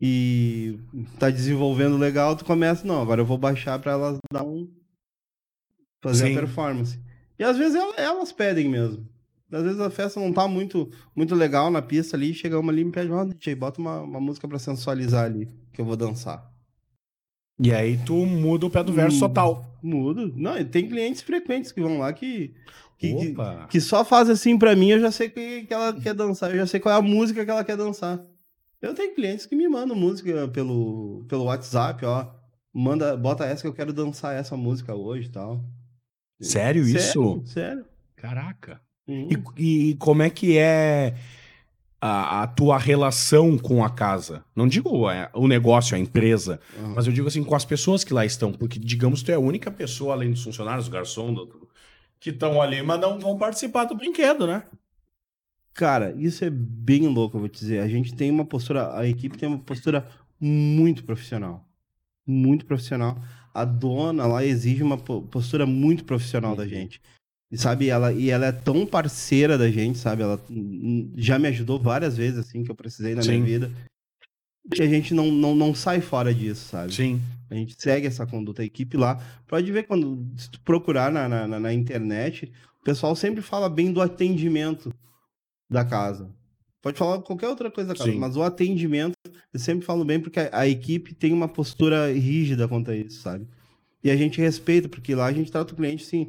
[0.00, 0.78] e
[1.18, 4.70] tá desenvolvendo legal, tu começa, não, agora eu vou baixar pra elas dar um.
[6.02, 6.32] fazer Sim.
[6.36, 7.00] a performance.
[7.38, 9.08] E às vezes el- elas pedem mesmo.
[9.50, 12.82] Às vezes a festa não tá muito, muito legal na pista ali, chega uma ali
[12.82, 15.96] e me pede, ó, DJ, bota uma, uma música pra sensualizar ali, que eu vou
[15.96, 16.50] dançar.
[17.60, 19.20] E aí tu muda o pé do verso Hum.
[19.28, 19.78] total.
[19.82, 20.32] Mudo.
[20.36, 22.54] Não, e tem clientes frequentes que vão lá que,
[22.98, 23.66] que, que, Opa.
[23.70, 26.56] que só faz assim pra mim, eu já sei que, que ela quer dançar, eu
[26.56, 28.24] já sei qual é a música que ela quer dançar.
[28.80, 32.28] Eu tenho clientes que me mandam música pelo, pelo WhatsApp, ó.
[32.72, 35.64] Manda, bota essa que eu quero dançar essa música hoje e tal.
[36.40, 36.96] Sério isso?
[36.98, 37.84] Sério, sério.
[38.16, 38.80] Caraca.
[39.06, 39.28] Uhum.
[39.56, 41.14] E, e como é que é
[42.06, 44.44] a, a tua relação com a casa?
[44.54, 46.94] Não digo é, o negócio, a empresa, Uhum.
[46.94, 48.52] mas eu digo assim, com as pessoas que lá estão.
[48.52, 51.68] Porque, digamos, tu é a única pessoa, além dos funcionários, garçom, do-
[52.20, 54.64] que estão ali, mas não vão participar do brinquedo, né?
[55.72, 57.80] Cara, isso é bem louco, eu vou te dizer.
[57.80, 60.06] A gente tem uma postura, a equipe tem uma postura
[60.40, 61.66] muito profissional.
[62.26, 63.18] Muito profissional.
[63.52, 67.00] A dona lá exige uma po- postura muito profissional da gente.
[67.54, 70.22] E sabe, ela, e ela é tão parceira da gente, sabe?
[70.24, 70.42] Ela
[71.16, 73.30] já me ajudou várias vezes, assim, que eu precisei na Sim.
[73.30, 73.70] minha vida.
[74.72, 76.92] Que a gente não, não, não sai fora disso, sabe?
[76.92, 77.20] Sim.
[77.48, 78.62] A gente segue essa conduta.
[78.62, 82.50] A equipe lá, pode ver quando se tu procurar na, na, na- na internet,
[82.80, 84.92] o pessoal sempre fala bem do atendimento
[85.70, 86.28] da casa.
[86.82, 88.18] Pode falar qualquer outra coisa da casa, Sim.
[88.18, 89.14] mas o atendimento,
[89.52, 93.20] eu sempre falo bem porque a, a equipe tem uma postura rígida quanto a isso,
[93.22, 93.46] sabe?
[94.04, 96.28] E a gente respeita, porque lá a gente trata o cliente assim.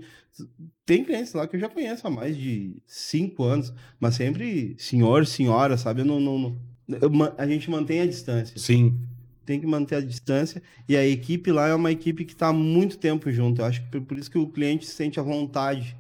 [0.85, 5.25] Tem clientes lá que eu já conheço há mais de cinco anos, mas sempre senhor,
[5.27, 6.01] senhora, sabe?
[6.01, 6.55] Eu não, não, não-
[7.01, 8.97] eu a gente mantém a distância Sim.
[9.45, 10.61] tem que manter a distância.
[10.87, 13.61] E a equipe lá é uma equipe que está há muito tempo junto.
[13.61, 15.95] Eu acho que por- isso que o cliente se sente à vontade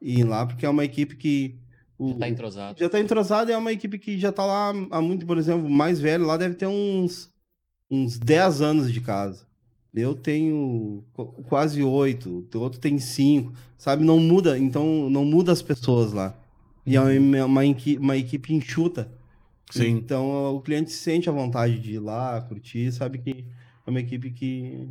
[0.00, 1.54] em ir lá, porque é uma equipe que.
[1.98, 2.78] O, Tá entrosado.
[2.80, 5.66] já está entrosada e é uma equipe que já está lá há muito, por exemplo,
[5.66, 7.30] o mais velho lá deve ter uns,
[7.90, 9.46] uns 10 anos de casa.
[9.94, 14.04] Eu tenho qu- quase oito, o outro tem cinco, sabe?
[14.04, 16.34] Não muda, então não muda as pessoas lá.
[16.86, 19.12] E é uma, uma, equi- uma equipe enxuta.
[19.70, 19.88] Sim.
[19.90, 23.44] Então o cliente se sente à vontade de ir lá, curtir, sabe que
[23.86, 24.88] é uma equipe que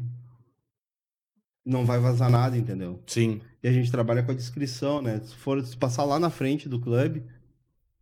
[1.66, 3.00] não vai vazar nada, entendeu?
[3.06, 3.42] Sim.
[3.62, 5.20] E a gente trabalha com a descrição, né?
[5.24, 7.24] Se for se passar lá na frente do clube,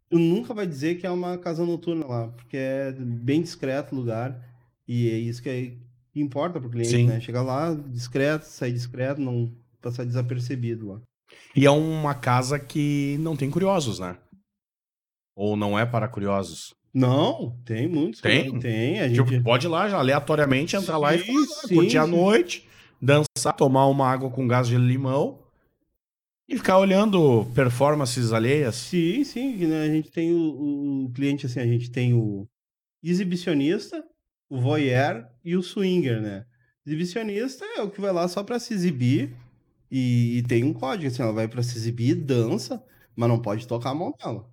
[0.09, 3.97] tu nunca vai dizer que é uma casa noturna lá, porque é bem discreto o
[3.97, 4.39] lugar
[4.87, 5.77] e é isso que, é, que
[6.15, 7.05] importa pro cliente, Sim.
[7.05, 7.19] né?
[7.19, 11.01] Chegar lá discreto, sair discreto, não passar desapercebido lá.
[11.55, 14.17] E é uma casa que não tem curiosos, né?
[15.35, 16.73] Ou não é para curiosos?
[16.93, 18.19] Não, tem muitos.
[18.21, 18.51] Tem?
[18.51, 18.59] né?
[18.59, 19.23] Tem, a gente...
[19.23, 22.11] Tipo, pode ir lá, já, aleatoriamente, entrar lá e Sim, falar, sim, curtir a sim.
[22.11, 22.67] noite,
[23.01, 25.39] dançar, tomar uma água com gás de limão
[26.47, 28.75] e ficar olhando performances alheias.
[28.75, 29.67] Sim, sim.
[29.67, 32.47] né, A gente tem o, o cliente assim, a gente tem o
[33.03, 34.03] exibicionista,
[34.49, 36.45] o voyeur e o swinger, né?
[36.85, 39.35] Exibicionista é o que vai lá só pra se exibir
[39.91, 42.83] e, e tem um código, assim, ela vai pra se exibir, dança,
[43.15, 44.49] mas não pode tocar a mão nela.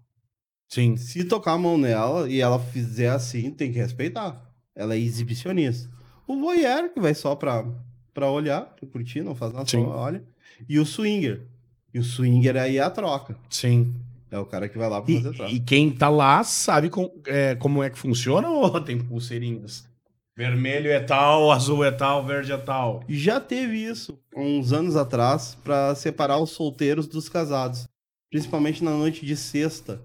[0.69, 0.97] Sim.
[0.97, 4.53] Se tocar a mão nela e ela fizer assim, tem que respeitar.
[4.75, 5.91] Ela é exibicionista.
[6.27, 7.65] O voyeur, que vai só pra,
[8.13, 9.85] pra olhar, pra curtir, não faz nada, Sim.
[9.85, 10.25] só olha.
[10.69, 11.47] E o swinger.
[11.95, 13.39] E o swinger aí é a troca.
[13.49, 13.95] Sim.
[14.31, 15.43] É o cara que vai lá pra fazer.
[15.49, 19.89] E, e quem tá lá sabe com- é, como é que funciona ou tem pulseirinhas?
[20.37, 23.03] Vermelho é tal, azul é tal, verde é tal.
[23.09, 27.87] Já teve isso uns anos atrás para separar os solteiros dos casados,
[28.31, 30.03] principalmente na noite de sexta.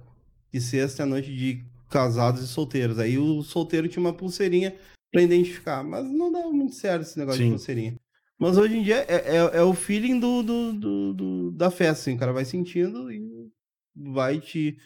[0.49, 2.97] Que sexta é a noite de casados e solteiros.
[2.99, 4.73] Aí o solteiro tinha uma pulseirinha
[5.11, 7.45] para identificar, mas não dava muito certo esse negócio Sim.
[7.45, 7.95] de pulseirinha.
[8.39, 12.03] Mas hoje em dia é, é, é o feeling do, do, do- do- da festa,
[12.09, 12.15] assim.
[12.15, 13.49] O cara vai sentindo e
[13.95, 14.77] vai te,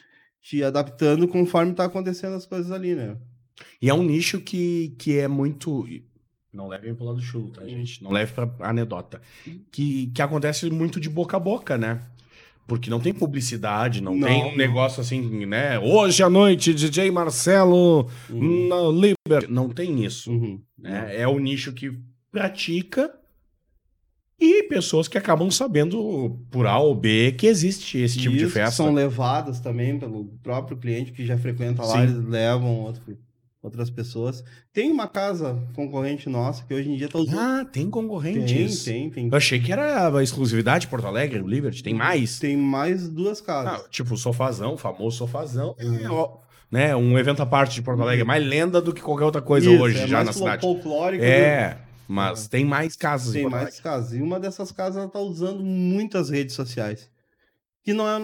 [0.41, 3.17] te adaptando conforme tá acontecendo as coisas ali, né?
[3.81, 5.87] E é um nicho que, que é muito.
[6.51, 8.01] Não levem pro lado chulo, tá, gente?
[8.03, 9.21] Não leve pra anedota.
[9.71, 12.01] Que, que acontece muito de boca a boca, né?
[12.67, 15.77] Porque não tem publicidade, não, Não, tem um negócio assim, né?
[15.79, 18.67] Hoje à noite, DJ Marcelo Uhum.
[18.67, 19.49] na Liber.
[19.49, 20.31] Não tem isso.
[20.31, 20.59] Uhum.
[20.77, 21.15] né?
[21.15, 21.95] É o nicho que
[22.31, 23.13] pratica
[24.39, 28.47] e pessoas que acabam sabendo por A ou B que existe esse tipo de Isso,
[28.47, 28.75] que festa.
[28.75, 32.03] São levadas também pelo próprio cliente que já frequenta lá, Sim.
[32.03, 33.17] eles levam outro-
[33.63, 34.43] outras pessoas.
[34.73, 37.39] Tem uma casa concorrente nossa que hoje em dia tá usando.
[37.39, 38.83] Ah, tem tem, concorrentes.
[38.83, 39.27] tem, tem.
[39.31, 41.81] Eu achei que era a exclusividade de Porto Alegre, o Liberty.
[41.81, 42.37] Tem mais?
[42.37, 43.87] Tem mais duas Ah, casas.
[43.89, 45.75] tipo, o sofazão, o famoso sofazão.
[45.79, 46.37] É, ó,
[46.69, 48.21] né, um evento à parte de Porto Alegre.
[48.21, 50.61] É mais lenda do que qualquer outra coisa Isso, hoje é já na cidade.
[50.61, 51.23] folclórico.
[51.23, 51.77] É,
[52.07, 54.13] mas tem mais casas em Tem mais casas.
[54.13, 57.09] E uma dessas casas ela tá usando muitas redes sociais.
[57.83, 58.19] Que não é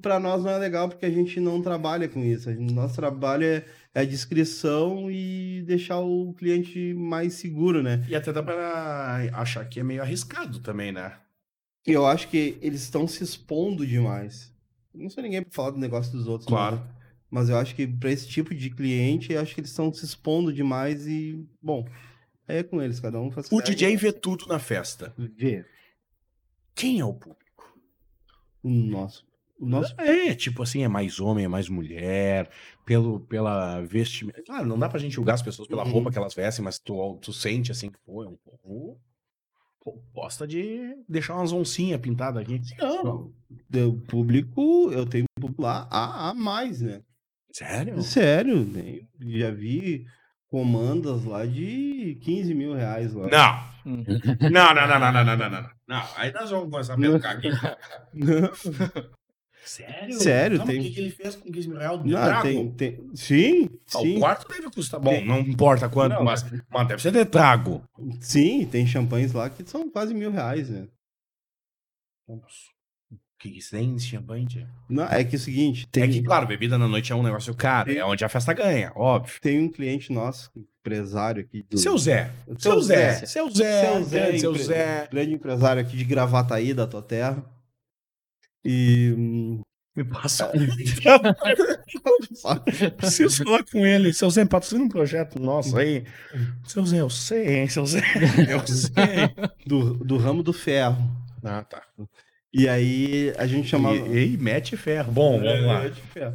[0.00, 2.50] para nós não é legal porque a gente não trabalha com isso.
[2.54, 3.64] Nosso trabalho é,
[3.94, 8.02] é a discrição e deixar o cliente mais seguro, né?
[8.08, 11.12] E até dá pra achar que é meio arriscado também, né?
[11.86, 14.50] Eu acho que eles estão se expondo demais.
[14.94, 16.48] Não sou ninguém pra falar do negócio dos outros.
[16.48, 16.82] Claro.
[17.30, 20.04] Mas eu acho que para esse tipo de cliente, eu acho que eles estão se
[20.04, 21.86] expondo demais e, bom,
[22.48, 23.60] é com eles, cada um faz O.
[23.62, 25.12] DJ vê tudo na festa.
[25.16, 25.64] vê
[26.74, 27.44] Quem é o público?
[28.62, 29.24] o nosso.
[29.58, 32.50] O nosso É, tipo assim, é mais homem, é mais mulher,
[32.84, 34.42] pelo, pela vestimenta.
[34.42, 35.92] Claro, não dá pra gente julgar as pessoas pela Uhum.
[35.92, 39.00] roupa que elas vestem, mas tu, tu sente assim que, pô, é um povo.
[40.12, 42.60] Gosta de deixar umas oncinhas pintadas aqui.
[42.80, 43.32] Não,
[43.88, 47.02] o público, eu tenho público lá a, a mais, né?
[47.52, 48.02] Sério?
[48.02, 50.04] Sério, tem- já vi
[50.48, 53.28] comandas lá de 15 mil reais lá.
[53.28, 53.76] Não.
[53.92, 54.04] Hum.
[54.50, 55.70] Não, não, não, não, não, não, não, não.
[55.88, 57.48] Não, aí nós vamos começar a pescar aqui.
[59.64, 60.14] Sério?
[60.14, 61.98] Sério, Tá, mas tem- O que, que ele fez com 15 mil reais?
[62.04, 62.42] Não, trago?
[62.42, 63.10] tem, tem...
[63.16, 64.16] Sim, Ah, sim.
[64.16, 65.00] O quarto deve custar.
[65.00, 67.82] Bom, Tem- não importa quanto, Não, mas, mas deve ser de trago.
[68.20, 70.86] Sim, tem champanhes lá que são quase mil reais, né?
[72.28, 72.75] Nossa.
[73.38, 74.66] Que champanhe, tia?
[74.88, 77.22] Não, é que é o seguinte, tem, É que, claro, bebida na noite é um
[77.22, 77.88] negócio caro.
[77.90, 79.38] Tem- É onde a festa ganha, óbvio.
[79.40, 81.78] tem um cliente nosso, empresário aqui do...
[81.78, 82.30] Seu Zé.
[82.58, 83.12] Seu Zé.
[83.12, 83.26] Zé.
[83.26, 83.82] Seu Zé.
[83.92, 85.08] Seu Zé, grande Seu empre- Zé.
[85.10, 87.44] grande empresário aqui de Gravataí, da tua terra.
[88.64, 89.14] E...
[89.94, 90.66] Me passa um.
[92.96, 94.12] Preciso falar com ele.
[94.12, 96.04] Seu Zé, patrocina um projeto nosso aí.
[96.64, 98.00] Seu Zé, eu sei, hein, seu Zé.
[98.48, 98.92] Eu sei.
[99.66, 100.96] do, do ramo do ferro.
[101.42, 101.82] Ah, tá.
[102.52, 103.96] E aí a gente chamava...
[103.96, 105.12] E, e mete ferro.
[105.12, 105.84] Bom, vamos lá.
[105.86, 106.34] É, ferro.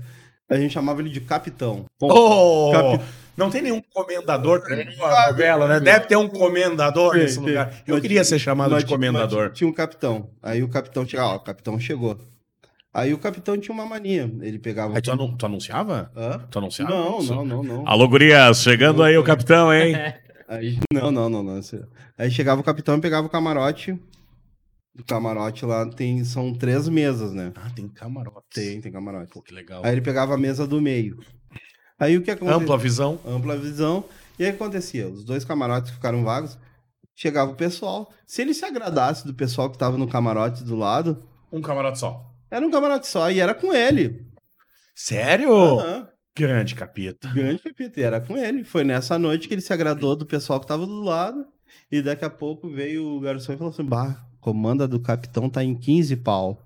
[0.50, 1.86] A gente chamava ele de capitão.
[2.02, 3.04] Oh, Capi-
[3.38, 5.80] Não tem nenhum comendador na novela, né?
[5.80, 7.48] Deve ter um comendador Tem, nesse tem.
[7.48, 7.74] lugar.
[7.88, 9.48] Eu Mas queria ser chamado Mas de comendador.
[9.50, 10.30] mas Tinha um capitão.
[10.44, 12.18] Aí o capitão chegava, ó, o capitão chegou.
[12.94, 14.30] Aí o capitão tinha uma mania.
[14.42, 14.94] Ele pegava.
[14.94, 16.12] Aí tu, anu- tu anunciava?
[16.14, 16.40] Hã?
[16.52, 16.92] Tu anunciava?
[16.94, 17.34] Não, isso?
[17.34, 17.88] não, não, não.
[17.88, 19.96] Alô, gurias, chegando aí o capitão, hein?
[20.50, 21.62] Aí, não, não, não, não.
[22.18, 23.98] Aí chegava o capitão e pegava o camarote.
[24.98, 27.54] O camarote lá tem, são três mesas, né?
[27.56, 28.46] Ah, tem camarote.
[28.54, 29.32] Tem, tem camarote.
[29.32, 29.82] Pô, que legal.
[29.86, 31.18] Aí ele pegava a mesa do meio.
[31.98, 32.60] Aí o que aconteceu?
[32.62, 33.20] Ampla visão.
[33.26, 34.04] ampla visão.
[34.38, 35.08] E aí o que acontecia?
[35.08, 36.58] Os dois camarotes ficaram vagos.
[37.16, 38.12] Chegava o pessoal.
[38.26, 42.26] Se ele se agradasse do pessoal que tava no camarote do lado, Um camarote só.
[42.50, 44.26] era um camarote só e era com ele.
[44.96, 45.54] Sério?
[45.54, 46.08] Aham.
[46.38, 47.28] Grande capita.
[47.34, 48.64] Grande capítulo, e era com ele.
[48.64, 51.46] Foi nessa noite que ele se agradou do pessoal que tava do lado.
[51.92, 55.64] E daqui a pouco veio o garçom e falou assim: Bah, comanda do capitão tá
[55.64, 56.62] em 15 pau.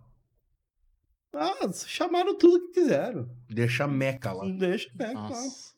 [1.33, 3.29] Ah, chamaram tudo que quiseram.
[3.49, 4.45] Deixa a meca lá.
[4.47, 5.13] Deixa, claro.
[5.13, 5.75] Nossa.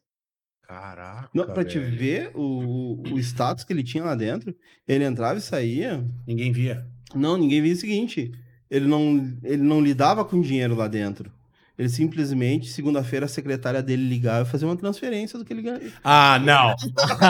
[0.61, 1.29] Caraca.
[1.33, 1.97] Não, pra te velho.
[1.97, 4.55] ver o, o status que ele tinha lá dentro,
[4.87, 6.05] ele entrava e saía.
[6.27, 6.85] Ninguém via.
[7.15, 8.31] Não, ninguém via o seguinte:
[8.69, 11.31] ele não, ele não lidava com dinheiro lá dentro.
[11.77, 15.85] Ele simplesmente, segunda-feira, a secretária dele ligava e fazia uma transferência do que ele ganhava.
[16.03, 16.75] Ah, não.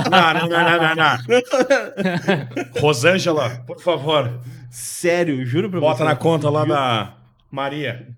[0.10, 2.80] não, não, não, não, não, não.
[2.82, 6.04] Rosângela, por favor, Sério, juro pra bota você.
[6.04, 7.18] na conta lá Juro- da
[7.52, 8.16] Maria.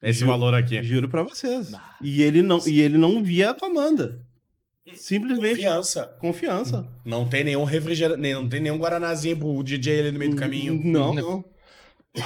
[0.00, 0.82] Esse Ju- valor aqui.
[0.82, 1.72] Juro pra vocês.
[2.00, 4.24] E ele não, e ele não via a comanda.
[4.94, 6.06] Simplesmente Confiança.
[6.18, 6.88] confiança.
[7.04, 10.80] Não tem nenhum refrigerante, não tem nenhum guaranazinho pro DJ ali no meio do caminho.
[10.82, 11.44] Não, não.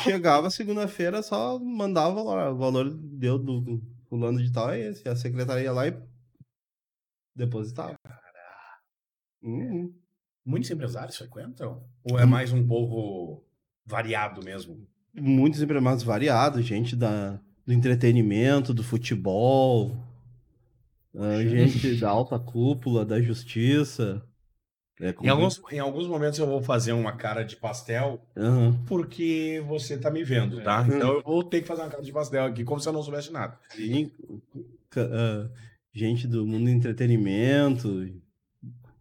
[0.04, 5.08] Chegava segunda-feira, só mandava lá, o valor deu do fulano de tal é esse.
[5.08, 5.96] A secretaria ia lá e
[7.34, 7.98] depositava.
[9.42, 9.92] Uhum.
[10.44, 11.82] Muitos empresários frequentam?
[12.04, 13.44] Ou é mais um povo
[13.92, 14.88] variado mesmo?
[15.14, 19.94] Muitos empregados variados, gente da, do entretenimento, do futebol,
[21.14, 24.22] ah, gente da alta cúpula, da justiça.
[25.00, 28.78] É, Em alguns, em alguns momentos eu vou fazer uma cara de pastel Aham.
[28.86, 30.86] porque você tá me vendo, tá?
[30.88, 33.02] Então eu vou ter que fazer uma cara de pastel aqui como se eu não
[33.02, 33.58] soubesse nada.
[33.70, 34.10] Sim,
[34.96, 35.48] ah,
[35.92, 38.08] gente do mundo do entretenimento,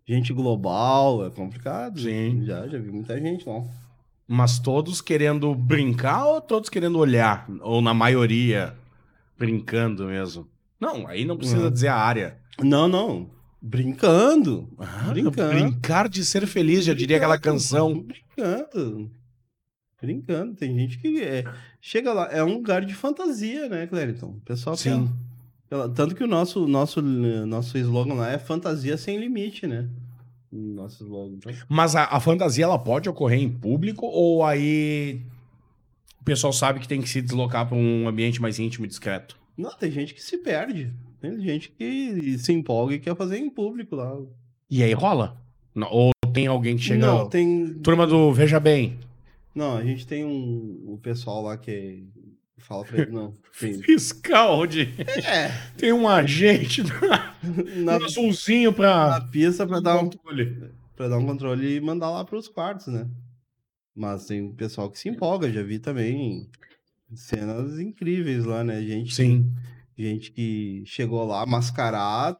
[0.05, 2.01] gente global, é complicado.
[2.01, 2.43] Sim.
[2.45, 3.63] Já, já vi muita gente lá.
[4.33, 7.45] Mas todos querendo brincar ou todos querendo olhar?
[7.59, 8.73] Ou na maioria
[9.37, 10.47] brincando mesmo?
[10.79, 11.71] Não, aí não precisa Uhum.
[11.71, 12.37] dizer a área.
[12.63, 13.29] Não, não.
[13.61, 14.69] Brincando.
[14.79, 15.49] Ah, Brincando.
[15.53, 18.03] Brincar de ser feliz, já diria aquela canção.
[18.03, 19.11] Brincando.
[20.01, 20.55] Brincando.
[20.55, 21.43] Tem gente que é,
[21.81, 22.27] chega lá.
[22.31, 24.27] É um lugar de fantasia, né, Clériton?
[24.37, 25.09] O pessoal Sim.
[25.69, 29.87] pela- Tanto que o nosso, nosso, nosso slogan lá é fantasia sem limite, né?
[30.51, 31.39] Slogan.
[31.69, 35.21] Mas a, a fantasia ela pode ocorrer em público ou aí
[36.19, 39.37] o pessoal sabe que tem que se deslocar para um ambiente mais íntimo e discreto?
[39.57, 40.93] Não, tem gente que se perde.
[41.19, 44.17] Tem gente que se empolga e quer fazer em público lá.
[44.69, 45.37] E aí rola?
[45.73, 47.05] Não, ou tem alguém que chega.
[47.05, 47.73] Não, tem.
[47.75, 48.97] Turma do Veja Bem.
[49.53, 50.83] Não, a gente tem um.
[50.87, 51.99] O pessoal lá que é-
[52.61, 53.11] fala pra ele.
[53.11, 53.35] Não.
[53.59, 54.81] Tem, Fiscal de.
[55.25, 57.35] é, Tem um agente na,
[58.01, 59.09] um azulzinho pra.
[59.19, 60.71] na pista pra dar, um, controle.
[60.95, 63.07] pra dar um controle e mandar lá pros quartos, né?
[63.95, 66.49] Mas tem um pessoal que se empolga, já vi também
[67.13, 68.81] cenas incríveis lá, né?
[68.81, 69.51] Gente, Sim.
[69.97, 72.37] gente que chegou lá mascarado.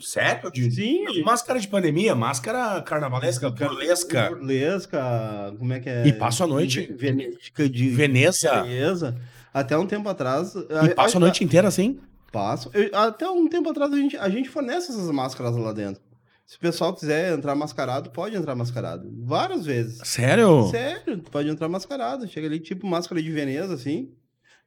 [0.00, 0.50] Sério?
[0.50, 0.70] De...
[0.70, 4.30] Sim, Máscara de pandemia, máscara carnavalesca, burlesca.
[4.30, 6.06] burlesca, como é que é?
[6.06, 6.90] E passa a noite?
[6.96, 8.62] Venética de Veneza.
[8.62, 9.16] Beleza.
[9.52, 10.54] Até um tempo atrás.
[10.84, 12.00] E passa a noite inteira assim?
[12.32, 12.70] Passo.
[12.74, 16.02] Eu- até um tempo atrás a gente, a gente fornece essas máscaras lá dentro.
[16.46, 19.08] Se o pessoal quiser entrar mascarado, pode entrar mascarado.
[19.24, 20.00] Várias vezes.
[20.04, 20.68] Sério?
[20.70, 22.26] Sério, pode entrar mascarado.
[22.28, 24.10] Chega ali, tipo máscara de Veneza, assim.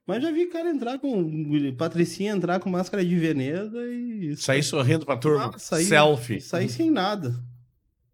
[0.08, 1.72] Mas já vi cara entrar com.
[1.76, 4.34] Patricinha entrar com máscara de Veneza e.
[4.38, 5.52] Sair sorrindo pra turma.
[5.54, 6.40] Ah, sair- Selfie.
[6.40, 7.38] Sair sem nada.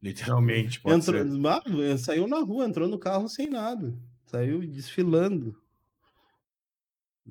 [0.02, 1.46] Literalmente, pode Entrou, ser.
[1.46, 3.94] ah, saiu na rua, entrou no carro sem nada.
[4.26, 5.56] Saiu desfilando.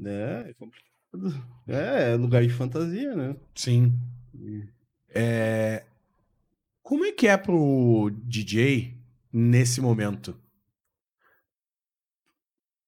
[0.03, 1.45] É, é complicado.
[1.67, 3.35] É, é lugar de fantasia, né?
[3.53, 3.93] Sim.
[5.09, 5.83] É,
[6.81, 8.97] Como é que é pro DJ
[9.31, 10.35] nesse momento?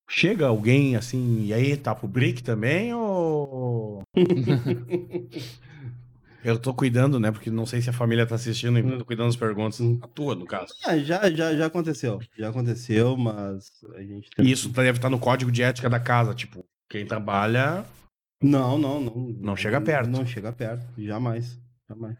[0.07, 4.03] Chega alguém assim, e aí, tá pro break também ou.
[6.45, 7.31] Eu tô cuidando, né?
[7.31, 9.81] Porque não sei se a família tá assistindo, então eu tô cuidando das perguntas.
[9.99, 10.75] A tua, no caso.
[10.85, 12.19] Ah, já, já, já aconteceu.
[12.37, 16.35] Já aconteceu, mas a gente E isso deve estar no código de ética da casa.
[16.35, 17.83] Tipo, quem trabalha.
[18.43, 19.35] Não, não, não.
[19.39, 20.07] Não chega perto.
[20.07, 20.85] Não chega perto.
[21.01, 21.59] Jamais.
[21.89, 22.15] Jamais.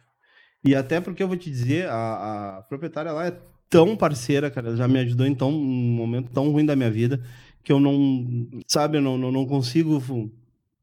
[0.63, 4.69] E até porque eu vou te dizer, a, a proprietária lá é tão parceira, cara.
[4.69, 7.21] Ela já me ajudou em tão, um momento tão ruim da minha vida
[7.65, 9.99] que eu não, sabe, eu não, não, não consigo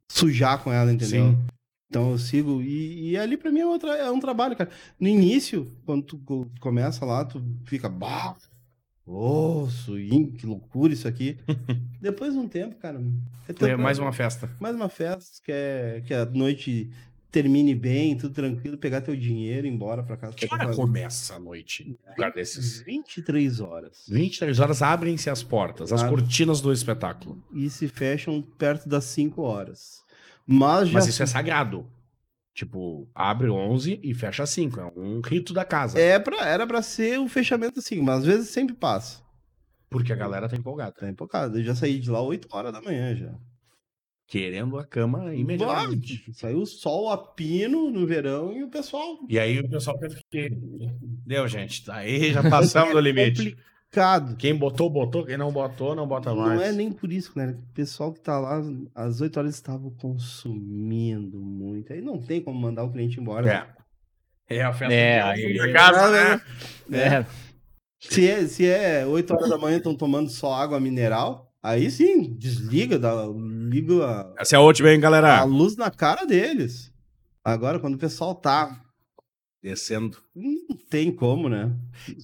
[0.09, 1.31] sujar com ela, entendeu?
[1.31, 1.39] Sim.
[1.89, 2.61] Então eu sigo.
[2.63, 4.71] E, e ali pra mim é, outra, é um trabalho, cara.
[4.99, 7.89] No início, quando tu co- começa lá, tu fica.
[7.89, 8.35] Bah,
[9.07, 11.37] ô, swing, que loucura isso aqui.
[12.01, 13.01] Depois de um tempo, cara.
[13.61, 14.51] É, É mais uma festa.
[14.59, 16.91] mais uma festa, que, é, que a noite
[17.33, 20.35] termine bem, tudo tranquilo, pegar teu dinheiro e ir embora pra casa.
[20.35, 21.99] Que hora começa a noite?
[22.07, 22.83] Um lugar desses.
[22.83, 24.05] 23 horas.
[24.07, 27.43] 23 horas abrem-se as portas, as cortinas do espetáculo.
[27.51, 30.03] E se fecham perto das 5 horas.
[30.47, 30.95] Mas já.
[30.95, 31.87] Mas isso é sagrado.
[32.55, 34.79] Tipo, abre 11 e fecha 5.
[34.79, 35.99] É um rito da casa.
[35.99, 39.23] é pra, era pra ser o fechamento assim, mas às vezes sempre passa.
[39.89, 40.93] Porque a galera tá empolgada.
[40.93, 41.59] Tá empolgado.
[41.59, 43.35] Eu já saí de lá 8 horas da manhã já.
[44.33, 46.25] Querendo a cama imediatamente.
[46.27, 49.19] Bah, Saiu o sol a pino no verão e o pessoal.
[49.29, 50.49] E aí o pessoal pensa que.
[51.27, 51.85] Deu, gente.
[51.85, 53.55] Tá aí, já passamos do limite.
[53.91, 54.35] Complicado.
[54.39, 55.27] Quem botou, botou.
[55.27, 56.59] Quem não botou, não bota mais.
[56.59, 57.59] Não é nem por isso, né?
[57.71, 58.63] O pessoal que tá lá,
[58.95, 61.93] às 8 horas estavam consumindo muito.
[61.93, 63.69] Aí não tem como mandar o cliente embora.
[64.49, 64.57] É.
[64.57, 66.41] É a festa É, aí- da casa, né?
[66.91, 67.27] É,
[68.01, 72.35] Se é, se é 8 horas da manhã estão tomando só água mineral, aí sim,
[72.35, 73.29] desliga, dá,
[73.73, 75.45] liga a, Essa é a última, hein, a galera?
[75.45, 76.93] luz na cara deles.
[77.45, 78.81] Agora, quando o pessoal tá,
[79.63, 80.19] Descendo.
[80.35, 81.71] não tem como, né?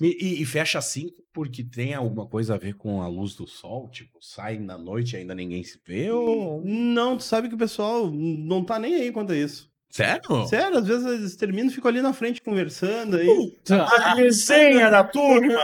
[0.01, 0.07] E,
[0.39, 3.89] e- e fecha 5 porque tem alguma coisa a ver com a luz do sol?
[3.91, 6.11] Tipo, sai na noite e ainda ninguém se vê?
[6.11, 6.61] Ou...
[6.65, 9.71] Não, tu sabe que o pessoal não tá nem aí quanto a isso.
[9.89, 10.47] Sério?
[10.49, 13.57] Sério, às vezes eles terminam e ficam ali na frente conversando aí.
[13.71, 15.55] A resenha da turma.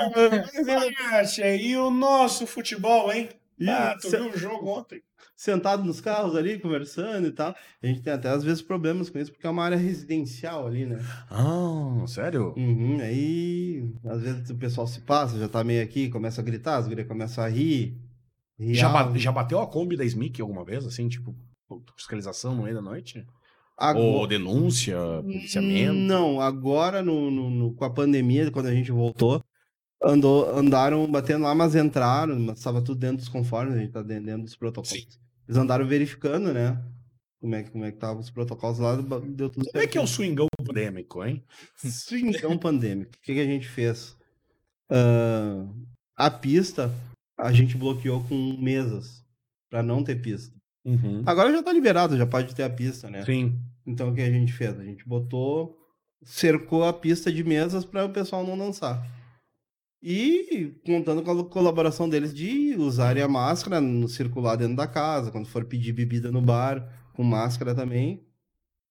[1.61, 3.29] E o nosso futebol, hein?
[3.59, 5.03] Ih, Ah, tu se- viu o jogo ontem?
[5.37, 7.55] Sentado nos carros ali, conversando e tal.
[7.83, 10.87] A gente tem até às vezes problemas com isso, porque é uma área residencial ali,
[10.87, 10.99] né?
[11.31, 12.55] Ah, sério?
[12.57, 16.77] Uhum, aí, às vezes o pessoal se passa, já tá meio aqui, começa a gritar,
[16.77, 17.99] as gurias começam a rir.
[18.59, 21.35] rir Já, ba- já bateu a Kombi da SMIC alguma vez, assim, tipo,
[21.97, 23.27] fiscalização no meio da noite?
[23.77, 25.93] Agora- Ou denúncia, policiamento?
[25.95, 29.43] Não, agora no, no- no- com a pandemia, quando a gente voltou,
[30.03, 34.03] andou, andaram batendo lá, mas entraram, mas estava tudo dentro dos conformes, a gente tá
[34.03, 35.19] dentro, dentro dos protocolos.
[35.47, 36.83] Eles andaram verificando, né?
[37.41, 39.99] Como é, que- como é que estavam os protocolos lá, deu tudo Como é que
[39.99, 41.45] é o swingão pandêmico, hein?
[41.77, 43.13] Swingão pandêmico.
[43.15, 44.17] O que, que a gente fez?
[44.91, 45.67] Ah,
[46.17, 46.91] a pista
[47.37, 49.23] a gente bloqueou com mesas
[49.69, 50.55] para não ter pista.
[51.27, 53.25] Agora já tá liberado, já pode ter a pista, né?
[53.25, 53.59] Sim.
[53.87, 54.79] Então o que a gente fez?
[54.79, 55.77] A gente botou,
[56.23, 59.05] cercou a pista de mesas para o pessoal não dançar.
[60.07, 65.31] E contando com a colaboração deles de usarem a máscara no circular dentro da casa,
[65.31, 68.23] quando for pedir bebida no bar, com máscara também.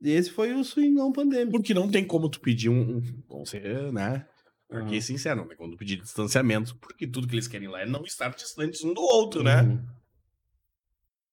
[0.02, 1.52] E esse foi o swingão pandêmico.
[1.52, 2.98] Porque não tem como tu pedir um.
[3.30, 4.26] um- né?
[4.72, 5.02] Aqui, Uhum.
[5.02, 8.04] sincero, não tem como tu pedir distanciamento, porque tudo que eles querem lá é não
[8.04, 9.62] estar distantes um do outro, né?
[9.62, 9.86] Uhum.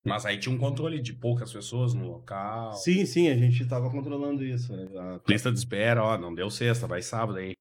[0.04, 2.74] Mas aí tinha um controle de poucas pessoas no local.
[2.74, 4.74] Sim, sim, a gente tava controlando isso.
[4.76, 4.88] né?
[4.98, 7.54] A- Lista de espera, ó, não deu sexta, vai sábado aí.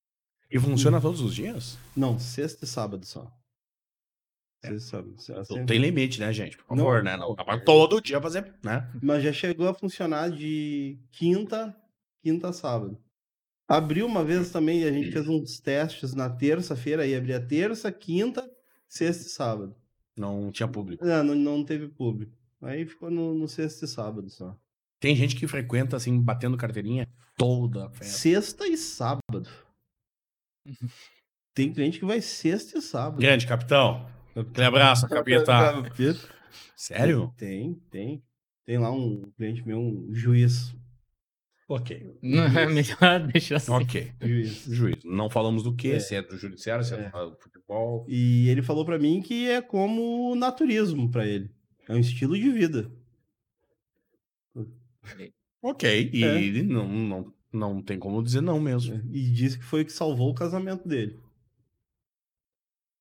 [0.52, 1.78] E funciona todos os dias?
[1.95, 3.32] Não, sexta e sábado só.
[4.64, 4.70] É.
[4.70, 5.22] Sexta e sábado.
[5.22, 6.58] Só Não sempre- tem limite, né, gente?
[6.58, 6.84] Por Não.
[6.86, 7.16] favor, né?
[7.18, 8.89] Não pra todo dia fazer, né?
[9.02, 11.76] Mas já chegou a funcionar de quinta,
[12.24, 12.97] quinta a sábado.
[13.68, 18.50] Abriu uma vez também, a gente fez uns testes na terça-feira, aí abria terça, quinta,
[18.88, 19.76] sexta e sábado.
[20.18, 21.06] Não tinha público.
[21.06, 22.36] Não, não, não teve público.
[22.62, 24.58] Aí ficou no, no sexta e sábado só.
[25.00, 28.18] Tem gente que frequenta, assim, batendo carteirinha toda a festa.
[28.18, 29.47] Sexta e sábado.
[31.53, 33.20] Tem cliente que vai sexta e sábado.
[33.20, 34.07] Grande, capitão.
[34.36, 35.84] Aquele abraço, capitão.
[36.76, 37.34] Sério?
[37.38, 38.24] Tem, tem.
[38.66, 40.74] Tem lá um cliente meu, um juiz.
[41.68, 42.18] Ok.
[42.22, 43.72] não é melhor deixar assim.
[43.72, 44.12] Ok.
[44.22, 44.64] Juiz.
[44.66, 45.03] Juiz.
[45.03, 45.99] Não falamos do que, É.
[45.99, 47.10] se é do judiciário, se é, É.
[47.12, 48.05] do futebol.
[48.07, 51.51] E ele falou pra mim que é como naturismo pra ele.
[51.88, 52.91] É um estilo de vida.
[55.62, 56.10] Ok.
[56.14, 56.64] E É.
[56.64, 59.02] não, não, não tem como dizer não mesmo.
[59.12, 61.20] E disse que foi o que salvou o casamento dele.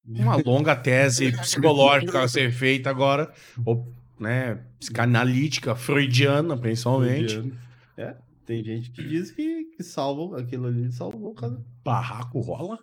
[0.06, 3.32] Uma longa tese psicológica a ser feita agora.
[3.64, 3.84] Ô,
[4.18, 7.52] né, psicanalítica, freudiana, principalmente.
[7.96, 11.62] É, tem gente que diz que, que salva aquilo ali, salvou o cara.
[11.84, 12.78] Barraco rola?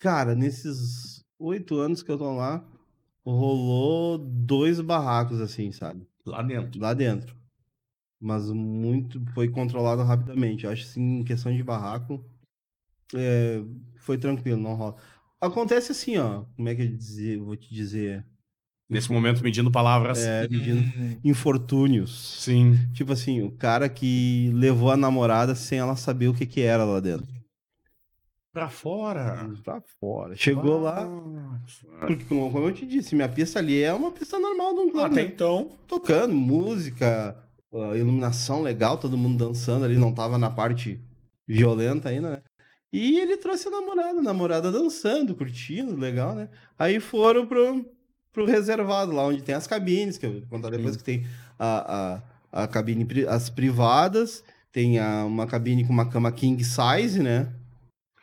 [0.00, 2.66] Cara, nesses oito anos que eu tô lá,
[3.24, 6.06] rolou dois barracos, assim, sabe?
[6.24, 6.80] Lá dentro.
[6.80, 7.35] Lá dentro.
[8.26, 10.64] Mas muito foi controlado rapidamente.
[10.64, 12.28] Eu acho assim, em questão de barraco,
[13.14, 13.62] é,
[13.98, 14.96] foi tranquilo, não rola.
[15.40, 16.42] Acontece assim, ó.
[16.56, 18.26] Como é que eu dizer, vou te dizer?
[18.90, 20.18] Nesse momento, medindo palavras.
[20.18, 20.82] É, pedindo
[21.22, 22.40] infortúnios.
[22.42, 22.76] Sim.
[22.92, 26.84] Tipo assim, o cara que levou a namorada sem ela saber o que que era
[26.84, 27.28] lá dentro.
[28.52, 29.48] Pra fora.
[29.62, 30.34] Pra fora.
[30.34, 31.04] Chegou lá.
[31.04, 31.86] Nossa.
[32.00, 34.90] Porque, como como eu te disse, minha pista ali é uma pista normal de um
[34.90, 35.06] clube.
[35.06, 35.30] Até né?
[35.32, 35.70] então.
[35.86, 37.45] Tocando música,
[37.82, 41.00] a iluminação legal, todo mundo dançando ali, não tava na parte
[41.46, 42.42] violenta ainda, né?
[42.92, 46.48] E ele trouxe a namorada, a namorada dançando, curtindo, legal, né?
[46.78, 47.84] Aí foram pro,
[48.32, 50.98] pro reservado, lá onde tem as cabines, que eu vou contar depois Sim.
[50.98, 51.26] que tem
[51.58, 52.22] a,
[52.52, 57.52] a, a cabine, as privadas, tem a, uma cabine com uma cama king size, né?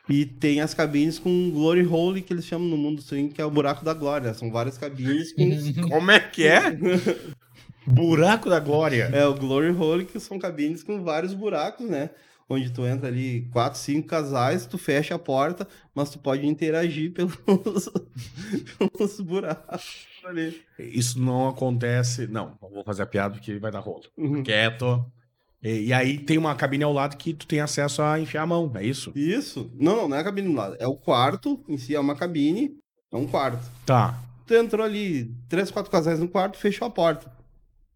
[0.08, 3.44] E tem as cabines com glory hole, que eles chamam no mundo swing, que é
[3.44, 4.34] o buraco da glória.
[4.34, 5.42] São várias cabines com
[5.88, 6.76] Como é que é?
[7.86, 9.10] Buraco da Glória.
[9.12, 12.10] É, o Glory Hole, que são cabines com vários buracos, né?
[12.48, 17.12] Onde tu entra ali quatro, cinco casais, tu fecha a porta, mas tu pode interagir
[17.12, 17.36] pelos,
[18.78, 20.62] pelos buracos ali.
[20.78, 22.26] Isso não acontece.
[22.26, 24.04] Não, não vou fazer a piada porque vai dar rolo.
[24.16, 24.42] Uhum.
[24.42, 25.04] Quieto.
[25.62, 28.46] E, e aí tem uma cabine ao lado que tu tem acesso a enfiar a
[28.46, 29.12] mão, é isso?
[29.14, 29.70] Isso.
[29.78, 30.76] Não, não, não é a cabine do lado.
[30.78, 32.76] É o quarto, em si é uma cabine,
[33.12, 33.64] é um quarto.
[33.86, 34.18] Tá.
[34.46, 37.32] Tu entrou ali, três, quatro casais no quarto, fechou a porta.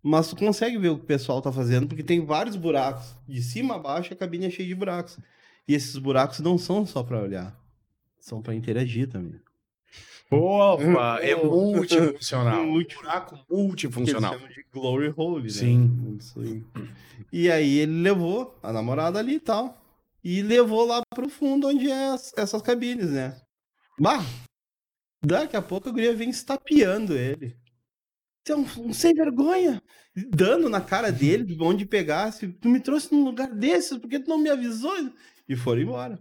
[0.09, 3.15] Mas tu consegue ver o que o pessoal tá fazendo, porque tem vários buracos.
[3.29, 5.19] De cima a baixo, a cabine é cheia de buracos.
[5.67, 7.55] E esses buracos não são só pra olhar.
[8.19, 9.41] São pra interagir também.
[10.31, 12.65] Opa, é multifuncional.
[12.67, 14.39] Multi- Buraco que eles multifuncional.
[14.39, 15.49] de glory hole, né?
[15.51, 16.17] Sim.
[16.19, 16.63] Isso aí.
[17.33, 19.77] E aí ele levou a namorada ali e tal.
[20.23, 23.41] E levou lá pro fundo onde é as- essas cabines, né?
[23.99, 24.23] Bah!
[25.25, 27.57] Daqui a pouco a guria vem estapeando ele.
[28.49, 29.83] Você é um, um sem vergonha.
[30.31, 32.49] Dando na cara dele, de onde pegasse.
[32.49, 34.93] Tu me trouxe num lugar desses, porque tu não me avisou?
[35.47, 36.19] E foram embora.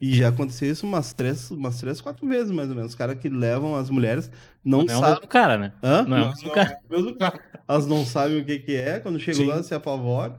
[0.00, 2.92] E já aconteceu isso umas três, umas três, quatro vezes, mais ou menos.
[2.92, 4.30] Os caras que levam as mulheres
[4.64, 5.14] não, Não é o sabem.
[5.14, 5.72] mesmo cara, né?
[5.82, 6.02] Hã?
[6.04, 6.78] Não é o mesmo cara.
[6.88, 7.40] Mesmo cara.
[7.66, 9.46] Elas não sabem o que, que é, quando chegam Sim.
[9.48, 10.38] lá se apavoram.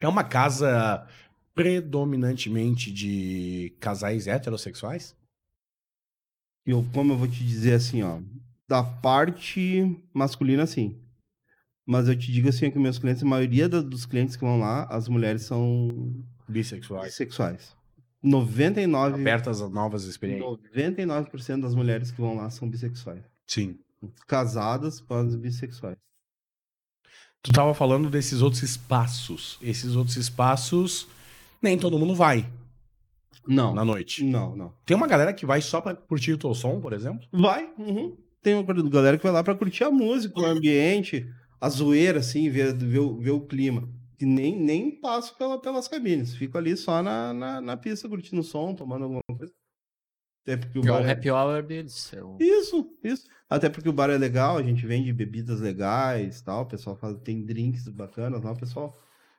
[0.00, 1.06] É uma casa
[1.54, 5.14] predominantemente de casais heterossexuais?
[6.66, 8.20] Eu, como eu vou te dizer assim, ó,
[8.72, 10.98] da parte masculina, sim.
[11.84, 14.58] Mas eu te digo assim, que meus clientes, a maioria da- dos clientes que vão
[14.58, 15.88] lá, as mulheres são
[16.48, 17.04] Bissexuais.
[17.08, 17.76] bissexuais.
[18.22, 20.48] 99, Abertas a novas experiências.
[20.48, 23.22] 99% das mulheres que vão lá são bissexuais.
[23.46, 23.78] Sim.
[24.26, 25.98] Casadas, mas bissexuais.
[27.42, 29.58] Tu tava falando desses outros espaços.
[29.60, 31.06] Esses outros espaços,
[31.60, 32.48] nem todo mundo vai
[33.46, 34.24] Não, na noite.
[34.24, 34.72] não, não.
[34.86, 37.26] Tem uma galera que vai só pra curtir o teu som, por exemplo?
[37.32, 38.16] Vai, uhum.
[38.42, 41.26] Tem uma galera que vai lá pra curtir a música, o ambiente,
[41.60, 43.88] a zoeira, assim, ver, ver, o- ver o clima.
[44.18, 46.34] Que nem, nem passo pela, pelas cabines.
[46.34, 49.52] Fico ali só na, na, na pista, curtindo o som, tomando alguma coisa.
[50.42, 51.12] Até porque o É o bar é...
[51.12, 52.12] happy hour deles.
[52.12, 52.36] É o...
[52.40, 53.28] Isso, isso.
[53.48, 56.62] Até porque o bar é legal, a gente vende bebidas legais tal.
[56.62, 58.92] O pessoal faz, tem drinks bacanas lá, o pessoal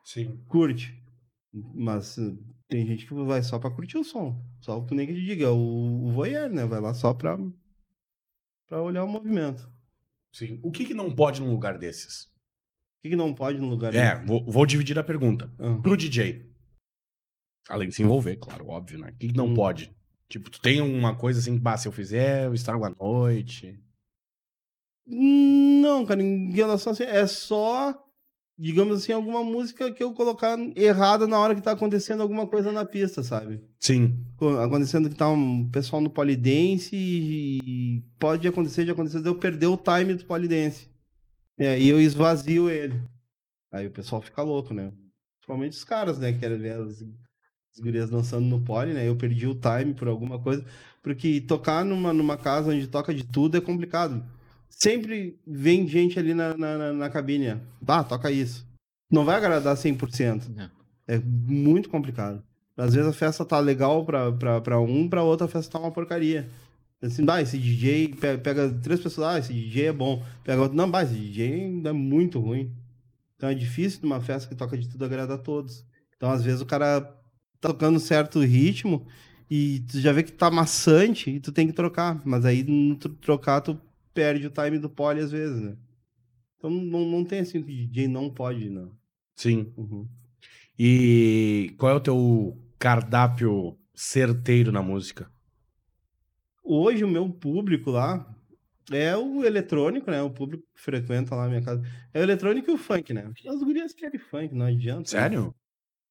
[0.05, 0.37] Sim.
[0.47, 0.93] curte.
[1.53, 2.33] Mas eh,
[2.69, 4.41] tem gente que vai só pra curtir o som.
[4.61, 6.65] Só o que nem que te diga, o, o voyeur, né?
[6.65, 7.37] Vai lá só pra,
[8.67, 9.69] pra olhar o movimento.
[10.31, 10.59] Sim.
[10.63, 12.25] O que, que não pode num lugar desses?
[12.25, 14.25] O que, que não pode no lugar É, desse?
[14.27, 15.51] vou, vou dividir a pergunta.
[15.59, 15.79] Ah.
[15.81, 16.49] Pro DJ.
[17.69, 19.11] Além de se envolver, claro, óbvio, né?
[19.11, 19.53] O que, que não Hum.
[19.53, 19.93] pode?
[20.29, 23.79] Tipo, tu tem uma coisa assim, bah, se eu fizer, eu estrago a noite.
[25.05, 27.93] Não, cara, em relação assim, é só,
[28.63, 32.71] digamos assim, alguma música que eu colocar errada na hora que tá acontecendo alguma coisa
[32.71, 33.61] na pista, sabe?
[33.79, 34.25] Sim.
[34.37, 39.35] Co- Acontecendo que tá um pessoal no polidense e pode acontecer de acontecer de eu
[39.35, 40.87] perder o time do polidense.
[41.59, 43.01] E aí eu esvazio ele.
[43.71, 44.91] Aí o pessoal fica louco, né?
[45.39, 46.31] Principalmente os caras, né?
[46.31, 49.07] Que querem ver as, as gurias dançando no pole, né?
[49.07, 50.65] Eu perdi o time por alguma coisa.
[51.01, 54.23] Porque tocar numa, numa casa onde toca de tudo é complicado.
[54.75, 57.57] Sempre vem gente ali na, na, na- cabine.
[57.87, 58.65] Ah, toca isso.
[59.09, 60.49] Não vai agradar 100%.
[60.55, 60.69] Não.
[61.07, 62.43] É muito complicado.
[62.75, 65.79] Às vezes a festa tá legal pra, pra, pra um, pra outra a festa tá
[65.79, 66.49] uma porcaria.
[67.01, 70.23] Assim, ah, esse DJ pe- pega, três pessoas, ah, esse DJ é bom.
[70.43, 72.71] Pega outro, não, bah, esse DJ é muito ruim.
[73.35, 75.85] Então é difícil numa festa que toca de tudo agradar a todos.
[76.15, 77.13] Então, às vezes, o cara tá
[77.69, 79.05] tocando certo ritmo
[79.51, 82.21] e tu já vê que tá maçante e tu tem que trocar.
[82.25, 83.77] Mas aí, no tro- trocar, tu
[84.13, 85.75] perde o time do pole às vezes, né?
[86.57, 88.91] Então não, não tem assim que DJ não pode, não.
[89.35, 89.73] Sim.
[89.75, 90.07] Uhum.
[90.77, 95.31] E qual é o teu cardápio certeiro na música?
[96.63, 98.33] Hoje o meu público lá
[98.91, 100.21] é o eletrônico, né?
[100.21, 101.81] O público que frequenta lá a minha casa.
[102.13, 103.31] É o eletrônico e o funk, né?
[103.47, 104.99] As gurias querem funk, não adianta.
[105.01, 105.05] né?
[105.05, 105.55] Sério?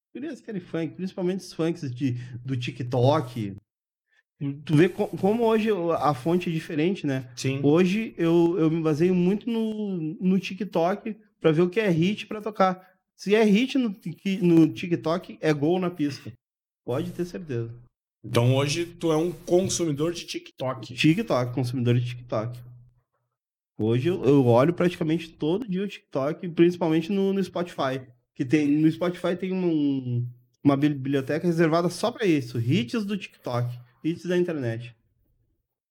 [0.07, 2.13] As gurias querem funk, principalmente os funks de,
[2.45, 3.57] do TikTok.
[4.65, 5.69] Tu vê co- como hoje
[6.01, 7.31] a fonte é diferente, né?
[7.37, 7.61] Sim.
[7.63, 12.27] Hoje eu, eu me baseio muito no, no TikTok pra ver o que é hit
[12.27, 12.81] pra tocar.
[13.17, 13.95] Se é hit no,
[14.43, 16.33] no TikTok, é gol na pista.
[16.85, 17.73] Pode ter certeza.
[18.25, 20.95] Então hoje tu é um consumidor de TikTok.
[20.95, 22.59] TikTok, consumidor de TikTok.
[23.79, 28.01] Hoje eu, eu olho praticamente todo dia o TikTok, principalmente no, no Spotify.
[28.35, 30.27] Que tem, no Spotify tem um-
[30.65, 32.59] uma biblioteca reservada só pra isso.
[32.61, 33.69] Hits do TikTok.
[34.03, 34.95] Hits da internet.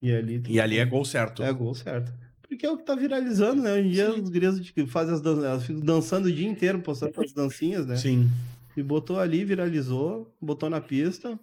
[0.01, 1.43] E ali, E ali é gol certo.
[1.43, 2.11] é gol certo.
[2.41, 3.73] Porque é o que tá viralizando, né?
[3.73, 6.81] Hoje em dia os gurias que fazem as danças, elas ficam dançando o dia inteiro,
[6.81, 7.95] postando as dancinhas, né?
[7.95, 8.29] Sim.
[8.75, 11.39] E botou ali, viralizou, botou na pista.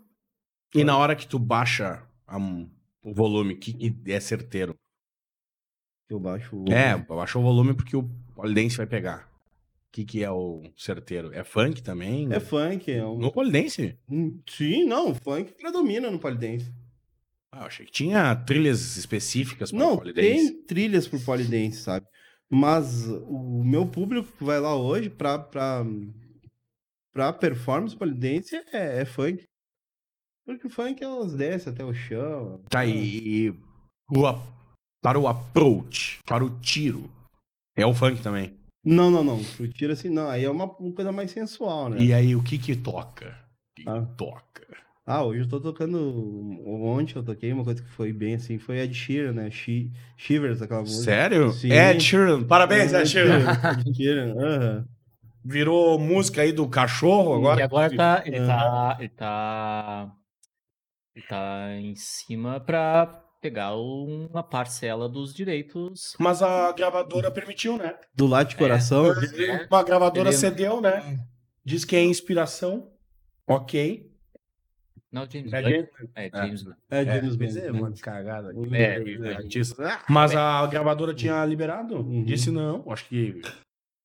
[0.75, 2.37] E na hora que tu baixa a-
[3.03, 4.75] o volume, que é certeiro?
[6.09, 6.71] Eu baixo o.
[6.73, 8.03] É, baixa o volume porque o
[8.35, 9.29] polidense vai pegar.
[9.89, 11.33] O que, que é o certeiro?
[11.33, 12.33] É funk também?
[12.33, 13.19] É funk, é um.
[13.19, 13.99] No polidense?
[14.09, 16.71] Hum, Sim, não, o funk predomina no polidense.
[17.51, 20.53] Ah, eu achei que tinha trilhas específicas para Não, polidense.
[20.53, 22.07] tem trilhas pro polidense, sabe?
[22.51, 25.85] Mas o meu público que vai lá hoje pra, pra,
[27.13, 29.45] pra performance polidense é, é funk.
[30.47, 32.63] Porque o funk elas descem até o chão.
[32.69, 33.51] Tá, e, e
[34.11, 34.23] o
[35.03, 37.11] para o approach, para o tiro,
[37.77, 38.58] é o funk também.
[38.89, 39.45] Não, não, não.
[39.45, 40.31] Pro tiro assim, não.
[40.31, 41.99] Aí é uma, coisa mais sensual, né?
[42.01, 43.29] E aí, o que que toca?
[43.29, 44.03] O que que Ah.
[44.17, 44.67] toca?
[45.07, 45.99] Ah, hoje eu tô tocando.
[46.67, 49.51] Ontem eu toquei uma coisa que foi bem assim, foi Ed Sheeran, né?
[49.51, 51.03] She, Shivers, aquela música.
[51.03, 51.51] Sério?
[51.53, 51.73] Sim.
[51.73, 52.45] Ed Sheeran.
[52.45, 53.41] Parabéns, Ed Sheeran.
[53.87, 54.89] Ed Sheeran, aham.
[55.45, 57.61] Virou música aí do cachorro agora.
[57.61, 60.13] E agora tá, ele, tá, ele tá.
[61.15, 66.15] Ele tá em cima pra pegar uma parcela dos direitos.
[66.19, 67.95] Mas a gravadora permitiu, né?
[68.15, 69.13] Do lado de coração.
[69.71, 71.21] Uma gravadora Ele- cedeu, né?
[71.65, 72.91] Diz que é inspiração.
[73.47, 74.11] Ok.
[75.11, 75.73] Não, James É Blunt.
[75.73, 76.77] James- É, James Blunt.
[76.91, 77.59] É, James Bond.
[77.61, 78.51] é uma cagada.
[78.51, 78.75] aqui.
[78.75, 79.37] É, É, é.
[79.37, 80.01] artista.
[80.09, 81.97] Mas a gravadora tinha liberado.
[81.97, 82.25] Uhum.
[82.25, 82.85] Disse não.
[82.91, 83.41] Acho que.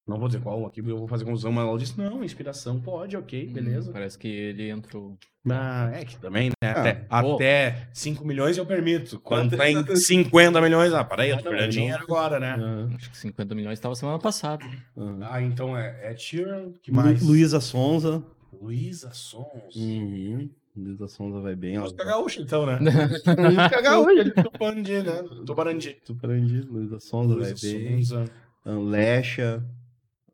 [0.05, 3.15] Não vou dizer qual aqui, eu vou fazer confusão, mas ela disse não, inspiração pode,
[3.15, 3.89] ok, beleza.
[3.91, 5.17] Parece que ele entrou.
[5.49, 6.53] Ah, é que também, né?
[6.61, 7.35] Ah, até, pô.
[7.35, 9.17] até 5 milhões eu permito.
[9.21, 11.69] Quando tem 50 milhões, ah, peraí, eu tô Ah, perdendo não.
[11.71, 12.53] dinheiro agora, né?
[12.53, 14.65] Aham, Acho que 50 milhões estava semana passada.
[14.97, 15.19] aham.
[15.23, 17.21] Ah, então é, é Sheeran, que Lu- mais?
[17.21, 18.21] Luísa Sonza.
[18.61, 19.75] Luísa Sons.
[19.75, 20.49] Uhum.
[20.75, 21.77] Luísa Sonza vai bem.
[21.79, 22.77] Música gaúcha, então, né?
[22.79, 24.31] Música gaúcha.
[24.43, 25.23] Tuparandi, né?
[25.45, 25.97] Tuparandi.
[26.05, 28.03] Tuparandi, Luísa Sonza vai Luísa bem.
[28.03, 28.25] Sonza.
[28.65, 29.63] Ah, Lecha.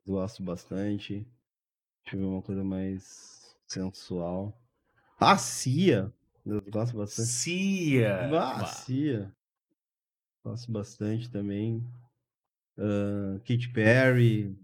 [0.09, 1.23] Gosto bastante.
[2.03, 4.59] Deixa eu ver uma coisa mais sensual.
[5.19, 6.11] A Cia.
[6.43, 7.27] Eu gosto bastante.
[7.27, 8.27] Cia.
[8.35, 9.31] Ah, Cia.
[10.43, 11.85] Gosto bastante também.
[12.75, 14.57] Ah, Katy Perry.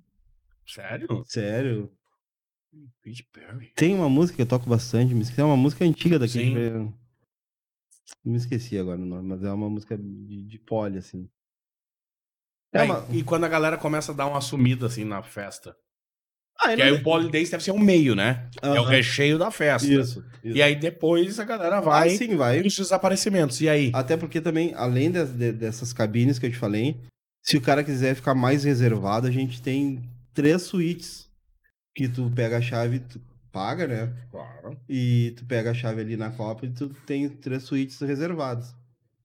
[0.65, 1.23] Sério?
[1.27, 1.91] Sério.
[3.03, 3.71] Katy Perry.
[3.75, 5.41] Tem uma música que eu toco bastante, me esqueci.
[5.41, 6.53] É uma música antiga da Katy.
[6.55, 6.93] Perry.
[8.23, 11.29] Me esqueci agora o nome, mas é uma música de, de pole, assim.
[12.75, 15.75] É É, uma- E quando a galera começa a dar uma sumida assim na festa.
[16.59, 18.47] Ah, Que aí o polidense deve ser o meio, né?
[18.61, 19.87] É o recheio da festa.
[19.91, 20.23] Isso.
[20.43, 20.55] isso.
[20.57, 22.61] E aí depois a galera Vai, vai sim, vai.
[22.61, 23.59] os desaparecimentos.
[23.61, 23.91] E aí?
[23.93, 26.97] Até porque também, além de- de- dessas cabines que eu te falei,
[27.43, 30.01] se o cara quiser ficar mais reservado, a gente tem
[30.33, 31.27] três suítes
[31.93, 33.19] que tu pega a chave, tu
[33.51, 34.13] paga, né?
[34.31, 34.77] Claro.
[34.87, 38.73] E tu pega a chave ali na Copa e tu tem três suítes reservadas.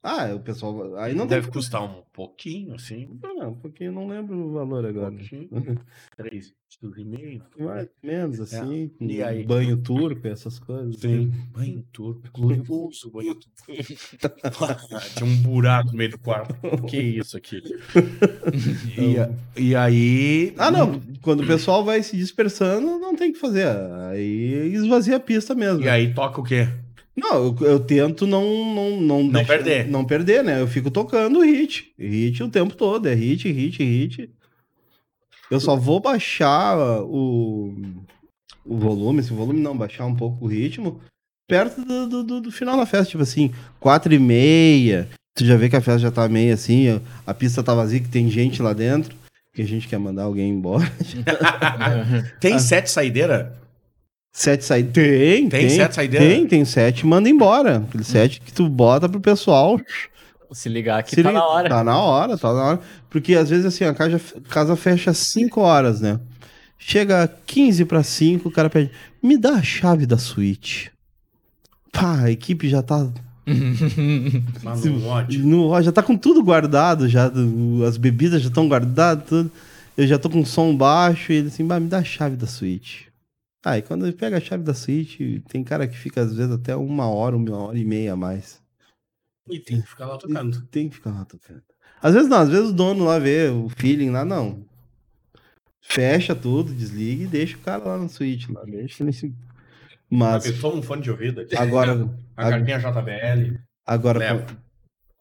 [0.02, 0.96] Ah, o pessoal.
[0.96, 1.52] Aí não Deve tem.
[1.52, 3.18] custar um pouquinho, assim.
[3.22, 5.10] Não, porque eu não lembro o valor agora.
[5.12, 5.48] Um pouquinho.
[6.16, 6.54] Três,
[6.96, 7.42] e meio.
[7.58, 8.90] Mais ou menos assim.
[8.98, 9.04] É.
[9.04, 9.44] E aí?
[9.44, 10.96] Banho turco, essas coisas.
[11.00, 11.30] Sim.
[11.52, 12.22] Banho turco.
[12.32, 13.82] Glorioso banho turco.
[15.16, 16.54] Tinha um buraco no meio do quarto.
[16.88, 17.60] Que isso aqui?
[18.98, 20.54] E, a- e aí.
[20.56, 21.00] Ah, não.
[21.22, 23.66] Quando o pessoal vai se dispersando, não tem o que fazer.
[24.10, 25.82] Aí esvazia a pista mesmo.
[25.82, 26.68] E aí toca o quê?
[27.16, 29.86] Não, eu, eu tento não não não, Não perder.
[29.88, 30.60] Não perder, né?
[30.60, 31.92] Eu fico tocando hit.
[31.98, 33.06] Hit o tempo todo.
[33.06, 34.30] É hit, hit, hit.
[35.50, 37.74] Eu só vou baixar o,
[38.64, 41.00] o volume, se o volume não baixar um pouco o ritmo,
[41.48, 43.10] perto do, do, do- do final da festa.
[43.10, 45.08] Tipo assim, quatro e meia.
[45.36, 48.08] Tu já vê que a festa já tá meio assim, a pista tá vazia, que
[48.08, 49.14] tem gente lá dentro.
[49.52, 50.90] Que a gente quer mandar alguém embora.
[52.40, 53.56] Tem sete saideira?
[54.32, 54.92] Sete saídas.
[54.92, 56.28] Tem, Tem sete saideiras?
[56.28, 57.78] Tem, tem sete, manda embora.
[57.78, 59.80] Aquele sete que tu bota pro pessoal
[60.52, 61.68] Se ligar aqui, Se tá liga- na hora.
[61.68, 62.80] Tá na hora, tá na hora.
[63.08, 66.18] Porque às vezes assim, a casa, casa fecha às 5 horas, né?
[66.78, 68.90] Chega 15 para 5, o cara pede,
[69.22, 70.90] me dá a chave da suíte.
[71.92, 73.08] Pá, a equipe já tá.
[74.62, 75.44] Mas no ódio.
[75.44, 77.30] No, já tá com tudo guardado, já.
[77.86, 79.50] As bebidas já estão guardadas, tudo.
[79.96, 83.09] Eu já tô com som baixo e ele assim, me dá a chave da suíte.
[83.64, 86.74] Aí quando ele pega a chave da suíte, tem cara que fica às vezes até
[86.74, 88.62] uma hora, uma hora e meia a mais.
[89.48, 90.62] E tem que ficar lá tocando.
[90.66, 91.62] Tem que ficar lá tocando.
[92.02, 94.64] Às vezes não, às vezes o dono lá vê o feeling lá, não.
[95.82, 98.50] Fecha tudo, desliga e deixa o cara lá na suíte.
[98.50, 99.34] Lá, deixa ele se...
[100.08, 101.56] Mas toma um fone de ouvido aqui.
[101.56, 102.08] agora.
[102.36, 103.58] A cartinha JBL.
[103.86, 104.46] agora Leva.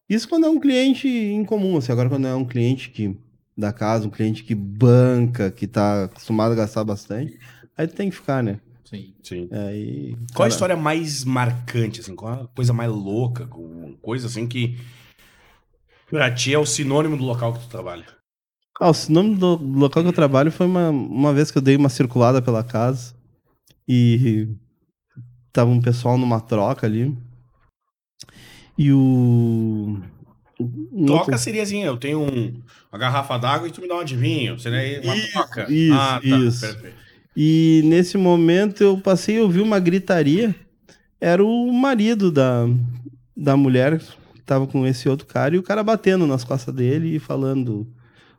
[0.09, 1.91] Isso quando é um cliente incomum, assim.
[1.91, 3.15] Agora quando é um cliente que
[3.57, 7.37] da casa, um cliente que banca, que tá acostumado a gastar bastante,
[7.79, 8.59] aí tu tem que ficar, né?
[8.85, 9.13] Sim.
[9.23, 9.47] Sim.
[9.51, 12.15] Aí, Qual a história mais marcante, assim?
[12.15, 13.45] Qual a coisa mais louca?
[13.47, 14.77] com- Coisa assim que
[16.09, 18.05] pra ti é o sinônimo do local que tu trabalha.
[18.79, 21.75] Ah, o nome do local que eu trabalho foi uma, uma vez que eu dei
[21.75, 23.13] uma circulada pela casa
[23.87, 24.47] e
[25.51, 27.15] tava um pessoal numa troca ali.
[28.77, 29.99] E o.
[30.59, 32.61] um Troca outro- seria assim, eu tenho um-
[32.91, 34.57] uma garrafa d'água e tu me dá um de vinho.
[34.59, 35.71] Seria uma Isso, troca.
[35.71, 36.37] isso, ah, tá.
[36.37, 36.61] isso.
[36.61, 37.08] Perfeito.
[37.41, 40.53] E nesse momento eu passei e ouvi uma gritaria.
[41.21, 42.67] Era o marido da,
[43.33, 43.97] da mulher
[44.35, 47.87] que tava com esse outro cara e o cara batendo nas costas dele e falando: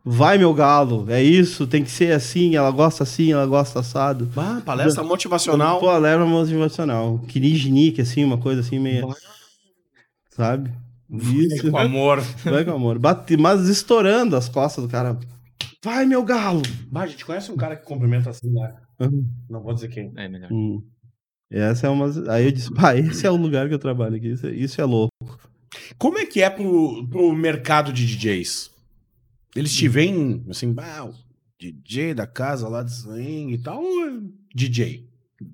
[0.05, 4.31] Vai, meu galo, é isso, tem que ser assim, ela gosta assim, ela gosta assado.
[4.37, 5.81] Ah, palestra motivacional.
[5.81, 7.21] Pô, leva motivacional.
[7.21, 9.09] Kirignik, assim, uma coisa assim meio.
[10.29, 10.71] Sabe?
[11.11, 11.71] Isso.
[11.71, 12.21] Com amor.
[12.45, 12.99] Vai com amor.
[12.99, 15.19] Bate, mas estourando as costas do cara.
[15.83, 16.61] Vai, meu galo!
[16.93, 18.75] Bah, a gente conhece um cara que cumprimenta assim, né?
[19.01, 19.27] Uhum.
[19.49, 20.13] Não vou dizer quem.
[20.17, 20.53] É melhor.
[20.53, 20.83] Hum.
[21.51, 22.07] Essa é uma.
[22.33, 24.29] Aí eu disse, pá, esse é o lugar que eu trabalho aqui.
[24.29, 25.11] Isso é, isso é louco.
[25.99, 28.71] Como é que é pro, pro mercado de DJs?
[29.57, 31.15] Eles te veem, assim, ah, o
[31.59, 34.21] DJ da casa lá de swing e tal, ou é
[34.55, 35.09] DJ?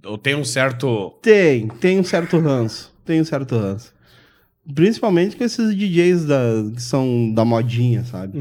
[0.04, 1.18] Ou tem um certo...
[1.22, 2.94] Tem, tem um certo ranço.
[3.04, 3.94] Tem um certo ranço.
[4.74, 6.40] Principalmente com esses DJs da,
[6.74, 8.38] que são da modinha, sabe?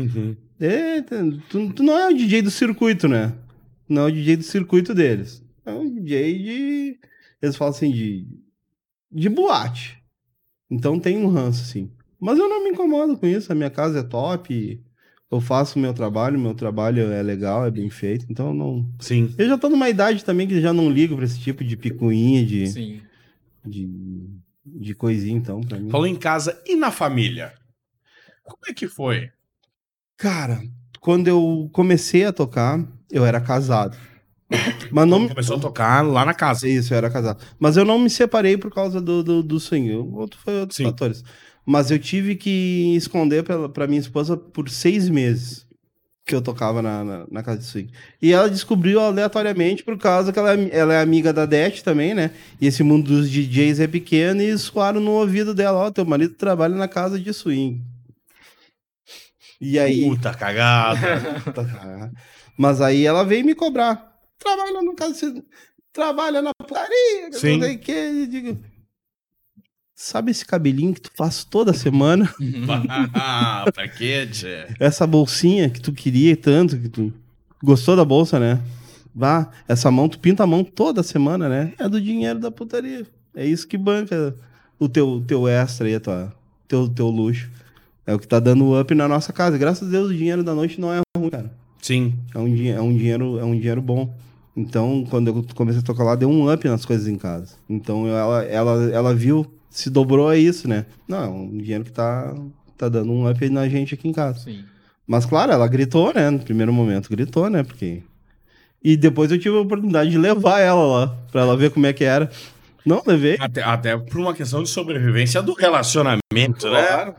[0.60, 3.34] É, tu, tu não é o DJ do circuito, né?
[3.88, 5.44] Não é o DJ do circuito deles.
[5.66, 7.00] É um DJ de.
[7.42, 8.28] Eles falam assim, de.
[9.12, 10.04] de boate.
[10.70, 11.92] Então tem um ranço, assim.
[12.20, 13.52] Mas eu não me incomodo com isso.
[13.52, 14.82] A minha casa é top.
[15.32, 18.26] Eu faço o meu trabalho, meu trabalho é legal, é bem feito.
[18.30, 18.90] Então eu não.
[19.00, 19.34] Sim.
[19.38, 22.46] Eu já tô numa idade também que já não ligo pra esse tipo de picuinha,
[22.46, 23.02] de, Sim.
[23.66, 23.90] de,
[24.66, 25.90] de coisinha, então, pra mim.
[25.90, 27.54] Falou em casa e na família?
[28.44, 29.32] Como é que foi?
[30.18, 30.62] Cara,
[31.00, 32.80] quando eu comecei a tocar,
[33.18, 33.98] eu era casado.
[34.92, 35.28] Mas não.
[35.28, 36.68] Começou a tocar lá na casa.
[36.68, 37.42] Isso, eu era casado.
[37.60, 39.92] Mas eu não me separei por causa do, do, do swing.
[39.94, 40.84] Outro foi outros Sim.
[40.86, 41.24] fatores.
[41.66, 45.66] Mas eu tive que esconder pra, pra minha esposa por seis meses
[46.28, 47.92] que eu tocava na, na, na casa de swing.
[48.22, 52.14] E ela descobriu aleatoriamente por causa que ela, é- ela é amiga da Det também,
[52.14, 52.32] né?
[52.62, 56.34] E esse mundo dos DJs é pequeno e soaram no ouvido dela: Ó, teu marido
[56.36, 57.82] trabalha na casa de swing.
[59.60, 60.04] E aí.
[60.08, 61.00] Puta cagada.
[61.54, 62.12] Tá.
[62.58, 64.14] Mas aí ela veio me cobrar.
[64.38, 65.44] Trabalha no caso,
[65.92, 67.58] trabalha na putaria, Sim.
[67.58, 68.28] não sei o que.
[68.28, 68.60] Digo,
[69.98, 72.30] Sabe esse cabelinho que tu faz toda semana?
[73.16, 74.68] ah, pra quê, tchê?
[74.78, 77.14] Essa bolsinha que tu queria tanto, que tu
[77.64, 78.62] gostou da bolsa, né?
[79.16, 81.74] Vá, essa mão, tu pinta a mão toda semana, né?
[81.80, 83.08] É do dinheiro da putaria.
[83.34, 84.36] É isso que banca
[84.78, 86.36] o teu, teu extra aí, a tua,
[86.68, 87.50] teu, teu luxo.
[88.06, 89.58] É o que tá dando up na nossa casa.
[89.58, 91.50] Graças a Deus o dinheiro da noite não é ruim, cara.
[91.86, 92.16] Sim.
[92.34, 94.12] É um, é um dinheiro, é um dinheiro bom.
[94.58, 97.54] Então, quando eu comecei a tocar lá, deu um up nas coisas em casa.
[97.70, 100.88] Então, ela, ela, ela viu, se dobrou a isso, né?
[101.08, 102.34] Não, é um dinheiro que tá,
[102.76, 104.40] tá dando um up na gente aqui em casa.
[104.40, 104.64] Sim.
[105.06, 106.28] Mas, claro, ela gritou, né?
[106.32, 107.62] No primeiro momento, gritou, né?
[107.62, 108.02] Porque...
[108.84, 111.94] E depois eu tive a oportunidade de levar ela lá, pra ela ver como é
[111.94, 112.32] que era.
[112.84, 113.38] Não, levei.
[113.40, 116.88] Até, até por uma questão de sobrevivência do relacionamento, né?
[116.88, 117.16] Claro,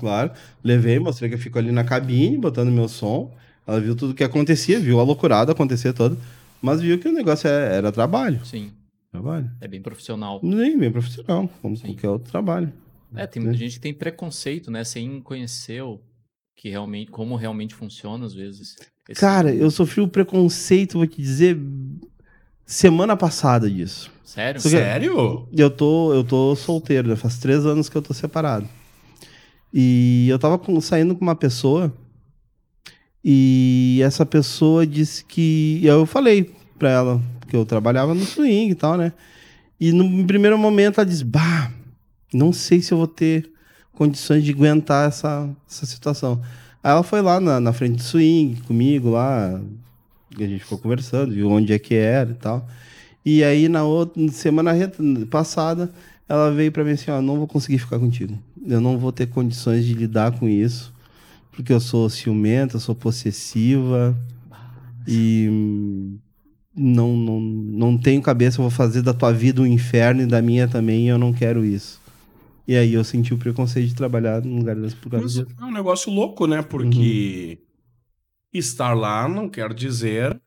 [0.00, 0.30] claro.
[0.64, 3.32] Levei, mostrei que eu fico ali na cabine, botando meu som.
[3.66, 6.16] Ela viu tudo que acontecia, viu a loucurada acontecer toda.
[6.62, 8.44] Mas viu que o negócio é- era trabalho.
[8.44, 8.72] Sim.
[9.10, 9.50] Trabalho.
[9.60, 10.40] É bem profissional.
[10.42, 11.88] Nem bem profissional, como Sim.
[11.88, 12.72] qualquer outro trabalho.
[13.16, 14.84] É, tem muita gente que tem preconceito, né?
[14.84, 15.98] Sem conhecer o
[16.56, 18.76] que realmente, como realmente funciona às vezes.
[19.08, 21.58] Esse- Cara, eu sofri o preconceito, vou te dizer,
[22.64, 24.10] semana passada disso.
[24.24, 24.58] Sério?
[24.58, 25.48] Isso que- Sério?
[25.52, 27.16] Eu tô, eu tô solteiro, né?
[27.16, 28.68] faz três anos que eu tô separado.
[29.72, 31.92] E eu tava com- saindo com uma pessoa
[33.24, 35.80] e essa pessoa disse que.
[35.84, 39.12] Eu falei pra ela que eu trabalhava no swing e tal, né?
[39.78, 41.70] E no primeiro momento ela disse: Bah,
[42.32, 43.50] não sei se eu vou ter
[43.92, 46.40] condições de aguentar essa, essa situação.
[46.82, 49.60] Aí ela foi lá na, na frente do swing comigo lá,
[50.34, 52.66] a gente ficou conversando, viu onde é que era e tal.
[53.24, 54.72] E aí na outra semana
[55.28, 55.92] passada,
[56.26, 58.38] ela veio pra mim assim, ó, não vou conseguir ficar contigo.
[58.66, 60.92] Eu não vou ter condições de lidar com isso,
[61.52, 64.16] porque eu sou ciumenta, eu sou possessiva
[65.06, 65.48] e
[66.74, 70.40] não, não, não tenho cabeça, eu vou fazer da tua vida um inferno e da
[70.40, 72.00] minha também, e eu não quero isso.
[72.66, 75.46] E aí eu senti o preconceito de trabalhar num lugar desse por causa disso.
[75.60, 76.62] é um negócio louco, né?
[76.62, 77.58] Porque
[78.52, 80.40] estar lá não quer dizer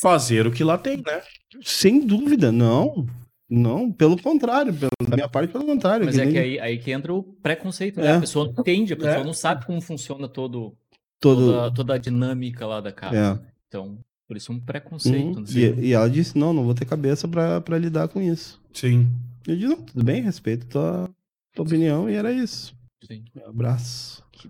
[0.00, 1.22] fazer o que lá tem, né?
[1.62, 3.06] Sem dúvida, não.
[3.50, 6.06] Não, pelo contrário, pelo- da minha parte, pelo contrário.
[6.06, 8.06] Mas é nem que aí, aí que entra o preconceito, né?
[8.06, 8.12] É.
[8.16, 9.24] A pessoa não entende, a pessoa É.
[9.24, 10.76] não sabe como funciona todo,
[11.18, 11.46] todo.
[11.52, 13.42] toda, toda a dinâmica lá da casa.
[13.44, 13.50] É.
[13.66, 13.98] Então,
[14.28, 15.38] por isso um preconceito.
[15.38, 15.40] Uhum.
[15.42, 15.46] né?
[15.82, 18.60] E, e ela disse: não, não vou ter cabeça pra, pra lidar com isso.
[18.72, 19.08] Sim.
[19.46, 21.10] Eu disse: não, tudo bem, respeito tua,
[21.52, 22.72] tua opinião, e era isso.
[23.04, 23.24] Sim.
[23.46, 24.22] Abraço.
[24.30, 24.48] Que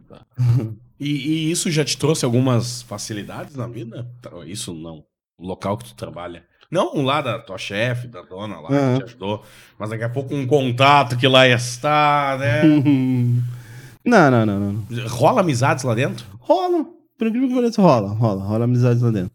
[1.01, 4.07] E, e isso já te trouxe algumas facilidades na vida?
[4.47, 5.05] Isso não.
[5.39, 6.45] O local que tu trabalha.
[6.71, 8.93] Não lá da tua chefe, da dona lá, Aham.
[8.93, 9.43] que te ajudou.
[9.79, 12.63] Mas daqui a pouco um contato que lá está, né?
[14.05, 14.85] não, não, não, não.
[15.09, 16.25] Rola amizades lá dentro?
[16.39, 16.87] Rola.
[17.19, 18.45] Por incrível que pareça, rola, rola.
[18.45, 19.33] Rola amizades lá dentro.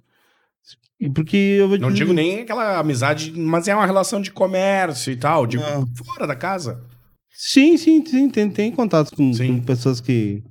[0.99, 4.31] E Porque eu vou Não dizer- digo nem aquela amizade, mas é uma relação de
[4.31, 5.45] comércio e tal.
[5.45, 5.85] Digo, Não.
[6.05, 6.81] fora da casa.
[7.29, 8.29] Sim, sim, sim.
[8.29, 10.41] Tem, tem contatos com, com pessoas que,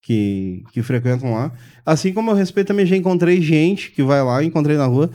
[0.00, 1.52] que, que frequentam lá.
[1.84, 5.10] Assim como eu respeito também, já encontrei gente que vai lá, encontrei na rua,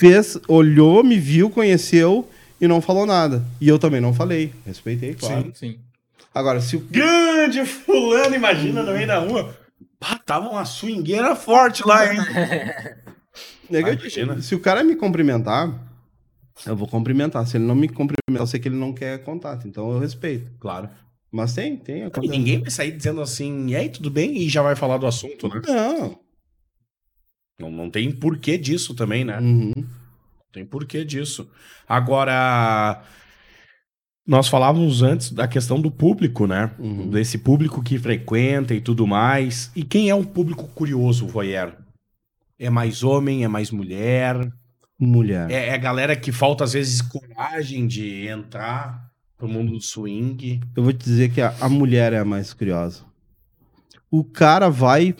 [0.00, 2.26] fez, olhou, me viu, conheceu
[2.58, 3.44] e não falou nada.
[3.60, 4.50] E eu também não falei.
[4.64, 5.44] Respeitei, claro.
[5.48, 5.52] Sim.
[5.54, 5.78] Sim.
[6.34, 6.80] Agora, se o.
[6.80, 9.54] Grande fulano, imagina no meio da rua.
[9.98, 12.18] Pá, tava uma swingueira forte lá, hein?
[13.72, 14.42] Ah, imagina.
[14.42, 15.72] se o cara me cumprimentar,
[16.66, 17.46] eu vou cumprimentar.
[17.46, 19.68] Se ele não me cumprimentar, eu sei que ele não quer contato.
[19.68, 20.50] Então eu respeito.
[20.58, 20.90] Claro.
[21.30, 21.98] Mas tem, tem.
[22.00, 22.36] E acontece.
[22.36, 24.36] ninguém vai sair dizendo assim, e aí, tudo bem?
[24.38, 25.62] E já vai falar do assunto, né?
[25.68, 26.18] Não.
[27.60, 29.38] Não, não tem porquê disso também, né?
[29.38, 29.72] Uhum.
[29.76, 31.48] Não tem porquê disso.
[31.86, 33.02] Agora,
[34.26, 36.70] nós falávamos antes da questão do público, né?
[36.78, 37.10] Uhum.
[37.10, 39.70] Desse público que frequenta e tudo mais.
[39.76, 41.74] E quem é um público curioso, voyeur?
[42.58, 44.50] É mais homem, é mais mulher?
[44.98, 45.50] Mulher.
[45.50, 50.60] É, é a galera que falta, às vezes, coragem de entrar pro mundo do swing?
[50.76, 53.02] Eu vou te dizer que a, a mulher é a mais curiosa.
[54.10, 55.14] O cara vai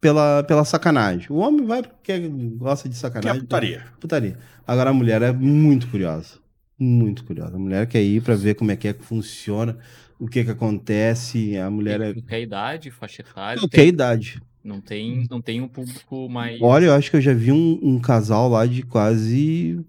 [0.00, 1.26] pela, pela sacanagem.
[1.30, 2.18] O homem vai porque
[2.56, 3.40] gosta de Que é sacanagem.
[3.42, 3.84] putaria.
[4.00, 4.38] Putaria.
[4.66, 6.38] Agora a mulher é muito curiosa.
[6.78, 7.56] Muito curiosa.
[7.56, 9.76] A mulher quer ir pra ver como é que é que funciona,
[10.18, 11.56] o que que acontece.
[11.58, 12.12] A mulher é.
[12.14, 14.40] Qualquer idade, faixa etária, Qualquer idade.
[14.62, 16.60] não, tem, não tem um público mais.
[16.62, 19.84] Olha, eu acho que eu já vi um, um casal lá de quase.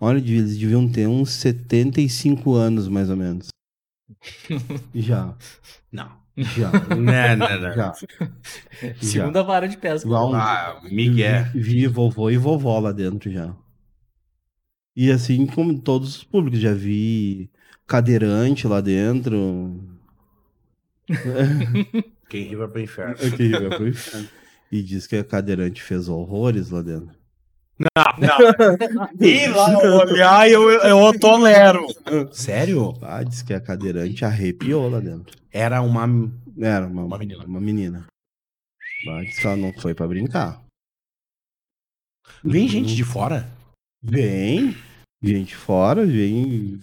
[0.00, 3.48] Olha, eles deviam ter uns 75 anos, mais ou menos.
[4.94, 5.34] já,
[5.90, 6.10] Não.
[6.36, 6.96] Já, Não,
[7.36, 7.72] não, não.
[7.74, 7.92] já.
[9.00, 10.08] Segunda vara de pesca.
[10.08, 11.44] Vão- Ah, Miguel.
[11.52, 13.54] Vi, vi vovô e vovó lá dentro já.
[14.96, 17.50] E assim como todos os públicos, já vi
[17.86, 19.80] cadeirante lá dentro.
[22.28, 23.16] Quem ri vai pro inferno.
[23.16, 24.28] Vai pro inferno.
[24.72, 27.14] E diz que a cadeirante fez horrores lá dentro.
[29.20, 31.86] E lá olhar eu, eu tolero.
[32.32, 32.94] Sério?
[33.02, 35.36] Ah, diz que a cadeirante arrepiou lá dentro.
[35.52, 36.06] Era uma.
[36.58, 37.44] Era uma, Uma menina.
[37.44, 38.06] Uma menina.
[39.08, 40.62] Ah, diz que ela não foi pra brincar.
[42.44, 43.48] Vem gente de fora?
[44.02, 44.76] Vem
[45.22, 46.78] gente fora, vem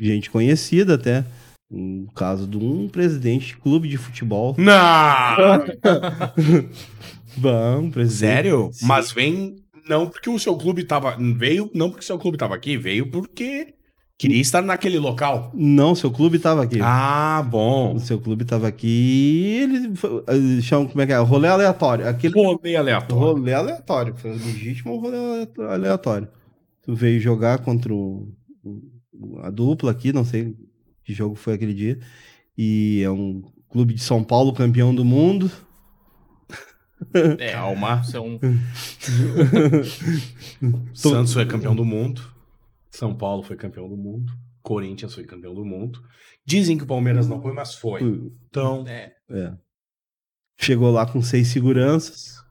[0.00, 1.24] gente conhecida até.
[1.70, 4.54] Um caso de um presidente de clube de futebol.
[4.58, 5.66] Não!
[7.36, 8.32] Bom, presidente.
[8.32, 8.70] Sério?
[8.72, 8.86] Sim.
[8.86, 9.56] Mas vem
[9.88, 11.16] não porque o seu clube tava.
[11.36, 13.74] Veio não porque o seu clube tava aqui, veio porque
[14.18, 15.50] queria estar naquele local.
[15.54, 16.78] Não, seu clube tava aqui.
[16.82, 17.98] Ah, O bom.
[17.98, 19.60] seu clube tava aqui.
[19.62, 21.18] Ele foi- eles chamam como é que é?
[21.18, 22.08] Rolê aleatório.
[22.08, 23.24] Aquele Rolê aleatório.
[23.24, 24.14] rolê aleatório.
[24.16, 26.28] Foi legítimo rolê ale- aleatório.
[26.82, 28.28] Tu veio jogar contra o-
[28.64, 30.54] o- a dupla aqui, não sei
[31.04, 31.98] que jogo foi aquele dia.
[32.56, 35.50] E é um clube de São Paulo campeão do mundo.
[37.38, 38.02] É, Calma.
[38.04, 38.38] São
[40.92, 42.22] Santos foi campeão do mundo.
[42.90, 44.32] São Paulo foi campeão do mundo.
[44.62, 46.02] Corinthians foi campeão do mundo.
[46.44, 48.30] Dizem que o Palmeiras não foi, mas foi.
[48.48, 49.52] Então, é, É.
[50.60, 52.42] Chegou lá com seis seguranças.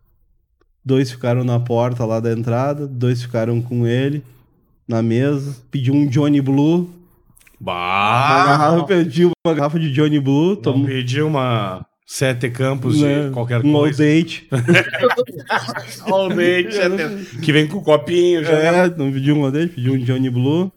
[0.84, 4.24] Dois ficaram na porta lá da entrada, dois ficaram com ele
[4.88, 5.61] na mesa.
[5.69, 6.90] Pediu um Johnny Blue.
[7.60, 8.86] Uma garrafa, bah!
[8.86, 10.56] pediu uma garrafa de Johnny Blue.
[10.56, 14.01] Não Tomou pedi uma sete campos né, de qualquer um all coisa.
[14.03, 14.47] date.
[16.09, 16.77] All date,
[17.43, 18.51] que vem com o copinho já.
[18.53, 20.71] É, não pediu um all date, pediu um Johnny Blue.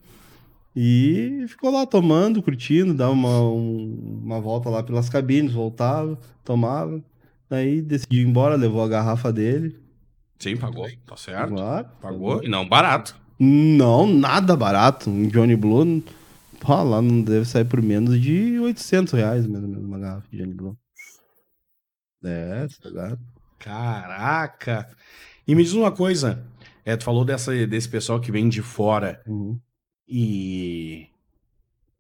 [0.74, 7.01] E ficou lá tomando, curtindo, dava uma, um- uma volta lá pelas cabines, voltava, tomava.
[7.48, 9.77] Daí decidiu ir embora, levou a garrafa dele.
[10.39, 10.86] Sim, pagou.
[11.07, 11.51] Tá certo.
[11.55, 11.86] Claro.
[12.01, 12.43] Pagou.
[12.44, 13.16] E não barato.
[13.39, 15.11] Não, nada barato.
[15.11, 16.02] Um Johnny Blue,
[16.61, 20.27] pô, lá não deve sair por menos de 800 reais, mais ou menos, uma garrafa
[20.31, 20.77] de Johnny Blue.
[22.25, 23.19] É, tá ligado?
[23.59, 24.89] Caraca.
[25.47, 26.45] E me diz uma coisa.
[26.85, 29.59] É, tu falou dessa, desse pessoal que vem de fora Uhum.
[30.09, 31.07] e.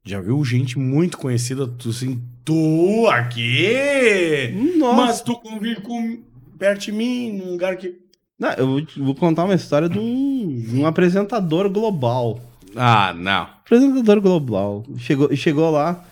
[0.02, 4.50] Já viu gente muito conhecida, tu assim, tu aqui?
[4.78, 4.96] Nossa!
[4.96, 6.22] Mas tu convive com
[6.58, 7.98] perto de mim, num lugar que.
[8.38, 12.40] Não, eu vou, contar uma história de um, um apresentador global.
[12.74, 13.42] Ah, não.
[13.42, 14.84] Apresentador global.
[14.96, 16.02] Chegou, chegou lá.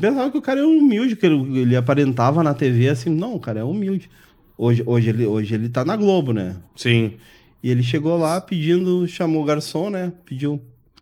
[0.00, 3.10] Pensava que o cara é humilde, que ele, ele aparentava na TV assim.
[3.10, 4.10] Não, o cara é humilde.
[4.58, 6.56] Hoje, hoje, ele, hoje ele tá na Globo, né?
[6.74, 7.14] Sim.
[7.62, 10.12] E ele chegou lá pedindo, chamou o garçom, né?
[10.24, 10.60] Pediu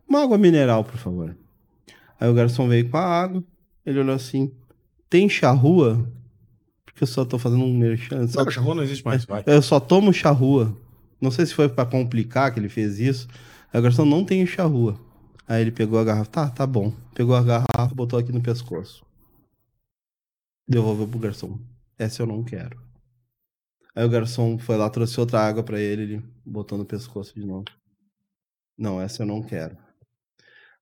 [0.08, 1.36] uma água mineral, por favor.
[2.18, 3.42] Aí o garçom veio com a água.
[3.84, 4.50] Ele olhou assim:
[5.10, 6.08] tem charrua?
[6.84, 8.26] Porque eu só tô fazendo um merchan.
[8.28, 9.42] Só, Não, charrua não existe mais, vai.
[9.46, 10.76] eu só tomo charrua.
[11.20, 13.26] Não sei se foi pra complicar que ele fez isso.
[13.72, 14.98] Aí o garçom não tem charrua.
[15.46, 16.30] Aí ele pegou a garrafa.
[16.30, 16.92] Tá, tá bom.
[17.14, 19.04] Pegou a garrafa, botou aqui no pescoço.
[20.66, 21.58] Devolveu pro garçom.
[21.98, 22.82] Essa eu não quero.
[23.94, 27.46] Aí o garçom foi lá, trouxe outra água pra ele, ele botou no pescoço de
[27.46, 27.66] novo.
[28.76, 29.76] Não, essa eu não quero.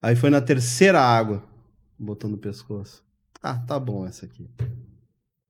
[0.00, 1.44] Aí foi na terceira água,
[1.98, 3.04] botou no pescoço.
[3.42, 4.48] Ah, tá bom essa aqui.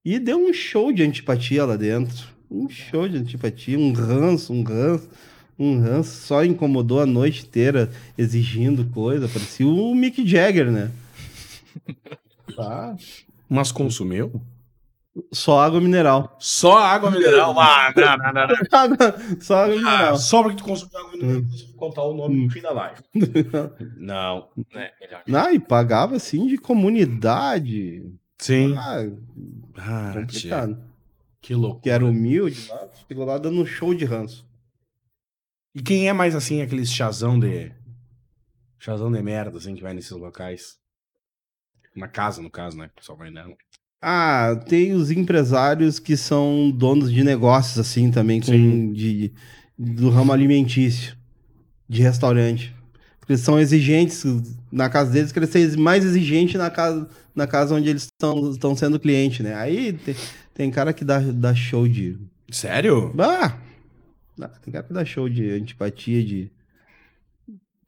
[0.05, 2.26] E deu um show de antipatia lá dentro.
[2.51, 5.09] Um show de antipatia, um ranço, um ranço,
[5.58, 6.26] um ranço.
[6.26, 9.28] Só incomodou a noite inteira exigindo coisa.
[9.28, 10.90] Parecia o Mick Jagger, né?
[12.56, 12.94] Tá.
[13.48, 14.42] Mas consumiu?
[15.32, 16.36] Só água mineral.
[16.38, 17.54] Só água mineral.
[17.58, 18.46] Ah, não, não, não,
[18.96, 19.40] não.
[19.40, 20.16] Só água Ah, mineral.
[20.16, 23.00] só porque tu consumiu água mineral, vou contar o nome no fim da live.
[23.96, 24.48] Não.
[24.74, 25.22] É, melhor.
[25.46, 28.04] Ah, e pagava assim de comunidade.
[28.38, 28.74] Sim.
[28.76, 29.06] Ah,
[29.78, 30.78] Ah, complicado.
[31.40, 31.80] que louco.
[31.80, 34.46] Que era humilde lá, ficou lá dando um show de ranço.
[35.74, 37.72] E quem é mais assim, aqueles chazão de.
[38.78, 40.76] Chazão de merda, assim, que vai nesses locais?
[41.96, 42.90] Na casa, no caso, né?
[42.94, 43.56] pessoal vai não.
[44.00, 49.32] Ah, tem os empresários que são donos de negócios, assim, também, com, de,
[49.78, 51.16] do ramo alimentício,
[51.88, 52.74] de restaurante.
[53.20, 54.24] Porque eles são exigentes
[54.70, 58.50] na casa deles, que eles são mais exigentes na casa, na casa onde eles estão
[58.50, 59.54] estão sendo cliente, né?
[59.54, 60.16] Aí tem,
[60.52, 62.18] tem cara que dá, dá show de.
[62.50, 63.14] Sério?
[63.20, 63.56] Ah!
[64.36, 66.50] Dá- Tem cara que dá show de antipatia, de.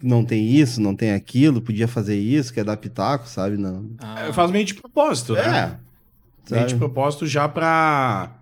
[0.02, 3.56] Não tem isso, não tem aquilo, podia fazer isso, quer dar pitaco, sabe?
[3.56, 3.90] Não.
[3.98, 5.78] Ah, É, Faz meio de propósito, né?
[6.50, 6.54] É.
[6.54, 8.36] Meio de propósito já pra.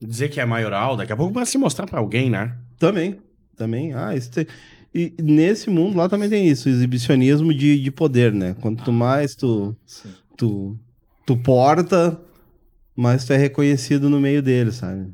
[0.00, 2.56] Dizer que é maioral, daqui a pouco pra se mostrar pra alguém, né?
[2.78, 3.20] Também,
[3.56, 3.92] também.
[3.92, 4.46] Ah, isso tem...
[4.94, 8.56] E nesse mundo lá também tem isso, exibicionismo de, de poder, né?
[8.60, 10.10] Quanto mais tu, sim.
[10.36, 10.78] tu,
[11.26, 12.18] tu porta,
[12.96, 15.12] mais tu é reconhecido no meio dele, sabe?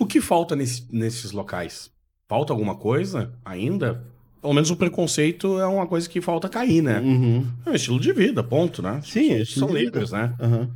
[0.00, 1.90] O que falta nesse- nesses locais?
[2.28, 4.04] Falta alguma coisa ainda?
[4.40, 7.00] Pelo menos o preconceito é uma coisa que falta cair, né?
[7.00, 7.46] Uhum.
[7.64, 9.00] É um estilo de vida, ponto, né?
[9.02, 10.34] Sim, é São estilo de livres, né?
[10.40, 10.70] Aham.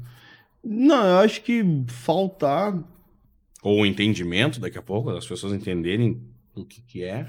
[0.64, 2.74] Não, eu acho que faltar.
[3.62, 6.20] Ou o entendimento, daqui a pouco, as pessoas entenderem
[6.54, 7.26] o que, que é.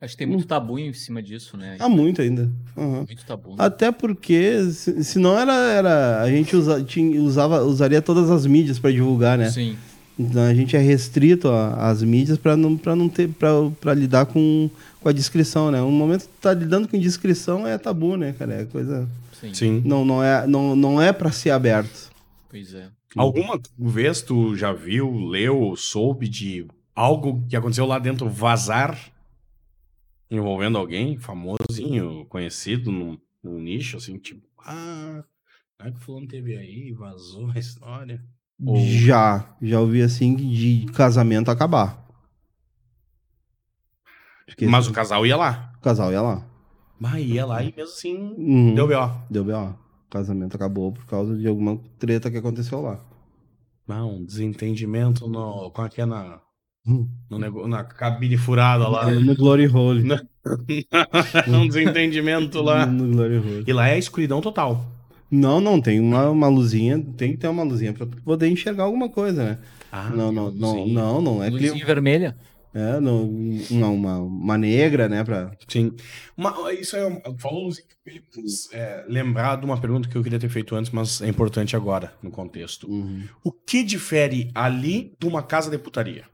[0.00, 1.76] Acho que tem muito tabu em cima disso, né?
[1.80, 2.50] Há muito ainda.
[2.76, 3.04] Aham.
[3.06, 3.50] Muito tabu.
[3.50, 3.56] né?
[3.58, 6.20] Até porque, se, se não era, era.
[6.22, 9.50] A gente usa, tinha, usava, usaria todas as mídias para divulgar, né?
[9.50, 9.76] Sim.
[10.18, 14.70] Então a gente é restrito às mídias para não, pra não ter para lidar com,
[15.00, 15.82] com a descrição, né?
[15.82, 18.62] Um momento que tu tá lidando com descrição é tabu, né, cara?
[18.62, 19.52] É coisa Sim.
[19.52, 19.82] Sim.
[19.84, 22.10] não não é não, não é para ser aberto.
[22.48, 22.88] Pois é.
[23.14, 28.98] Alguma vez tu já viu, leu, soube de algo que aconteceu lá dentro vazar
[30.30, 35.24] envolvendo alguém famosinho, conhecido no, no nicho, assim, tipo, ah,
[35.78, 38.22] não é que o fulano teve aí, vazou a história.
[38.64, 42.04] Ou- Já, já ouvi assim de casamento acabar.
[44.46, 45.72] Porque Mas o casal ia lá.
[45.78, 46.46] o casal ia lá.
[46.98, 48.74] Mas ia lá e mesmo assim Uhum.
[48.74, 49.10] deu B.O.
[49.30, 49.70] Deu B.O.
[49.70, 53.00] O casamento acabou por causa de alguma treta que aconteceu lá.
[53.88, 56.40] Ah, um desentendimento no, com aquela na,
[56.86, 57.08] Hum.
[57.28, 59.10] no nego- na cabine furada lá.
[59.10, 60.04] No Glory Hole.
[61.48, 62.86] um desentendimento lá.
[62.86, 63.64] No Glory Hole.
[63.66, 64.84] E lá é escuridão total.
[65.30, 69.08] Não, não, tem uma, uma luzinha, tem que ter uma luzinha pra poder enxergar alguma
[69.08, 69.58] coisa, né?
[69.90, 71.86] Ah, não, não, não, não, não é Luzinha clima.
[71.86, 72.36] vermelha.
[72.74, 73.26] É, não,
[73.70, 75.50] uma, uma, uma negra, né, pra...
[75.66, 75.92] Sim.
[76.36, 77.70] Uma, isso é, um- falou
[78.72, 82.12] é, lembrar de uma pergunta que eu queria ter feito antes, mas é importante agora,
[82.22, 82.86] no contexto.
[82.86, 83.22] Uhum.
[83.42, 86.24] O que difere ali de uma casa de putaria?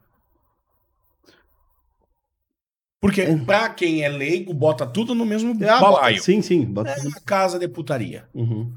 [3.02, 6.22] Porque pra quem é leigo, bota tudo no mesmo É, ah, balaio.
[6.22, 6.64] Sim, sim.
[6.64, 8.24] bota- É uma casa de putaria.
[8.32, 8.70] Uhum.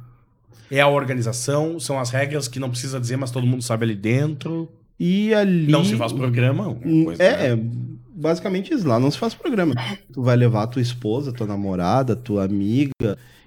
[0.71, 3.95] É a organização, são as regras que não precisa dizer, mas todo mundo sabe ali
[3.95, 4.67] dentro.
[4.99, 5.71] E ali.
[5.71, 6.73] Não se faz programa.
[7.03, 7.61] coisa, É, né?
[7.63, 7.69] é
[8.15, 8.87] basicamente isso.
[8.87, 9.75] Lá não se faz programa.
[10.11, 12.91] Tu vai levar a tua esposa, tua namorada, tua amiga,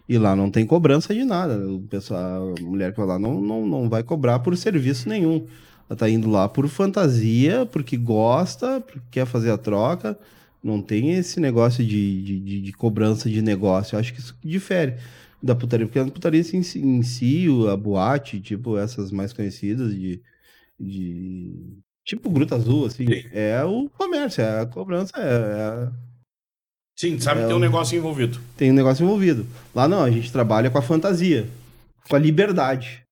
[0.09, 1.57] e lá não tem cobrança de nada.
[1.69, 5.45] O pessoal, a mulher que vai lá não, não, não vai cobrar por serviço nenhum.
[5.91, 10.17] Ela tá indo lá por fantasia, porque gosta, porque quer fazer a troca.
[10.69, 13.95] Não tem esse negócio de, de, de- de cobrança de negócio.
[13.97, 14.95] Eu acho que isso difere
[15.43, 19.95] da putaria, porque a putaria em si, em si, a boate, tipo essas mais conhecidas
[19.95, 20.21] de,
[20.79, 23.23] de tipo Gruta Azul, assim, Sim.
[23.33, 26.09] é o comércio, é a cobrança, é, é-
[26.99, 28.41] Sim, sabe É que tem um um- negócio envolvido.
[28.57, 29.47] tem um negócio envolvido.
[29.75, 31.49] Lá não, a gente trabalha com a fantasia,
[32.09, 33.05] com a liberdade.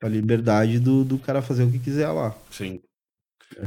[0.00, 2.36] Com a liberdade do, do cara fazer o que quiser lá.
[2.52, 2.80] Sim.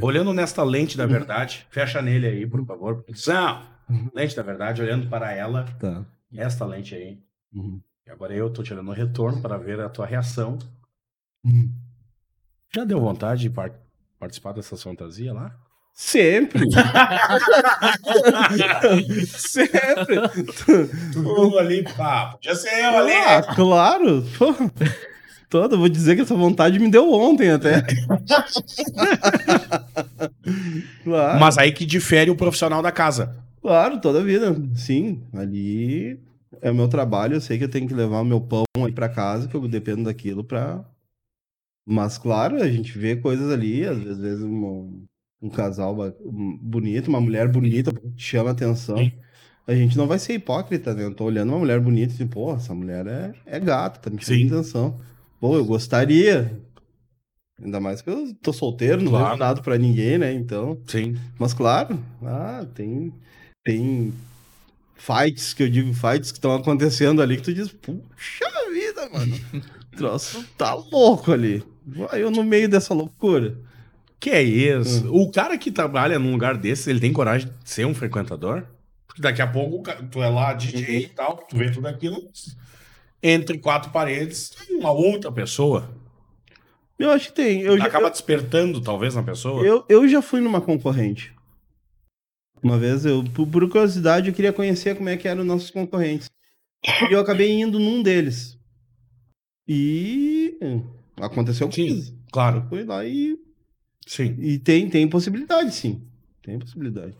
[0.00, 3.02] Olhando nesta lente da verdade, fecha nele aí, por favor.
[3.02, 3.62] Produção,
[4.14, 6.04] lente da verdade, olhando para ela, Tá.
[6.34, 7.18] esta lente aí.
[7.54, 7.80] Uhum.
[8.06, 10.58] E agora eu tô tirando o retorno para ver a tua reação.
[11.44, 11.72] Uhum.
[12.74, 13.72] Já deu vontade de par-
[14.18, 15.54] participar dessas fantasias lá?
[15.94, 16.60] Sempre!
[19.26, 20.20] Sempre!
[21.12, 23.12] Tu viu ali, pá, podia ser eu ali.
[23.12, 24.24] Ah, claro!
[24.38, 24.54] Pô,
[25.48, 27.82] toda, vou dizer que essa vontade me deu ontem até.
[31.04, 31.40] claro.
[31.40, 33.36] Mas aí que difere o profissional da casa.
[33.60, 34.56] Claro, toda a vida.
[34.74, 36.18] Sim, ali
[36.60, 37.34] é o meu trabalho.
[37.34, 39.68] Eu sei que eu tenho que levar o meu pão aí pra casa, que eu
[39.68, 40.84] dependo daquilo pra.
[41.86, 45.04] Mas, claro, a gente vê coisas ali, às vezes, um,
[45.40, 45.96] um casal
[46.60, 48.98] bonito, uma mulher bonita chama atenção.
[48.98, 49.12] Sim.
[49.66, 51.04] A gente não vai ser hipócrita, né?
[51.04, 54.10] Eu tô olhando uma mulher bonita e assim, pô, essa mulher é, é gata, tá
[54.10, 54.98] me chamando atenção.
[55.40, 56.58] Pô, eu gostaria.
[57.62, 59.26] Ainda mais que eu tô solteiro, não Claro.
[59.26, 60.32] devo nada pra ninguém, né?
[60.32, 60.80] Então.
[60.86, 61.16] Sim.
[61.38, 63.12] Mas claro, ah, tem,
[63.64, 64.12] tem
[64.96, 69.34] fights que eu digo, fights que estão acontecendo ali que tu diz, puxa vida, mano.
[69.92, 71.62] O troço tá louco ali.
[71.84, 73.56] Vai eu no meio dessa loucura.
[74.20, 75.08] Que é isso?
[75.12, 78.64] O cara que trabalha num lugar desse, ele tem coragem de ser um frequentador?
[79.06, 82.28] Porque daqui a pouco tu é lá DJ e tal, tu vê tudo aquilo.
[83.22, 85.90] Entre quatro paredes, uma outra pessoa.
[86.98, 87.60] Eu acho que tem.
[87.62, 89.64] Eu, já, Acaba despertando, talvez, na pessoa.
[89.64, 91.34] eu, eu já fui numa concorrente.
[92.62, 95.70] Uma vez, eu, por, por curiosidade, eu queria conhecer como é que eram os nossos
[95.70, 96.28] concorrentes.
[97.08, 98.58] E eu acabei indo num deles.
[99.66, 100.56] E
[101.20, 102.14] aconteceu Sim, coisa.
[102.32, 102.58] claro.
[102.58, 103.38] Eu fui lá e
[104.06, 106.02] Sim, E tem, tem possibilidade, sim.
[106.42, 107.14] Tem possibilidade.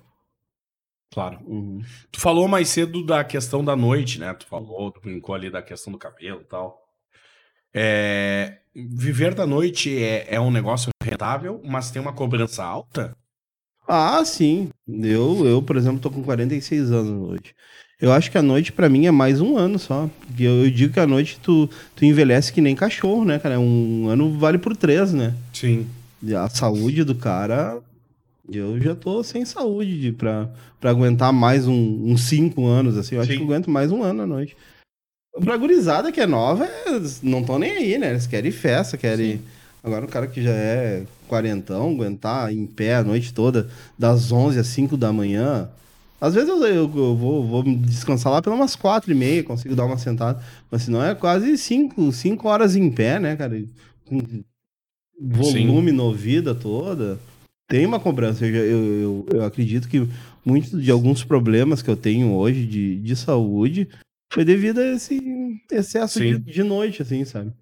[1.12, 1.38] Claro.
[1.44, 1.80] Uhum.
[2.10, 4.32] Tu falou mais cedo da questão da noite, né?
[4.34, 6.82] Tu falou, tu brincou ali da questão do cabelo e tal.
[7.74, 13.16] É, viver da noite é, é um negócio rentável, mas tem uma cobrança alta?
[13.86, 14.68] Ah, sim.
[14.86, 17.54] Eu, eu, por exemplo, tô com 46 anos hoje.
[18.00, 20.08] Eu acho que a noite, pra mim, é mais um ano só.
[20.26, 23.58] Porque eu, eu digo que a noite tu, tu envelhece que nem cachorro, né, cara?
[23.58, 25.34] Um ano vale por três, né?
[25.52, 25.88] Sim.
[26.22, 27.80] E a saúde do cara.
[28.50, 30.48] Eu já tô sem saúde pra
[30.82, 33.14] aguentar mais um, uns cinco anos, assim.
[33.16, 33.36] Eu acho Sim.
[33.38, 34.56] que eu aguento mais um ano à noite.
[35.40, 36.66] Pra gurizada que é nova,
[37.22, 38.10] não estão nem aí, né?
[38.10, 39.40] Eles querem festa, querem.
[39.84, 43.68] Agora o cara que já é quarentão, aguentar em pé a noite toda,
[43.98, 45.68] das 11 às 5 da manhã.
[46.20, 49.76] Às vezes eu, eu- eu vou, vou descansar lá pelas umas 4 e meia, consigo
[49.76, 50.42] dar uma sentada.
[50.70, 53.62] Mas senão é quase 5 cinco horas em pé, né, cara?
[54.06, 54.20] Com
[55.20, 57.20] volume no vida toda.
[57.68, 58.46] Tem uma cobrança.
[58.46, 60.08] Eu, já- eu, eu, acredito que
[60.44, 63.88] muitos de alguns problemas que eu tenho hoje de, de saúde
[64.32, 65.20] foi devido a esse
[65.70, 67.52] excesso de, de noite, assim, sabe?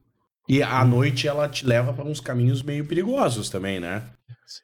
[0.49, 4.05] E a noite ela te leva para uns caminhos meio perigosos também, né?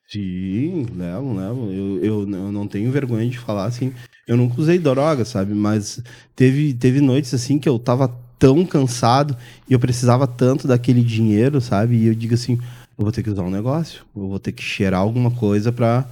[0.09, 1.73] Sim, levo, levo.
[1.73, 3.93] Eu, eu, eu não tenho vergonha de falar assim.
[4.29, 5.55] Eu nunca usei droga, sabe?
[5.55, 6.01] Mas
[6.37, 8.09] teve, teve noites assim que eu tava
[8.39, 9.37] tão cansado
[9.69, 11.97] e eu precisava tanto daquele dinheiro, sabe?
[11.97, 12.61] E eu digo assim,
[12.99, 16.07] eu vou ter que usar um negócio, eu vou ter que cheirar alguma coisa pra,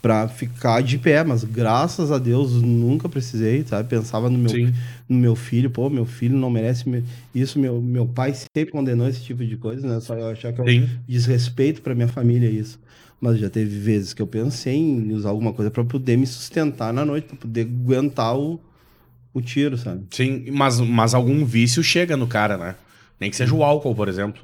[0.00, 1.22] pra ficar de pé.
[1.24, 3.88] Mas graças a Deus nunca precisei, sabe?
[3.88, 4.72] Pensava no meu Sim.
[5.08, 7.04] no meu filho, pô, meu filho não merece me-
[7.34, 7.58] isso.
[7.58, 10.00] Meu, meu pai sempre condenou esse tipo de coisa, né?
[10.00, 12.78] Só eu achar que é um desrespeito pra minha família isso.
[13.20, 16.92] Mas já teve vezes que eu pensei em usar alguma coisa pra poder me sustentar
[16.92, 18.58] na noite, pra poder aguentar o,
[19.32, 20.02] o tiro, sabe?
[20.10, 22.74] Sim, mas, mas algum vício chega no cara, né?
[23.20, 24.42] Nem que seja o álcool, por exemplo.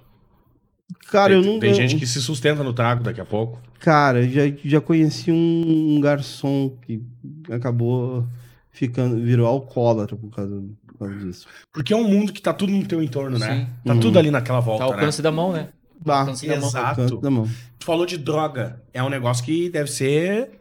[1.09, 1.61] Cara, tem, eu não.
[1.61, 3.61] tem eu- gente que se sustenta no trago daqui a pouco.
[3.81, 7.03] Cara, eu já, já conheci um, um garçom que
[7.51, 8.27] acabou
[8.71, 9.17] ficando.
[9.23, 11.47] virou alcoólatra por causa, por causa disso.
[11.73, 13.47] Porque é um mundo que tá tudo no teu entorno, né?
[13.67, 13.67] Sim.
[13.85, 14.01] Tá Uhum.
[14.01, 14.97] tudo ali naquela Tá volta, ao né?
[14.97, 15.69] alcance da mão, né?
[16.05, 16.69] Bah, Alcance da mão.
[16.69, 17.17] Exato.
[17.21, 17.49] da mão.
[17.79, 18.83] Tu falou de droga.
[18.93, 20.53] É um negócio que deve ser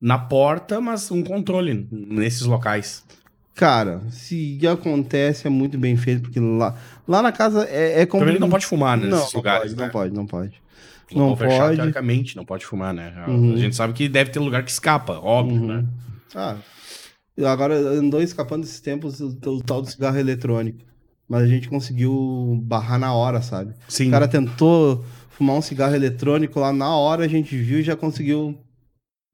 [0.00, 3.04] na porta, mas um controle nesses locais.
[3.54, 8.20] Cara, se acontece, é muito bem feito, porque lá, lá na casa é, é como.
[8.22, 9.84] Também ele não pode fumar Não, nesses não lugares, pode, né?
[9.84, 10.62] não pode, não pode.
[11.12, 11.76] Não Não pode.
[11.76, 13.12] teoricamente, não pode fumar, né?
[13.16, 13.54] A- Uhum.
[13.54, 15.66] A gente sabe que deve ter lugar que escapa, óbvio, Uhum.
[15.66, 15.84] né?
[16.34, 16.56] Ah,
[17.46, 20.78] agora andou escapando esses tempos o, o tal do cigarro eletrônico.
[21.28, 23.74] Mas a gente conseguiu barrar na hora, sabe?
[23.88, 24.08] Sim.
[24.08, 27.96] O cara tentou fumar um cigarro eletrônico lá na hora, a gente viu e já
[27.96, 28.58] conseguiu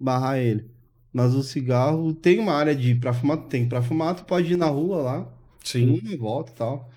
[0.01, 0.71] barrar ele.
[1.13, 4.57] Mas o cigarro tem uma área de pra fumar, tem pra fumar, tu pode ir
[4.57, 5.29] na rua lá,
[5.65, 6.01] Sim.
[6.05, 6.91] e volta e tal.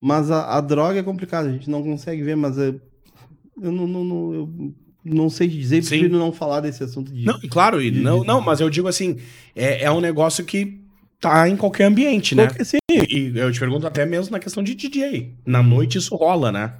[0.00, 2.74] Mas a, a droga é complicada, a gente não consegue ver, mas é-
[3.60, 5.88] eu não, não, não- eu não sei dizer, Sim.
[5.98, 7.24] prefiro não falar desse assunto de.
[7.24, 9.18] Não, claro, de- não, de- não, mas eu digo assim,
[9.56, 10.80] é, é um negócio que
[11.20, 12.46] tá em qualquer ambiente, né?
[12.46, 15.34] Qualquer- Sim, E eu te pergunto até mesmo na questão de DJ.
[15.44, 16.74] Na noite isso rola, né?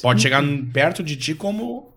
[0.00, 0.42] Pode chegar
[0.72, 1.92] perto de ti como.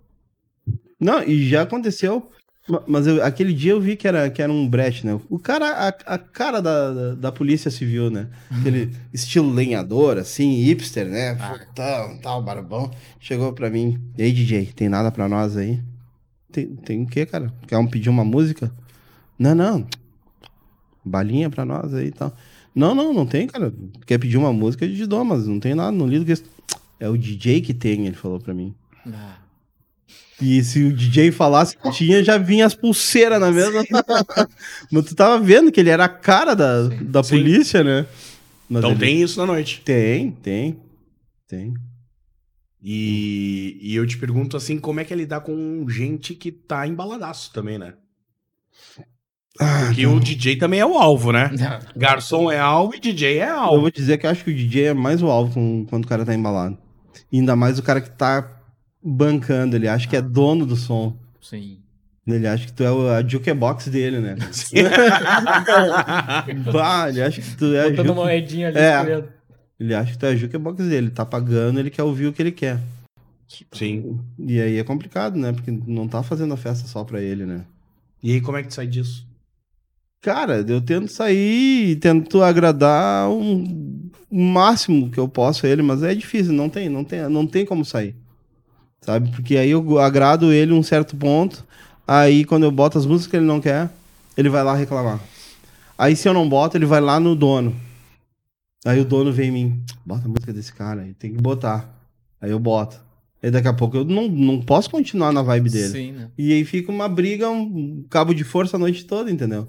[0.99, 2.29] Não, e já aconteceu.
[2.67, 5.19] Ma- Mas eu- aquele dia eu vi que era, que era um brete, né?
[5.29, 8.27] O cara, a, a cara da, da, da polícia civil, né?
[8.49, 11.35] Aquele estilo lenhador, assim, hipster, né?
[11.35, 12.91] Putão, tal, barbão.
[13.19, 13.99] Chegou pra mim.
[14.17, 15.81] E aí, DJ, tem nada pra nós aí?
[16.51, 17.53] Tem, tem o quê, cara?
[17.67, 18.71] Quer um, pedir uma música?
[19.37, 19.87] Não, não.
[21.03, 22.33] Balinha pra nós aí e tal.
[22.73, 23.73] Não, não, não tem, cara.
[24.05, 26.41] Quer pedir uma música, eu te dou, mas não tem nada, não lido que.
[26.99, 28.73] É o DJ que tem, ele falou pra mim.
[29.05, 29.35] Ah,
[30.41, 33.83] E se o DJ falasse que tinha, já vinha as pulseiras na mesma.
[34.91, 37.03] Mas tu tava vendo que ele era a cara da, Sim.
[37.05, 37.37] da Sim.
[37.37, 38.05] polícia, né?
[38.69, 39.81] Mas Então ele- tem isso na noite.
[39.85, 40.77] Tem, tem.
[41.47, 41.73] Tem.
[42.83, 46.85] E, e eu te pergunto assim, como é que é lidar com gente que tá
[46.85, 47.93] embaladaço também, né?
[49.59, 51.49] Ah, Porque o DJ também é o alvo, né?
[51.57, 51.79] não.
[51.95, 53.81] Garçom é alvo e DJ é eu alvo.
[53.81, 56.07] vou dizer que eu acho que o DJ é mais o alvo com- quando o
[56.07, 56.77] cara tá embalado.
[57.31, 58.54] E ainda mais o cara que tá
[59.05, 61.15] bancando, ele acha que é dono do som.
[61.41, 61.77] Sim.
[62.25, 62.87] Ele acha que tu é
[63.19, 64.35] a jukebox dele, né?
[66.73, 68.77] Bah, ele acha que tu é a Botando juke- moedinha ali.
[68.77, 68.97] É.
[68.97, 69.27] escolhendo.
[69.79, 70.95] Ele acha que tu é a jukebox dele.
[71.07, 72.79] Ele tá pagando, ele quer ouvir o que ele quer.
[73.73, 74.19] Sim.
[74.39, 75.51] E aí é complicado, né?
[75.53, 77.61] Porque não tá fazendo a festa só pra ele, né?
[78.23, 79.27] E aí, como é que tu sai disso?
[80.21, 85.83] Cara, eu tento sair e tento agradar um- o máximo que eu posso a ele,
[85.83, 88.15] mas é difícil, não tem, não tem, não tem como sair.
[89.05, 89.29] Sabe?
[89.29, 91.63] Porque aí eu agrado ele um certo ponto,
[92.07, 93.87] aí quando eu boto as músicas que ele não quer,
[94.35, 95.19] ele vai lá reclamar.
[95.95, 97.75] Aí se eu não boto, ele vai lá no dono.
[98.83, 101.87] Aí o dono vem em mim, bota a música desse cara aí, tem que botar.
[102.41, 102.99] Aí eu boto.
[103.43, 105.89] Aí daqui a pouco eu não, não posso continuar na vibe dele.
[105.93, 106.31] Sim, né?
[106.35, 109.67] E aí fica uma briga, um cabo de força a noite toda, entendeu?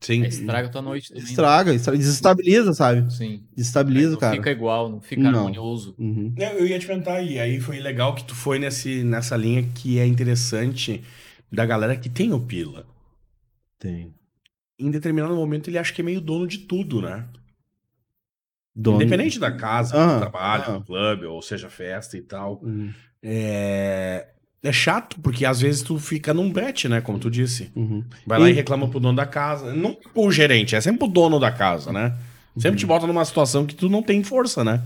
[0.00, 0.22] Sim.
[0.24, 1.22] Estraga tua noite também.
[1.24, 1.28] né?
[1.28, 3.12] Estraga, estra- desestabiliza, sabe?
[3.12, 3.44] Sim.
[3.54, 4.36] Desestabiliza, não cara.
[4.36, 5.40] fica igual, não fica Não.
[5.40, 5.94] harmonioso.
[5.98, 6.34] Uhum.
[6.38, 9.62] Eu eu ia te perguntar, e aí foi legal que tu foi nesse, nessa linha
[9.74, 11.04] que é interessante
[11.52, 12.86] da galera que tem o Pila.
[13.78, 14.14] Tem.
[14.78, 17.26] Em determinado momento ele acha que é meio dono de tudo, né?
[18.74, 20.78] Dono- Independente da casa, Ah, do trabalho, ah.
[20.78, 22.60] do clube, ou seja, festa e tal.
[22.62, 22.90] Uhum.
[23.22, 24.28] É...
[24.62, 27.00] é chato, porque às vezes tu fica num brete, né?
[27.00, 27.70] Como tu disse.
[27.74, 28.04] Uhum.
[28.26, 29.72] Vai lá e E- reclama pro dono da casa.
[29.74, 32.16] Não o gerente, é sempre o dono da casa, né?
[32.54, 32.76] Sempre Uhum.
[32.76, 34.82] te bota numa situação que tu não tem força, né?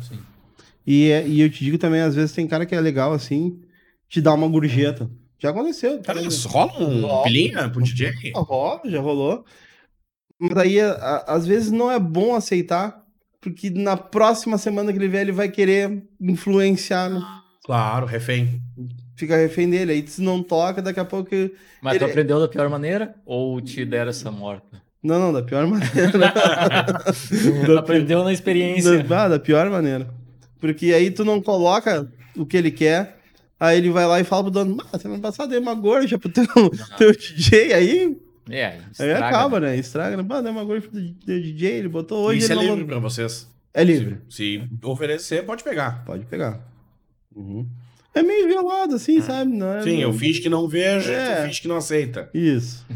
[0.86, 3.58] E, é- e eu te digo também, às vezes tem cara que é legal assim,
[4.08, 5.10] te dá uma gorjeta.
[5.38, 6.00] Já aconteceu.
[6.02, 8.12] Cara, tá isso rola um pilinha pro DJ?
[8.34, 9.44] Rola, já rolou.
[10.38, 13.02] Mas aí, a- a- às vezes, não é bom aceitar,
[13.40, 17.20] porque na próxima semana que ele vier, ele vai querer influenciar, né?
[17.64, 18.60] Claro, refém.
[19.16, 19.92] Fica refém dele.
[19.92, 21.30] Aí se não toca, daqui a pouco.
[21.82, 24.82] Mas tu Ele- aprendeu da pior maneira ou te deram essa morta?
[25.02, 25.90] Não, não, da pior maneira.
[27.78, 29.02] aprendeu na experiência.
[29.02, 30.08] Da, ah, da pior maneira.
[30.58, 33.18] Porque aí tu não coloca o que ele quer,
[33.60, 36.30] aí ele vai lá e fala pro dono, ah, semana passada dei uma gorja pro
[36.30, 36.46] teu,
[36.96, 38.16] teu DJ, aí,
[38.48, 39.68] É, aí estraga, acaba, né?
[39.72, 39.76] né?
[39.76, 40.22] Estraga, né?
[40.42, 42.88] Dei uma gorja pro teu DJ, ele botou hoje, Isso é não livre mandou.
[42.88, 43.46] pra vocês.
[43.74, 44.20] É livre.
[44.30, 46.02] Se oferecer, pode pegar.
[46.06, 46.60] Pode pegar.
[47.34, 47.68] Uhum.
[48.14, 49.50] É meio violado, assim, sabe?
[49.52, 51.36] Não é, Sim, eu finge que não vejo, É.
[51.42, 52.30] tu finge que não aceita.
[52.32, 52.86] Isso.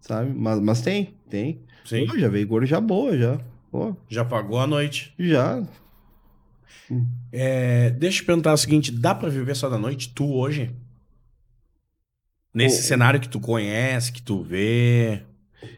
[0.00, 0.32] sabe?
[0.34, 1.60] Mas, mas tem, tem.
[1.84, 2.06] Sim.
[2.06, 3.40] Pô, já veio gorja boa, já.
[3.70, 5.12] Pô, Já pagou a noite.
[5.18, 5.62] já.
[7.32, 10.70] É, deixa eu te perguntar o seguinte: dá pra viver só da noite, tu hoje?
[12.52, 15.22] Nesse O- cenário que tu conhece, que tu vê.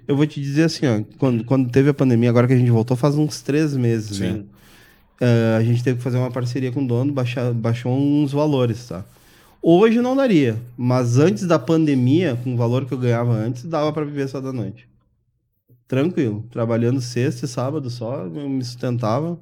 [0.08, 2.70] Eu vou te dizer assim, ó, quando, quando teve a pandemia, agora que a gente
[2.70, 4.44] voltou, faz uns três meses, né?
[5.24, 8.88] Eh, a gente teve que fazer uma parceria com o dono, baixar, baixou uns valores,
[8.88, 9.04] tá?
[9.62, 13.92] Hoje não daria, mas antes da pandemia, com o valor que eu ganhava antes, dava
[13.92, 14.88] pra viver só da noite.
[15.86, 19.38] Tranquilo, trabalhando sexta e sábado só, eu me sustentava.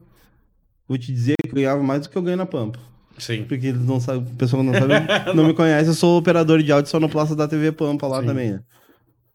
[0.87, 2.79] Vou te dizer que eu ganhava mais do que eu ganho na Pampa.
[3.17, 3.45] Sim.
[3.45, 4.93] Porque eles não sabem, o pessoal não sabe,
[5.35, 8.27] não me conhece, eu sou operador de áudio sonoplasta da TV Pampa lá Sim.
[8.27, 8.61] também, né?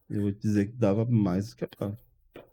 [0.08, 1.92] Eu vou te dizer que dava mais do que pra.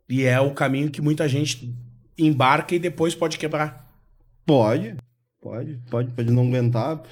[0.09, 1.74] E é o caminho que muita gente
[2.16, 3.81] embarca e depois pode quebrar.
[4.47, 4.97] Pode,
[5.40, 7.02] pode, pode, pode não aguentar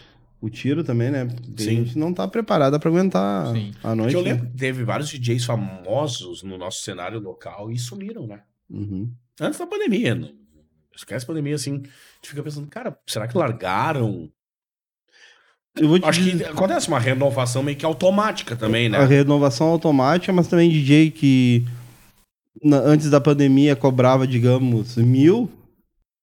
[0.40, 1.26] o tiro também, né?
[1.26, 1.70] Porque Sim.
[1.70, 3.72] A gente não tá preparada pra aguentar Sim.
[3.82, 4.14] a noite.
[4.14, 4.32] Porque eu né?
[4.32, 8.40] lembro que teve vários DJs famosos no nosso cenário local e sumiram, né?
[8.68, 9.12] Uhum.
[9.40, 10.14] Antes da pandemia.
[10.14, 10.30] Não...
[10.94, 11.74] Esquece a pandemia, assim.
[11.74, 14.30] A gente fica pensando, cara, será que largaram?
[15.76, 18.98] Eu vou te Acho que dizer- acontece uma renovação meio que automática também, né?
[18.98, 21.64] A renovação automática, mas também DJ que
[22.62, 25.50] na- antes da pandemia cobrava, digamos, mil.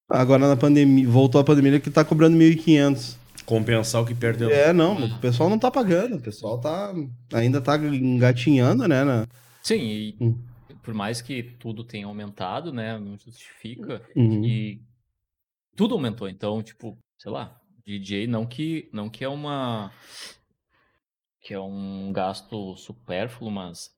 [0.10, 3.18] Agora na pandemia, voltou a pandemia que tá cobrando 1.500.
[3.46, 4.50] Compensar o que perdeu.
[4.50, 6.94] É, não, o pessoal não tá pagando, o pessoal tá
[7.34, 9.26] ainda tá engatinhando, né, na-
[9.64, 10.38] Sim, e Hum.
[10.84, 12.98] por mais que tudo tenha aumentado, né?
[12.98, 14.02] Não justifica.
[14.16, 14.44] Uhum.
[14.46, 14.82] E
[15.76, 16.28] tudo aumentou.
[16.30, 19.92] Então, tipo, sei lá, DJ não que não que é uma
[21.42, 23.90] que é um gasto supérfluo, mas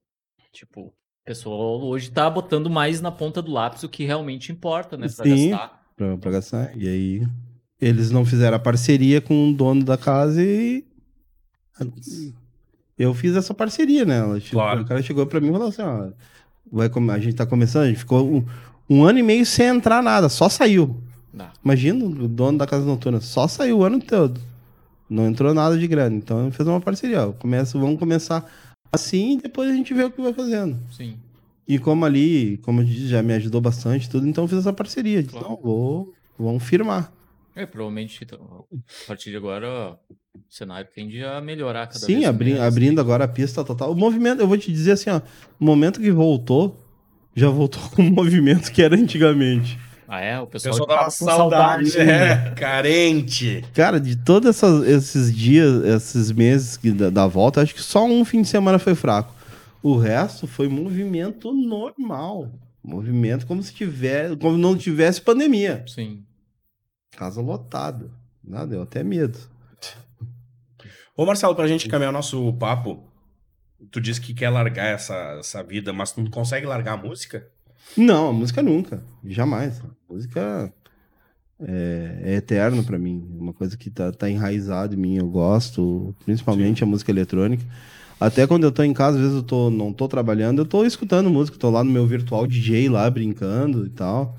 [0.53, 0.93] tipo, o
[1.25, 5.25] pessoal hoje tá botando mais na ponta do lápis o que realmente importa, né, pra
[5.25, 5.49] Sim.
[5.49, 5.78] gastar.
[5.99, 6.71] Pra, pra gastar.
[6.77, 7.27] E aí
[7.81, 10.85] eles não fizeram a parceria com o dono da casa e
[12.97, 14.21] eu fiz essa parceria, né?
[14.49, 14.81] Claro.
[14.81, 16.09] O cara chegou pra mim e falou assim, ó,
[16.71, 18.45] vai a gente tá começando, a gente ficou um,
[18.89, 21.01] um ano e meio sem entrar nada, só saiu.
[21.33, 21.51] Dá.
[21.63, 24.41] Imagina o dono da casa noturna, só saiu o ano todo.
[25.09, 26.15] Não entrou nada de grana.
[26.15, 27.27] Então fez uma parceria.
[27.27, 27.31] Ó.
[27.31, 28.45] Começa, vamos começar
[28.91, 30.77] assim e depois a gente vê o que vai fazendo.
[30.91, 31.17] Sim.
[31.69, 34.73] E como ali, como eu disse, já me ajudou bastante tudo, então eu fiz essa
[34.73, 35.21] parceria.
[35.21, 35.49] Disse, Claro.
[35.51, 37.13] Não, vou, vamos firmar.
[37.55, 39.91] É, provavelmente então, a partir de agora
[40.33, 42.63] o cenário tende a melhorar cada Sim, vez abri, mais.
[42.63, 43.91] abrindo agora a pista total.
[43.91, 45.21] O movimento, eu vou te dizer assim, ó,
[45.59, 46.75] o momento que voltou,
[47.35, 49.77] já voltou com o movimento que era antigamente.
[50.07, 50.39] Ah, é?
[50.39, 52.11] O O pessoal, pessoal tava com saudade, saudade.
[52.11, 53.63] é, carente.
[53.75, 58.25] Cara, de todos esses dias, esses meses que da, da volta, acho que só um
[58.25, 59.35] fim de semana foi fraco.
[59.81, 62.51] O resto foi movimento normal.
[62.83, 65.83] Movimento como se tiver, como não tivesse pandemia.
[65.87, 66.25] Sim.
[67.11, 68.11] Casa lotada.
[68.43, 69.37] Nada, deu até medo.
[71.15, 73.03] Ô, Marcelo, pra gente caminhar o nosso papo,
[73.91, 77.47] tu disse que quer largar essa, essa vida, mas tu consegue largar a música?
[77.97, 79.03] Não, a música nunca.
[79.23, 79.81] Jamais.
[79.81, 80.73] A música
[81.61, 83.27] é, é eterno pra mim.
[83.37, 85.17] Uma coisa que tá, tá enraizado em mim.
[85.17, 87.65] Eu gosto, principalmente a música eletrônica.
[88.19, 90.83] Até quando eu tô em casa, às vezes eu tô, não tô trabalhando, eu tô
[90.85, 94.37] escutando música, tô lá no meu virtual DJ lá, brincando e tal.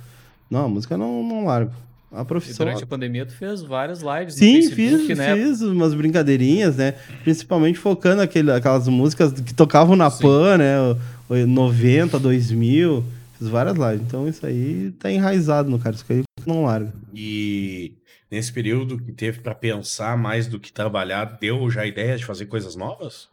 [0.50, 1.72] Não, a música não, não largo.
[2.12, 2.66] A E profissão.
[2.66, 5.36] durante a pandemia tu fez várias lives no Sim, Facebook, fiz, né?
[5.36, 6.92] fiz umas brincadeirinhas, né?
[7.22, 10.24] Principalmente focando aquele, aquelas músicas que tocavam na Sim.
[10.24, 10.80] PAN, né?
[11.28, 13.04] O- o 90, 2000.
[13.38, 14.00] Fiz várias lives.
[14.06, 15.94] Então isso aí tá enraizado no cara.
[15.94, 16.92] Isso aí não larga.
[17.14, 17.92] E
[18.28, 22.46] nesse período que teve pra pensar mais do que trabalhar, deu já ideia de fazer
[22.46, 23.28] coisas novas?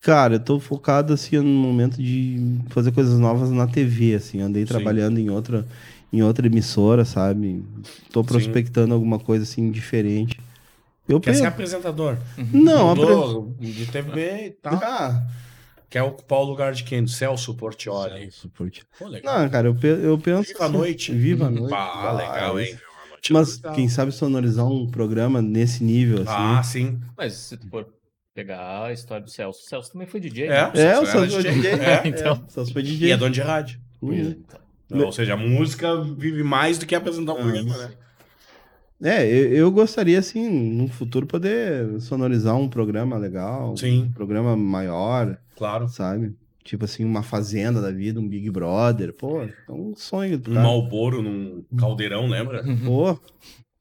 [0.00, 2.38] Cara, eu tô focado assim no momento de
[2.70, 4.40] fazer coisas novas na TV, assim.
[4.40, 4.68] Andei Sim.
[4.68, 5.66] trabalhando em outra,
[6.12, 7.62] em outra emissora, sabe?
[8.12, 10.38] Tô prospectando alguma coisa assim diferente.
[11.08, 12.16] Eu Quer ser apresentador?
[12.52, 13.06] Não, apre...
[13.06, 14.74] Mudou de TV e tal.
[14.74, 15.26] ah,
[15.90, 17.02] Quer ocupar o lugar de quem?
[17.02, 18.30] Do Celso Portioli.
[18.30, 18.84] suporte.
[18.98, 19.38] Pô, legal.
[19.40, 20.52] Não, cara, eu, pe- eu penso.
[20.52, 21.12] Viva a noite.
[21.12, 21.74] Viva a noite.
[21.74, 22.78] Ah, legal, hein?
[23.30, 23.74] Mas Legal.
[23.74, 26.32] quem sabe sonorizar um programa nesse nível, assim.
[26.32, 27.00] Ah, sim.
[27.16, 27.86] Mas se tu for
[28.38, 30.44] pegar a história do Celso, o Celso também foi DJ.
[30.46, 30.70] É, né?
[30.74, 31.52] é, o Celso foi DJ.
[31.52, 31.70] DJ.
[31.72, 32.34] É, Então.
[32.36, 33.10] é, o Celso foi E DJ.
[33.12, 33.80] é dono de rádio.
[34.00, 34.42] Uhum.
[34.92, 37.90] Ou seja, a música vive mais do que apresentar um programa, né?
[39.02, 43.76] É, eu, eu gostaria, assim, no futuro, poder sonorizar um programa legal.
[43.76, 44.04] Sim.
[44.04, 45.88] Um programa maior, Claro.
[45.88, 46.34] sabe?
[46.64, 49.12] Tipo assim, uma fazenda da vida, um Big Brother.
[49.14, 50.54] Pô, é um sonho Um.
[50.54, 52.62] Malboro num caldeirão, lembra?
[52.84, 53.18] Pô,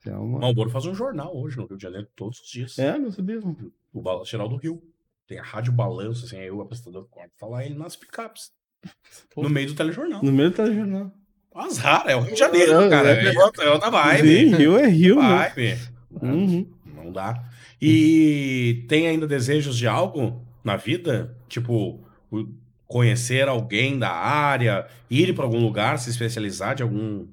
[0.07, 0.39] é uma...
[0.39, 2.77] Malboro faz um jornal hoje no Rio de Janeiro, todos os dias.
[2.79, 3.39] É, não sabia.
[3.93, 4.81] O Balanço Geral do Rio.
[5.27, 8.51] Tem a Rádio Balanço, assim, aí o apresentador corta falar ele nas picapes.
[9.35, 10.23] No meio do telejornal.
[10.23, 11.11] No meio do telejornal.
[11.53, 13.09] Azar, é o Rio de Janeiro, É, cara.
[13.09, 13.25] é.
[13.25, 14.55] É é outra Sim, vibe.
[14.55, 15.49] Rio é Rio, né?
[15.55, 15.77] Vibe.
[16.21, 16.73] Uhum.
[16.85, 17.43] Não dá.
[17.81, 21.35] E tem ainda desejos de algo na vida?
[21.49, 21.99] Tipo,
[22.87, 27.27] conhecer alguém da área, ir para algum lugar, se especializar de algum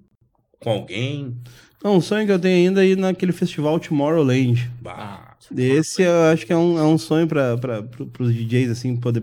[0.59, 1.40] com alguém?
[1.85, 4.70] Não, um sonho que eu tenho ainda é ir naquele festival Tomorrowland.
[4.81, 7.86] Bah, Esse eu acho que é um, é um sonho para
[8.19, 9.23] os DJs, assim, poder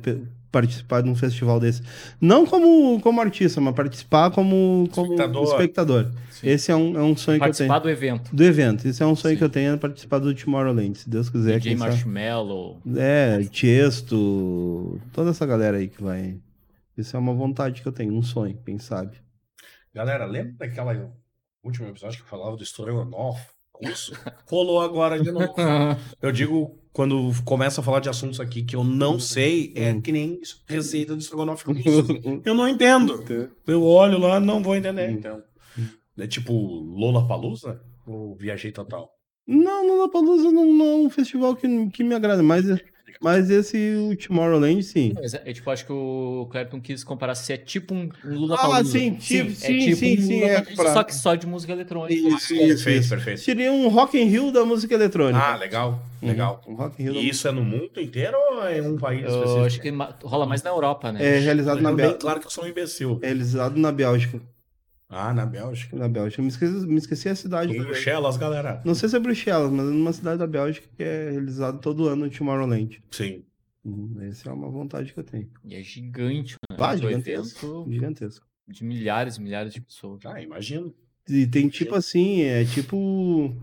[0.52, 1.82] participar de um festival desse.
[2.20, 5.44] Não como, como artista, mas participar como, como Espectador.
[5.46, 6.12] espectador.
[6.44, 7.84] Esse é um, é um sonho que eu Participar tenho.
[7.84, 8.36] do evento.
[8.36, 8.88] Do evento.
[8.88, 9.38] Esse é um sonho Sim.
[9.40, 11.58] que eu tenho, é participar do Tomorrowland, se Deus quiser.
[11.60, 11.92] DJ quem sabe.
[11.92, 12.80] Marshmallow.
[12.96, 16.38] É, Tiesto, toda essa galera aí que vai...
[16.96, 19.18] Isso é uma vontade que eu tenho, um sonho, quem sabe.
[19.96, 20.94] galera, lembra daquela
[21.64, 23.42] último episódio que eu falava do Strogonoff?
[23.82, 24.14] Isso.
[24.50, 25.56] Rolou agora de novo.
[26.22, 30.12] Eu digo, quando começa a falar de assuntos aqui que eu não sei, é que
[30.12, 31.82] nem isso, receita do estrogonofe russo.
[32.46, 33.24] Eu não entendo.
[33.66, 35.10] Eu olho lá, não vou entender.
[35.10, 35.42] Então,
[36.18, 39.10] é tipo Lola Palusa ou Viajei Total?
[39.48, 42.66] Não, Lollapalooza não, não é um festival que, que me agrada, mas,
[43.20, 45.12] mas esse o Tomorrowland, sim.
[45.16, 48.56] Mas é, é tipo, acho que o Clapton quis comparar se é tipo um, Lula
[48.60, 51.36] Ah, sim, sim, sim, é tipo sim, um sim, Lula é pra- só que só
[51.36, 52.14] de música eletrônica.
[52.14, 53.10] Isso, Perfeito, isso, isso.
[53.10, 53.40] perfeito.
[53.42, 55.44] Seria um Rock in Rio da música eletrônica.
[55.44, 56.62] Ah, legal, legal.
[56.68, 58.98] Um Rock in Rio da E isso é no mundo inteiro ou é em um
[58.98, 59.66] país Eu específico?
[59.66, 61.38] acho que rola mais na Europa, né?
[61.38, 62.20] É realizado na Bem Bélgica.
[62.22, 63.20] claro que eu sou um imbecil.
[63.22, 64.40] É realizado na Bélgica.
[65.14, 65.96] Ah, na Bélgica.
[65.98, 66.42] Na Bélgica.
[66.42, 67.74] Me esqueci, me esqueci a cidade.
[67.74, 67.86] também.
[67.86, 68.82] Bruxelas, galera.
[68.86, 72.08] Não sei se é Bruxelas, mas é numa cidade da Bélgica que é realizado todo
[72.08, 73.04] ano o Tomorrowland.
[73.12, 73.44] Sim.
[73.84, 75.50] Uhum, Essa é uma vontade que eu tenho.
[75.66, 76.78] E é gigante, né?
[76.80, 77.86] Ah, gigantesco.
[77.90, 78.48] Gigantesco.
[78.68, 80.26] de milhares e milhares de pessoas.
[80.26, 80.94] Ah, imagino.
[81.28, 83.54] E tem tipo assim, é tipo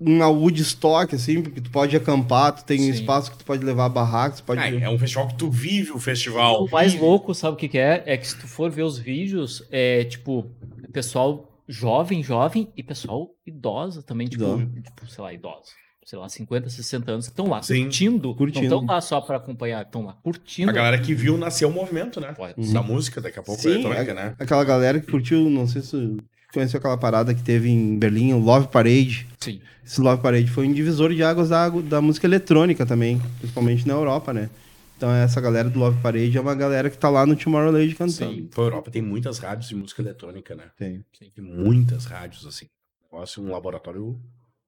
[0.00, 2.90] uma Woodstock, assim, porque tu pode acampar, tu tem Sim.
[2.90, 4.60] espaço que tu pode levar barracos, tu pode...
[4.60, 6.64] Ah, é um festival que tu vive o festival.
[6.64, 8.02] O mais louco, sabe o que, que é?
[8.06, 10.50] É que se tu for ver os vídeos, é tipo,
[10.92, 14.66] pessoal jovem, jovem e pessoal idosa também, tipo, Idosa.
[14.82, 15.70] tipo, sei lá, idosa.
[16.06, 17.82] Sei lá, 50, 60 anos, que estão lá Sim.
[17.82, 18.34] curtindo.
[18.34, 18.70] Curtindo.
[18.70, 20.70] Não estão lá só pra acompanhar, estão lá curtindo.
[20.70, 22.32] A galera que viu nasceu o movimento, né?
[22.32, 22.72] Pode.
[22.72, 24.34] Da música, daqui a pouco Sim, eletrônica, a- né?
[24.38, 26.16] Aquela galera que curtiu, não sei se
[26.52, 29.26] conheceu aquela parada que teve em Berlim, o Love Parade.
[29.38, 29.60] Sim.
[29.84, 33.94] Esse Love Parade foi um divisor de águas da, da música eletrônica também, principalmente na
[33.94, 34.50] Europa, né?
[34.96, 38.34] Então essa galera do Love Parade é uma galera que tá lá no Tomorrowland cantando.
[38.34, 38.46] Sim.
[38.52, 40.64] Pra Europa tem muitas rádios de música eletrônica, né?
[40.76, 41.04] Tem.
[41.18, 42.66] Tem muitas rádios, assim.
[43.10, 44.20] Negócio, um laboratório.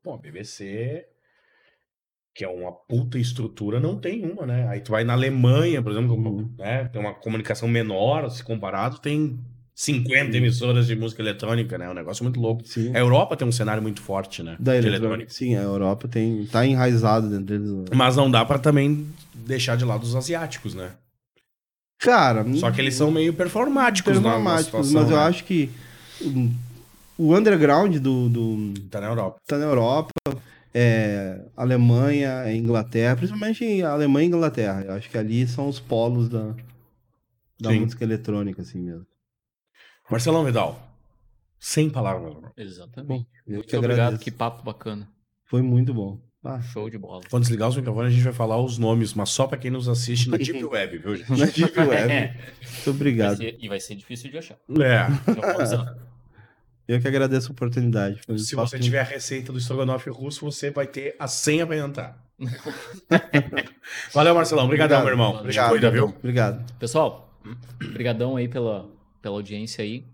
[0.03, 1.05] Bom, a BBC,
[2.35, 4.69] que é uma puta estrutura, não tem uma, né?
[4.69, 6.49] Aí tu vai na Alemanha, por exemplo, Uhum.
[6.57, 6.85] né?
[6.85, 9.39] Tem uma comunicação menor, se comparado, tem
[9.81, 11.87] 50 emissoras de música eletrônica, né?
[11.87, 12.63] É um negócio muito louco.
[12.67, 12.95] Sim.
[12.95, 14.57] A Europa tem um cenário muito forte, né?
[14.61, 15.33] Da de eletrônica.
[15.33, 17.71] Sim, a Europa tem, tá enraizado dentro deles.
[17.71, 17.85] né?
[17.95, 20.91] Mas não dá pra também deixar de lado os asiáticos, né?
[21.99, 25.23] Cara, Só que eles são meio performáticos, na performáticos, situação, mas eu né?
[25.23, 25.71] acho que
[27.17, 29.39] o underground do, do Tá na Europa.
[29.47, 30.11] tá na Europa,
[30.75, 34.83] é, Alemanha, é Inglaterra, principalmente a Alemanha e Inglaterra.
[34.87, 36.55] Eu acho que ali são os polos da,
[37.59, 37.81] da Sim.
[37.81, 39.07] música eletrônica, assim mesmo.
[40.11, 40.81] Marcelão Vidal.
[41.59, 42.35] Sem palavras.
[42.57, 43.27] Exatamente.
[43.47, 44.23] Eu Muito que obrigado, agradeço.
[44.25, 45.09] que papo bacana.
[45.45, 46.19] Foi muito bom.
[46.43, 47.21] Ah, Show de bola.
[47.31, 49.89] Quando desligar os microfones, a gente vai falar os nomes, mas só pra quem nos
[49.91, 51.31] assiste na Deep Web, viu, gente?
[51.31, 51.91] na Deep Web.
[52.13, 52.29] É.
[52.29, 53.37] Muito Vai obrigado.
[53.37, 54.57] ser- e vai ser difícil de achar.
[54.81, 55.07] É.
[55.55, 56.01] Avisando.
[56.89, 58.21] Eu que agradeço a oportunidade.
[58.39, 62.19] Se você tiver a receita do estrogonofe russo, você vai ter a senha pra entrar.
[64.13, 64.65] Valeu, Marcelão.
[64.65, 65.05] Obrigadão, Obrigado.
[65.19, 65.41] meu irmão.
[65.41, 65.67] Obrigado.
[65.67, 66.07] Te cuida, viu?
[66.07, 66.73] Obrigado.
[66.79, 67.39] Pessoal,
[67.93, 68.89] brigadão aí pela,
[69.21, 70.07] pela audiência aí.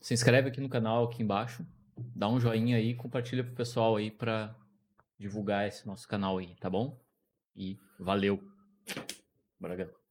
[0.00, 1.66] Se inscreve aqui no canal, aqui embaixo.
[2.14, 4.54] Dá um joinha aí, compartilha pro pessoal aí pra
[5.18, 7.00] divulgar esse nosso canal aí, tá bom?
[7.54, 8.42] E valeu.
[9.58, 10.05] Bora, galera.